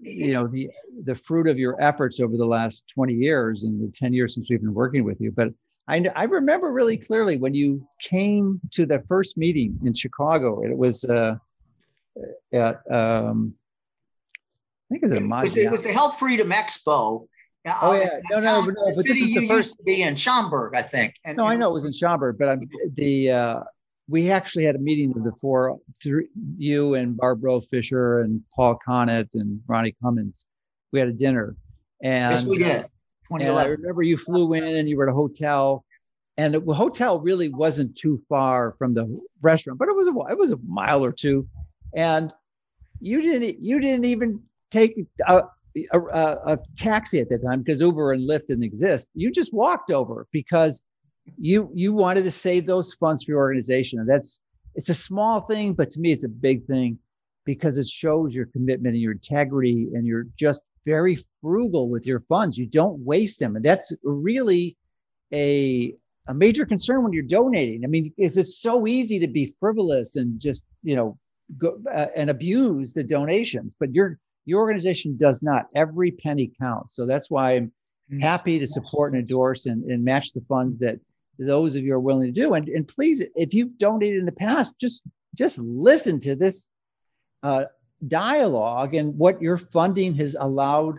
you 0.00 0.32
know, 0.32 0.46
the 0.46 0.70
the 1.04 1.14
fruit 1.14 1.48
of 1.48 1.58
your 1.58 1.80
efforts 1.80 2.20
over 2.20 2.36
the 2.36 2.46
last 2.46 2.84
20 2.94 3.14
years 3.14 3.64
and 3.64 3.82
the 3.82 3.90
10 3.92 4.12
years 4.12 4.34
since 4.34 4.48
we've 4.50 4.60
been 4.60 4.74
working 4.74 5.04
with 5.04 5.20
you. 5.20 5.32
But 5.32 5.48
I, 5.88 6.04
I 6.14 6.24
remember 6.24 6.72
really 6.72 6.96
clearly 6.96 7.36
when 7.36 7.54
you 7.54 7.86
came 8.00 8.60
to 8.72 8.86
the 8.86 9.00
first 9.08 9.36
meeting 9.36 9.78
in 9.84 9.94
Chicago. 9.94 10.62
It 10.62 10.76
was 10.76 11.04
uh, 11.04 11.36
at 12.52 12.80
um, 12.90 13.54
I 14.90 14.94
think 14.94 15.02
it 15.02 15.06
was 15.06 15.12
a 15.12 15.16
it 15.16 15.28
was, 15.28 15.56
it 15.56 15.70
was 15.70 15.82
the 15.82 15.92
Health 15.92 16.18
Freedom 16.18 16.50
Expo. 16.50 17.26
Oh 17.64 17.94
yeah, 17.94 18.18
no, 18.30 18.40
no, 18.40 18.60
no, 18.60 18.66
no 18.66 18.92
but 18.96 19.06
this 19.06 19.16
is 19.16 19.34
the 19.34 19.46
first 19.46 19.76
to 19.76 19.82
be 19.84 20.02
in 20.02 20.16
Schaumburg, 20.16 20.74
I 20.74 20.82
think. 20.82 21.14
And, 21.24 21.36
no, 21.36 21.46
I 21.46 21.54
know 21.54 21.70
it 21.70 21.74
was 21.74 21.84
in 21.84 21.92
Schaumburg, 21.92 22.36
but 22.38 22.48
I'm 22.48 22.68
the 22.94 23.30
uh, 23.30 23.60
we 24.12 24.30
actually 24.30 24.64
had 24.64 24.76
a 24.76 24.78
meeting 24.78 25.10
of 25.16 25.24
the 25.24 25.32
four, 25.40 25.78
through 26.00 26.26
you 26.58 26.94
and 26.94 27.16
Barbara 27.16 27.62
Fisher 27.62 28.20
and 28.20 28.42
Paul 28.54 28.78
Connett 28.86 29.28
and 29.34 29.58
Ronnie 29.66 29.96
Cummins. 30.02 30.46
We 30.92 30.98
had 30.98 31.08
a 31.08 31.14
dinner. 31.14 31.56
And, 32.02 32.36
yes, 32.36 32.44
we 32.44 32.58
did. 32.58 32.86
And 33.30 33.58
I 33.58 33.64
remember 33.64 34.02
you 34.02 34.18
flew 34.18 34.52
in 34.52 34.64
and 34.64 34.86
you 34.86 34.98
were 34.98 35.08
at 35.08 35.12
a 35.12 35.14
hotel, 35.14 35.86
and 36.36 36.52
the 36.52 36.60
hotel 36.74 37.20
really 37.20 37.48
wasn't 37.48 37.96
too 37.96 38.18
far 38.28 38.74
from 38.78 38.92
the 38.92 39.18
restaurant, 39.40 39.78
but 39.78 39.88
it 39.88 39.96
was 39.96 40.08
a 40.08 40.12
it 40.30 40.36
was 40.36 40.52
a 40.52 40.58
mile 40.66 41.02
or 41.02 41.12
two, 41.12 41.48
and 41.96 42.34
you 43.00 43.22
didn't 43.22 43.62
you 43.62 43.80
didn't 43.80 44.04
even 44.04 44.42
take 44.70 44.98
a, 45.26 45.44
a, 45.92 45.98
a 46.00 46.58
taxi 46.76 47.20
at 47.20 47.30
that 47.30 47.42
time 47.42 47.62
because 47.62 47.80
Uber 47.80 48.12
and 48.12 48.28
Lyft 48.28 48.48
didn't 48.48 48.64
exist. 48.64 49.08
You 49.14 49.30
just 49.30 49.54
walked 49.54 49.90
over 49.90 50.26
because 50.32 50.82
you 51.38 51.70
you 51.74 51.92
wanted 51.92 52.22
to 52.22 52.30
save 52.30 52.66
those 52.66 52.92
funds 52.94 53.24
for 53.24 53.32
your 53.32 53.40
organization. 53.40 53.98
And 53.98 54.08
that's 54.08 54.40
it's 54.74 54.88
a 54.88 54.94
small 54.94 55.42
thing 55.42 55.74
but 55.74 55.90
to 55.90 56.00
me 56.00 56.12
it's 56.12 56.24
a 56.24 56.28
big 56.28 56.66
thing 56.66 56.98
because 57.44 57.78
it 57.78 57.88
shows 57.88 58.34
your 58.34 58.46
commitment 58.46 58.94
and 58.94 59.02
your 59.02 59.12
integrity 59.12 59.88
and 59.94 60.06
you're 60.06 60.26
just 60.36 60.64
very 60.86 61.16
frugal 61.40 61.88
with 61.88 62.06
your 62.06 62.20
funds. 62.28 62.58
You 62.58 62.66
don't 62.66 62.98
waste 63.00 63.38
them. 63.38 63.56
And 63.56 63.64
that's 63.64 63.94
really 64.02 64.76
a 65.32 65.94
a 66.28 66.34
major 66.34 66.64
concern 66.64 67.02
when 67.02 67.12
you're 67.12 67.22
donating. 67.22 67.84
I 67.84 67.88
mean 67.88 68.12
is 68.16 68.36
it 68.36 68.46
so 68.46 68.86
easy 68.86 69.18
to 69.18 69.28
be 69.28 69.54
frivolous 69.60 70.16
and 70.16 70.40
just 70.40 70.64
you 70.82 70.96
know 70.96 71.18
go 71.58 71.78
uh, 71.92 72.06
and 72.16 72.30
abuse 72.30 72.94
the 72.94 73.04
donations? 73.04 73.74
But 73.78 73.94
your 73.94 74.18
your 74.44 74.60
organization 74.60 75.16
does 75.16 75.42
not. 75.42 75.66
Every 75.76 76.10
penny 76.10 76.52
counts. 76.60 76.96
So 76.96 77.06
that's 77.06 77.30
why 77.30 77.52
i'm 77.56 77.72
mm. 78.10 78.20
happy 78.20 78.58
to 78.58 78.66
support 78.66 79.12
and 79.12 79.20
endorse 79.20 79.66
and, 79.66 79.84
and 79.84 80.04
match 80.04 80.32
the 80.32 80.44
funds 80.48 80.78
that 80.80 80.98
those 81.38 81.74
of 81.74 81.82
you 81.82 81.94
are 81.94 82.00
willing 82.00 82.26
to 82.26 82.40
do. 82.40 82.54
And, 82.54 82.68
and 82.68 82.86
please, 82.86 83.24
if 83.34 83.54
you've 83.54 83.78
donated 83.78 84.18
in 84.18 84.26
the 84.26 84.32
past, 84.32 84.78
just 84.78 85.02
just 85.34 85.58
listen 85.60 86.20
to 86.20 86.36
this 86.36 86.68
uh, 87.42 87.64
dialogue 88.08 88.94
and 88.94 89.16
what 89.16 89.40
your 89.40 89.56
funding 89.56 90.14
has 90.14 90.36
allowed 90.38 90.98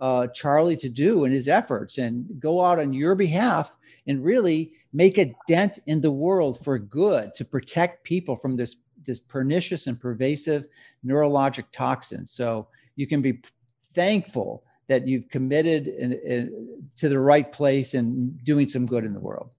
uh, 0.00 0.26
Charlie 0.28 0.76
to 0.76 0.88
do 0.88 1.24
in 1.24 1.32
his 1.32 1.48
efforts 1.48 1.98
and 1.98 2.26
go 2.40 2.64
out 2.64 2.78
on 2.78 2.92
your 2.92 3.14
behalf 3.14 3.76
and 4.06 4.24
really 4.24 4.72
make 4.92 5.18
a 5.18 5.34
dent 5.46 5.78
in 5.86 6.00
the 6.00 6.10
world 6.10 6.62
for 6.64 6.78
good 6.78 7.34
to 7.34 7.44
protect 7.44 8.04
people 8.04 8.36
from 8.36 8.56
this 8.56 8.76
this 9.04 9.18
pernicious 9.18 9.86
and 9.86 10.00
pervasive 10.00 10.66
neurologic 11.04 11.64
toxin. 11.72 12.26
So 12.26 12.68
you 12.96 13.06
can 13.06 13.20
be 13.20 13.42
thankful 13.82 14.64
that 14.86 15.06
you've 15.06 15.28
committed 15.28 15.88
in, 15.88 16.12
in, 16.12 16.78
to 16.96 17.08
the 17.08 17.18
right 17.18 17.50
place 17.50 17.94
and 17.94 18.42
doing 18.44 18.68
some 18.68 18.86
good 18.86 19.04
in 19.04 19.12
the 19.12 19.20
world. 19.20 19.50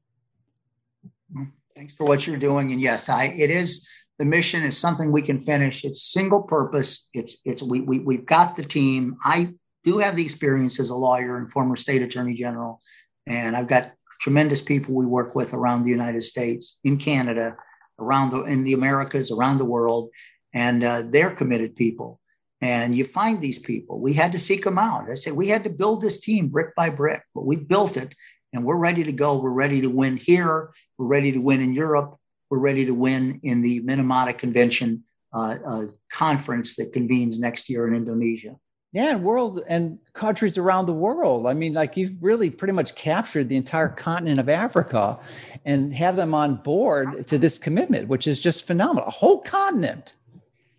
Thanks 1.76 1.96
for 1.96 2.06
what 2.06 2.26
you're 2.26 2.38
doing. 2.38 2.72
And 2.72 2.80
yes, 2.82 3.10
I 3.10 3.26
it 3.26 3.50
is 3.50 3.88
the 4.18 4.26
mission 4.26 4.64
is 4.64 4.78
something 4.78 5.12
we 5.12 5.22
can 5.22 5.40
finish. 5.40 5.84
It's 5.84 6.02
single 6.02 6.44
purpose. 6.44 7.10
It's 7.14 7.42
it's 7.46 7.62
we, 7.62 7.82
we 7.82 8.00
we've 8.00 8.26
got 8.26 8.56
the 8.56 8.64
team. 8.64 9.18
I 9.24 9.54
do 9.84 9.98
have 10.00 10.16
the 10.16 10.24
experience 10.24 10.80
as 10.80 10.90
a 10.90 10.96
lawyer 10.96 11.38
and 11.38 11.52
former 11.52 11.76
state 11.76 12.02
attorney 12.02 12.34
general, 12.34 12.82
and 13.28 13.56
I've 13.56 13.68
got 13.68 13.92
tremendous 14.22 14.62
people 14.62 14.96
we 14.96 15.06
work 15.06 15.36
with 15.36 15.54
around 15.54 15.84
the 15.84 15.92
United 15.92 16.24
States, 16.24 16.80
in 16.86 16.98
Canada, 16.98 17.58
around 18.00 18.32
the 18.32 18.44
in 18.44 18.64
the 18.64 18.74
Americas, 18.74 19.32
around 19.32 19.58
the 19.58 19.66
world, 19.66 20.10
and 20.54 20.84
uh, 20.84 21.04
they're 21.10 21.36
committed 21.36 21.76
people. 21.76 22.20
And 22.62 22.96
you 22.96 23.04
find 23.04 23.42
these 23.42 23.60
people. 23.60 24.00
We 24.00 24.14
had 24.14 24.32
to 24.32 24.40
seek 24.40 24.64
them 24.64 24.80
out. 24.80 25.10
I 25.12 25.16
said 25.16 25.34
we 25.34 25.50
had 25.50 25.66
to 25.66 25.70
build 25.70 26.02
this 26.02 26.22
team 26.22 26.48
brick 26.48 26.74
by 26.74 26.90
brick, 26.90 27.22
but 27.36 27.46
we 27.46 27.58
built 27.58 27.98
it, 27.98 28.16
and 28.54 28.64
we're 28.64 28.78
ready 28.78 29.04
to 29.04 29.12
go. 29.12 29.38
We're 29.38 29.52
ready 29.52 29.82
to 29.82 29.90
win 29.90 30.16
here 30.16 30.72
we're 30.98 31.08
ready 31.08 31.32
to 31.32 31.40
win 31.40 31.62
in 31.62 31.74
Europe. 31.74 32.18
We're 32.50 32.60
ready 32.60 32.86
to 32.86 32.94
win 32.94 33.40
in 33.44 33.62
the 33.62 33.82
Minamata 33.82 34.38
Convention 34.38 35.04
uh, 35.34 35.58
uh, 35.66 35.84
conference 36.12 36.76
that 36.78 36.94
convenes 36.94 37.40
next 37.40 37.70
year 37.70 37.88
in 37.88 37.94
Indonesia. 37.94 38.56
Yeah, 38.94 39.16
and 39.16 39.24
world 39.24 39.62
and 39.68 40.00
countries 40.14 40.58
around 40.58 40.86
the 40.86 40.94
world. 40.94 41.48
I 41.48 41.54
mean, 41.54 41.74
like 41.74 41.98
you've 41.98 42.16
really 42.22 42.50
pretty 42.50 42.72
much 42.72 42.96
captured 42.96 43.50
the 43.50 43.58
entire 43.58 43.90
continent 43.90 44.40
of 44.40 44.48
Africa 44.48 45.20
and 45.66 45.94
have 45.94 46.16
them 46.16 46.34
on 46.34 46.56
board 46.56 47.28
to 47.28 47.38
this 47.38 47.60
commitment, 47.60 48.08
which 48.08 48.26
is 48.26 48.40
just 48.40 48.66
phenomenal. 48.66 49.10
A 49.10 49.12
whole 49.12 49.42
continent. 49.42 50.16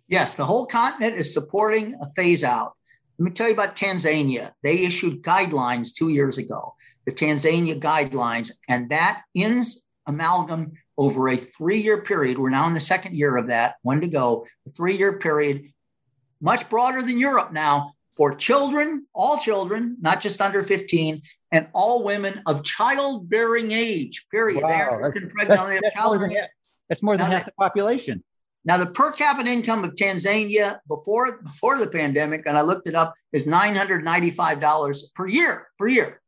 Yes, 0.07 0.33
the 0.33 0.45
whole 0.45 0.65
continent 0.65 1.15
is 1.15 1.31
supporting 1.31 1.93
a 2.01 2.09
phase 2.09 2.43
out. 2.43 2.73
Let 3.19 3.25
me 3.25 3.31
tell 3.31 3.47
you 3.47 3.53
about 3.53 3.75
Tanzania. 3.75 4.53
They 4.63 4.79
issued 4.79 5.21
guidelines 5.21 5.93
two 5.93 6.09
years 6.09 6.39
ago, 6.39 6.73
the 7.05 7.11
Tanzania 7.11 7.79
guidelines, 7.79 8.51
and 8.67 8.89
that 8.89 9.21
ends 9.35 9.86
amalgam 10.07 10.73
over 10.97 11.29
a 11.29 11.37
three 11.37 11.79
year 11.79 12.01
period. 12.01 12.39
We're 12.39 12.49
now 12.49 12.67
in 12.67 12.73
the 12.73 12.79
second 12.79 13.15
year 13.15 13.37
of 13.37 13.47
that, 13.47 13.75
one 13.83 14.01
to 14.01 14.07
go, 14.07 14.47
a 14.65 14.71
three 14.71 14.97
year 14.97 15.19
period, 15.19 15.71
much 16.41 16.69
broader 16.69 17.01
than 17.01 17.19
Europe 17.19 17.51
now 17.51 17.93
for 18.15 18.33
children, 18.33 19.05
all 19.13 19.37
children, 19.37 19.97
not 20.01 20.21
just 20.21 20.41
under 20.41 20.63
15, 20.63 21.21
and 21.51 21.67
all 21.73 22.03
women 22.03 22.41
of 22.47 22.63
childbearing 22.63 23.71
age, 23.71 24.25
period. 24.31 24.63
Wow, 24.63 24.99
that's, 25.01 25.19
pregnant. 25.19 25.47
That's, 25.47 25.81
that's, 25.81 25.97
more 26.03 26.17
than, 26.17 26.33
that's 26.89 27.03
more 27.03 27.15
than 27.17 27.31
half 27.31 27.45
the 27.45 27.51
population. 27.51 28.23
Now, 28.65 28.77
the 28.77 28.87
per 28.87 29.11
capita 29.11 29.49
income 29.49 29.83
of 29.85 29.95
Tanzania 29.95 30.79
before 30.89 31.41
before 31.41 31.79
the 31.79 31.87
pandemic, 31.87 32.43
and 32.47 32.57
I 32.57 32.61
looked 32.61 32.87
it 32.87 32.95
up, 32.95 33.13
is 33.31 33.45
$995 33.45 35.13
per 35.15 35.27
year, 35.27 35.67
per 35.77 35.87
year. 35.87 36.21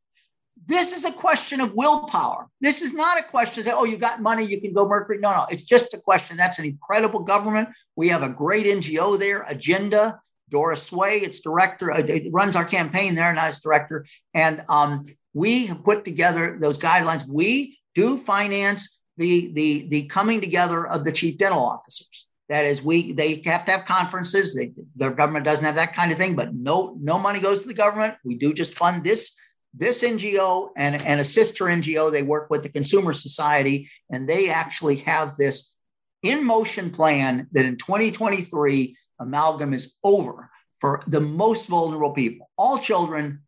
This 0.70 0.92
is 0.92 1.04
a 1.04 1.10
question 1.10 1.60
of 1.60 1.74
willpower. 1.74 2.46
This 2.60 2.80
is 2.80 2.94
not 2.94 3.18
a 3.18 3.24
question 3.24 3.64
that, 3.64 3.74
oh, 3.74 3.82
you 3.82 3.98
got 3.98 4.22
money, 4.22 4.44
you 4.44 4.60
can 4.60 4.72
go 4.72 4.86
Mercury. 4.86 5.18
No, 5.18 5.32
no, 5.32 5.46
it's 5.50 5.64
just 5.64 5.94
a 5.94 5.98
question. 5.98 6.36
That's 6.36 6.60
an 6.60 6.64
incredible 6.64 7.24
government. 7.24 7.70
We 7.96 8.06
have 8.10 8.22
a 8.22 8.28
great 8.28 8.66
NGO 8.66 9.18
there, 9.18 9.42
Agenda. 9.48 10.20
Doris 10.48 10.88
Swai, 10.88 11.22
its 11.22 11.40
director, 11.40 11.90
uh, 11.90 12.02
runs 12.30 12.54
our 12.54 12.64
campaign 12.64 13.16
there, 13.16 13.32
not 13.34 13.48
its 13.48 13.58
director. 13.58 14.06
And 14.32 14.62
um, 14.68 15.02
we 15.34 15.66
have 15.66 15.82
put 15.82 16.04
together 16.04 16.56
those 16.60 16.78
guidelines. 16.78 17.28
We 17.28 17.80
do 17.96 18.16
finance 18.16 19.02
the, 19.16 19.50
the, 19.52 19.88
the 19.88 20.02
coming 20.04 20.40
together 20.40 20.86
of 20.86 21.04
the 21.04 21.10
chief 21.10 21.36
dental 21.36 21.64
officers. 21.64 22.28
That 22.48 22.64
is, 22.64 22.80
we 22.80 23.12
they 23.12 23.42
have 23.46 23.64
to 23.64 23.72
have 23.72 23.86
conferences. 23.86 24.54
They, 24.54 24.70
their 24.94 25.12
government 25.12 25.44
doesn't 25.44 25.64
have 25.64 25.76
that 25.76 25.94
kind 25.94 26.12
of 26.12 26.18
thing, 26.18 26.36
but 26.36 26.54
no 26.54 26.96
no 27.00 27.16
money 27.16 27.38
goes 27.38 27.62
to 27.62 27.68
the 27.68 27.74
government. 27.74 28.16
We 28.24 28.36
do 28.38 28.52
just 28.52 28.76
fund 28.76 29.04
this 29.04 29.36
this 29.74 30.02
NGO 30.02 30.70
and, 30.76 31.00
and 31.02 31.20
a 31.20 31.24
sister 31.24 31.66
NGO, 31.66 32.10
they 32.10 32.22
work 32.22 32.50
with 32.50 32.62
the 32.62 32.68
Consumer 32.68 33.12
Society, 33.12 33.88
and 34.10 34.28
they 34.28 34.50
actually 34.50 34.96
have 34.96 35.36
this 35.36 35.76
in 36.22 36.44
motion 36.44 36.90
plan 36.90 37.48
that 37.52 37.64
in 37.64 37.76
2023, 37.76 38.96
amalgam 39.18 39.72
is 39.72 39.96
over 40.02 40.50
for 40.76 41.02
the 41.06 41.20
most 41.20 41.68
vulnerable 41.68 42.12
people, 42.12 42.50
all 42.56 42.78
children, 42.78 43.40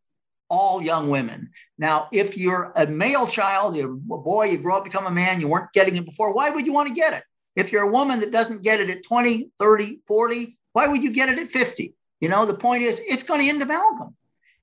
all 0.49 0.83
young 0.83 1.09
women. 1.09 1.51
Now, 1.79 2.09
if 2.12 2.37
you're 2.37 2.73
a 2.77 2.87
male 2.87 3.27
child, 3.27 3.75
you're 3.75 3.93
a 3.93 3.97
boy, 3.97 4.47
you 4.47 4.59
grow 4.59 4.77
up, 4.77 4.85
become 4.85 5.07
a 5.07 5.11
man, 5.11 5.41
you 5.41 5.49
weren't 5.49 5.73
getting 5.73 5.97
it 5.97 6.05
before, 6.05 6.35
why 6.35 6.51
would 6.51 6.66
you 6.66 6.73
want 6.73 6.89
to 6.89 6.95
get 6.95 7.14
it? 7.14 7.23
If 7.57 7.73
you're 7.73 7.83
a 7.83 7.91
woman 7.91 8.20
that 8.20 8.33
doesn't 8.33 8.62
get 8.62 8.81
it 8.81 8.91
at 8.91 9.03
20, 9.03 9.51
30, 9.59 9.99
40, 10.07 10.59
why 10.73 10.89
would 10.89 11.03
you 11.03 11.11
get 11.11 11.29
it 11.29 11.39
at 11.39 11.49
50? 11.49 11.95
You 12.20 12.29
know, 12.29 12.47
the 12.47 12.55
point 12.55 12.83
is 12.83 13.01
it's 13.07 13.25
going 13.25 13.41
to 13.41 13.49
end 13.49 13.62
amalgam. 13.62 14.14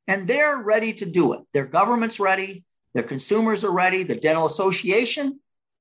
And 0.09 0.27
they're 0.27 0.63
ready 0.63 0.91
to 0.91 1.05
do 1.05 1.33
it. 1.33 1.41
Their 1.53 1.67
government's 1.67 2.19
ready, 2.19 2.63
their 2.93 3.03
consumers 3.03 3.63
are 3.63 3.71
ready, 3.71 4.03
the 4.03 4.15
dental 4.15 4.47
association. 4.47 5.39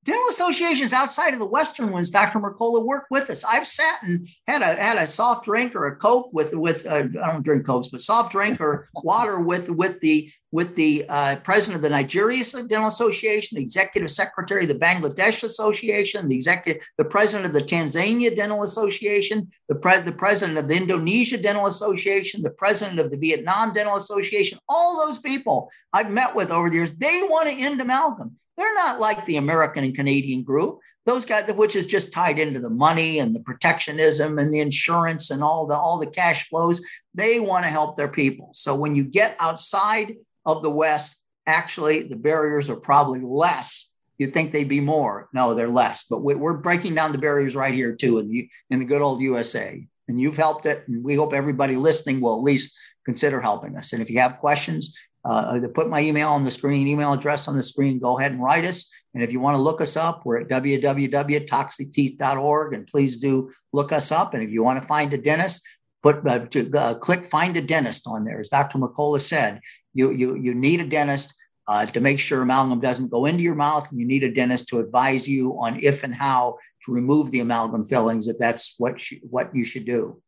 Dental 0.09 0.29
associations 0.31 0.95
outside 0.95 1.35
of 1.35 1.39
the 1.39 1.45
Western 1.45 1.93
ones, 1.93 2.09
Dr. 2.09 2.39
Mercola 2.39 2.83
worked 2.83 3.11
with 3.11 3.29
us. 3.29 3.45
I've 3.45 3.67
sat 3.67 4.03
and 4.03 4.27
had 4.47 4.63
a 4.63 4.75
had 4.75 4.97
a 4.97 5.07
soft 5.07 5.45
drink 5.45 5.75
or 5.75 5.87
a 5.87 5.97
Coke 5.97 6.31
with 6.33 6.55
with 6.55 6.87
uh, 6.87 7.05
I 7.23 7.33
don't 7.33 7.45
drink 7.45 7.67
Cokes, 7.67 7.91
but 7.91 8.01
soft 8.01 8.33
drink 8.33 8.59
or 8.59 8.89
water 8.95 9.39
with 9.39 9.69
with 9.69 10.01
the 10.01 10.33
with 10.51 10.75
the 10.77 11.05
uh, 11.11 11.37
president 11.45 11.77
of 11.77 11.83
the 11.83 11.91
Nigeria 11.91 12.43
Dental 12.43 12.87
Association, 12.87 13.57
the 13.57 13.63
executive 13.63 14.11
secretary 14.11 14.63
of 14.63 14.69
the 14.69 14.79
Bangladesh 14.79 15.43
Association, 15.43 16.27
the 16.27 16.37
executive, 16.37 16.83
the 16.97 17.05
president 17.05 17.45
of 17.45 17.53
the 17.53 17.61
Tanzania 17.69 18.35
Dental 18.35 18.63
Association, 18.63 19.47
the, 19.69 19.75
pre- 19.75 20.01
the 20.01 20.11
president 20.11 20.57
of 20.57 20.67
the 20.67 20.75
Indonesia 20.75 21.37
Dental 21.37 21.67
Association, 21.67 22.41
the 22.41 22.49
president 22.49 22.99
of 22.99 23.11
the 23.11 23.19
Vietnam 23.19 23.75
Dental 23.75 23.97
Association. 23.97 24.59
All 24.71 25.07
those 25.07 25.19
people 25.19 25.71
I've 25.93 26.11
met 26.11 26.35
with 26.35 26.51
over 26.51 26.71
the 26.71 26.77
years, 26.77 26.95
they 26.95 27.21
want 27.29 27.51
to 27.51 27.55
end 27.55 27.79
amalgam. 27.79 28.39
They're 28.59 28.75
not 28.75 28.99
like 28.99 29.25
the 29.25 29.37
American 29.37 29.85
and 29.85 29.95
Canadian 29.95 30.43
group. 30.43 30.81
Those 31.07 31.25
guys, 31.25 31.51
which 31.53 31.77
is 31.77 31.87
just 31.87 32.13
tied 32.13 32.41
into 32.41 32.59
the 32.59 32.69
money 32.69 33.21
and 33.21 33.35
the 33.35 33.41
protectionism 33.41 34.37
and 34.39 34.53
the 34.53 34.61
insurance 34.61 35.31
and 35.31 35.43
all 35.43 35.67
the 35.67 35.77
all 35.77 35.99
the 35.99 36.11
cash 36.11 36.49
flows. 36.49 36.83
They 37.15 37.39
want 37.39 37.65
to 37.65 37.71
help 37.71 37.97
their 37.97 38.09
people. 38.09 38.51
So 38.53 38.75
when 38.75 38.97
you 38.97 39.05
get 39.05 39.37
outside 39.39 40.17
of 40.45 40.63
the 40.63 40.71
West, 40.71 41.23
actually 41.47 42.03
the 42.03 42.17
barriers 42.17 42.69
are 42.69 42.77
probably 42.77 43.21
less. 43.21 43.95
You'd 44.19 44.35
think 44.35 44.51
they'd 44.51 44.69
be 44.69 44.81
more. 44.81 45.29
No, 45.33 45.55
they're 45.55 45.69
less. 45.69 46.07
But 46.11 46.23
we're 46.23 46.59
breaking 46.59 46.97
down 46.97 47.13
the 47.13 47.19
barriers 47.19 47.55
right 47.55 47.73
here 47.73 47.95
too 47.95 48.19
in 48.19 48.29
the 48.29 48.51
in 48.71 48.81
the 48.81 48.85
good 48.85 49.01
old 49.01 49.23
USA. 49.23 49.87
And 50.09 50.21
you've 50.21 50.37
helped 50.37 50.67
it, 50.67 50.85
and 50.89 51.05
we 51.05 51.15
hope 51.15 51.33
everybody 51.33 51.77
listening 51.77 52.21
will 52.21 52.37
at 52.37 52.43
least 52.43 52.77
consider 53.05 53.41
helping 53.41 53.77
us. 53.77 53.93
And 53.93 54.03
if 54.03 54.11
you 54.11 54.19
have 54.19 54.39
questions, 54.39 54.99
uh, 55.29 55.61
put 55.75 55.91
my 55.91 56.01
email 56.01 56.31
on 56.31 56.45
the 56.45 56.51
screen, 56.51 56.89
email 56.89 57.13
address 57.13 57.47
on 57.49 57.57
the 57.57 57.63
screen. 57.63 57.99
Go 57.99 58.19
ahead 58.19 58.33
and 58.33 58.43
write 58.43 58.65
us. 58.65 58.91
And 59.13 59.23
if 59.23 59.31
you 59.31 59.41
want 59.41 59.57
to 59.57 59.63
look 59.63 59.83
us 59.83 59.95
up, 59.97 60.23
we're 60.25 60.41
at 60.41 60.49
www.toxicteeth.org. 60.49 62.73
And 62.73 62.87
please 62.87 63.19
do 63.19 63.51
look 63.73 63.93
us 63.93 64.11
up. 64.11 64.33
And 64.33 64.43
if 64.43 64.49
you 64.51 64.63
want 64.63 64.81
to 64.81 64.89
find 64.89 65.13
a 65.13 65.19
dentist, 65.19 65.69
put 66.03 66.27
uh, 66.27 66.47
to, 66.47 66.73
uh, 66.73 66.95
click 66.95 67.27
find 67.27 67.59
a 67.59 67.61
dentist 67.61 68.07
on 68.07 68.25
there. 68.25 68.41
As 68.41 68.49
Dr. 68.49 68.79
Mercola 68.79 69.21
said, 69.21 69.61
you, 69.93 70.13
you, 70.13 70.35
you 70.37 70.55
need 70.55 70.81
a 70.81 70.87
dentist 70.87 71.35
uh, 71.67 71.85
to 71.85 72.01
make 72.01 72.19
sure 72.19 72.41
amalgam 72.41 72.81
doesn't 72.81 73.11
go 73.11 73.27
into 73.27 73.43
your 73.43 73.55
mouth, 73.55 73.91
and 73.91 74.01
you 74.01 74.07
need 74.07 74.25
a 74.25 74.33
dentist 74.33 74.69
to 74.69 74.79
advise 74.79 75.29
you 75.29 75.53
on 75.61 75.79
if 75.83 76.03
and 76.03 76.15
how 76.15 76.57
to 76.85 76.93
remove 76.93 77.31
the 77.31 77.41
amalgam 77.41 77.85
fillings 77.85 78.27
if 78.27 78.39
that's 78.39 78.77
what 78.79 79.11
you, 79.11 79.19
what 79.29 79.55
you 79.55 79.65
should 79.65 79.85
do. 79.85 80.23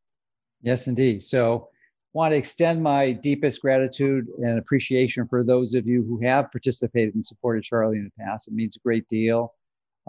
Yes, 0.60 0.86
indeed. 0.86 1.22
So, 1.22 1.69
want 2.12 2.32
to 2.32 2.38
extend 2.38 2.82
my 2.82 3.12
deepest 3.12 3.60
gratitude 3.60 4.26
and 4.38 4.58
appreciation 4.58 5.28
for 5.28 5.44
those 5.44 5.74
of 5.74 5.86
you 5.86 6.02
who 6.02 6.20
have 6.26 6.50
participated 6.50 7.14
and 7.14 7.24
supported 7.24 7.62
Charlie 7.62 7.98
in 7.98 8.04
the 8.04 8.24
past. 8.24 8.48
It 8.48 8.54
means 8.54 8.76
a 8.76 8.80
great 8.80 9.06
deal 9.08 9.54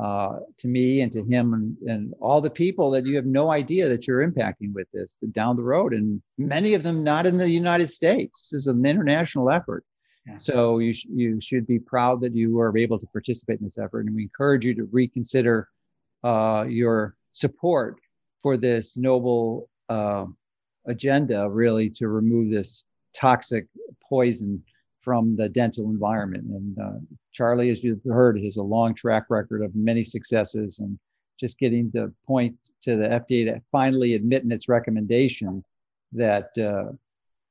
uh, 0.02 0.40
to 0.58 0.68
me 0.68 1.02
and 1.02 1.12
to 1.12 1.24
him 1.24 1.54
and, 1.54 1.78
and 1.88 2.14
all 2.20 2.42
the 2.42 2.50
people 2.50 2.90
that 2.92 3.06
you 3.06 3.16
have 3.16 3.26
no 3.26 3.52
idea 3.52 3.88
that 3.88 4.08
you're 4.08 4.28
impacting 4.28 4.74
with 4.74 4.88
this 4.94 5.24
down 5.32 5.56
the 5.56 5.64
road. 5.64 5.94
And 5.94 6.22
many 6.38 6.74
of 6.74 6.82
them 6.82 7.04
not 7.04 7.28
in 7.28 7.38
the 7.38 7.50
United 7.50 7.90
States. 7.90 8.50
This 8.50 8.62
is 8.62 8.68
an 8.68 8.86
international 8.86 9.52
effort. 9.52 9.84
Yeah. 10.26 10.36
So 10.38 10.80
you, 10.80 10.94
sh- 10.94 11.08
you 11.14 11.40
should 11.40 11.68
be 11.68 11.78
proud 11.80 12.22
that 12.22 12.36
you 12.36 12.60
are 12.60 12.76
able 12.76 13.00
to 13.00 13.08
participate 13.08 13.60
in 13.60 13.66
this 13.66 13.78
effort. 13.78 14.06
And 14.06 14.16
we 14.16 14.24
encourage 14.24 14.66
you 14.66 14.74
to 14.76 14.90
reconsider 14.92 15.68
uh, 16.24 16.66
your 16.68 17.16
support 17.34 17.98
for 18.42 18.58
this 18.58 18.98
noble 18.98 19.70
uh, 19.90 20.26
agenda, 20.88 21.50
really, 21.50 21.90
to 21.92 22.08
remove 22.08 22.52
this 22.52 22.86
toxic 23.16 23.68
poison 24.08 24.64
from 25.00 25.36
the 25.36 25.50
dental 25.50 25.86
environment. 25.86 26.44
And 26.44 26.80
uh, 26.80 27.00
Charlie, 27.32 27.70
as 27.70 27.84
you've 27.84 28.04
heard, 28.06 28.40
has 28.44 28.58
a 28.58 28.64
long 28.64 28.94
track 28.94 29.26
record 29.30 29.64
of 29.64 29.76
many 29.76 30.04
successes 30.04 30.80
and 30.80 30.98
just 31.40 31.58
getting 31.58 31.90
the 31.94 32.14
point 32.28 32.56
to 32.82 32.96
the 32.96 33.08
FDA 33.08 33.46
to 33.46 33.62
finally 33.72 34.14
admit 34.14 34.44
in 34.44 34.52
its 34.52 34.70
recommendation 34.70 35.64
that 36.14 36.56
uh, 36.58 36.92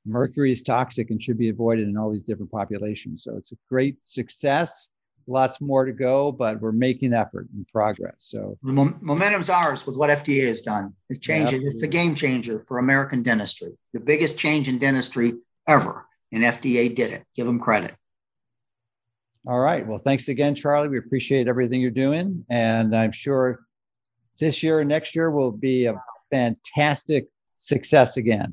mercury 0.06 0.52
is 0.52 0.62
toxic 0.62 1.10
and 1.10 1.20
should 1.20 1.38
be 1.38 1.48
avoided 1.48 1.88
in 1.88 1.96
all 1.96 2.12
these 2.12 2.22
different 2.22 2.52
populations. 2.52 3.24
So 3.24 3.36
it's 3.36 3.52
a 3.52 3.56
great 3.68 3.96
success. 4.04 4.90
Lots 5.30 5.60
more 5.60 5.84
to 5.84 5.92
go, 5.92 6.32
but 6.32 6.60
we're 6.60 6.72
making 6.72 7.14
effort 7.14 7.46
and 7.54 7.66
progress. 7.68 8.16
So 8.18 8.58
the 8.64 8.72
momentum's 8.72 9.48
ours 9.48 9.86
with 9.86 9.96
what 9.96 10.10
FDA 10.10 10.48
has 10.48 10.60
done. 10.60 10.92
It 11.08 11.22
changes. 11.22 11.62
Yeah, 11.62 11.70
it's 11.70 11.80
the 11.80 11.86
game 11.86 12.16
changer 12.16 12.58
for 12.58 12.78
American 12.78 13.22
dentistry. 13.22 13.78
The 13.92 14.00
biggest 14.00 14.40
change 14.40 14.66
in 14.66 14.78
dentistry 14.78 15.34
ever 15.68 16.04
and 16.32 16.42
FDA 16.42 16.92
did 16.94 17.12
it. 17.12 17.24
Give 17.36 17.46
them 17.46 17.60
credit. 17.60 17.94
All 19.46 19.60
right. 19.60 19.86
Well, 19.86 19.98
thanks 19.98 20.28
again, 20.28 20.56
Charlie. 20.56 20.88
We 20.88 20.98
appreciate 20.98 21.46
everything 21.46 21.80
you're 21.80 21.92
doing. 21.92 22.44
And 22.50 22.94
I'm 22.94 23.12
sure 23.12 23.60
this 24.40 24.64
year 24.64 24.80
and 24.80 24.88
next 24.88 25.14
year 25.14 25.30
will 25.30 25.52
be 25.52 25.86
a 25.86 25.94
fantastic 26.32 27.28
success 27.58 28.16
again. 28.16 28.52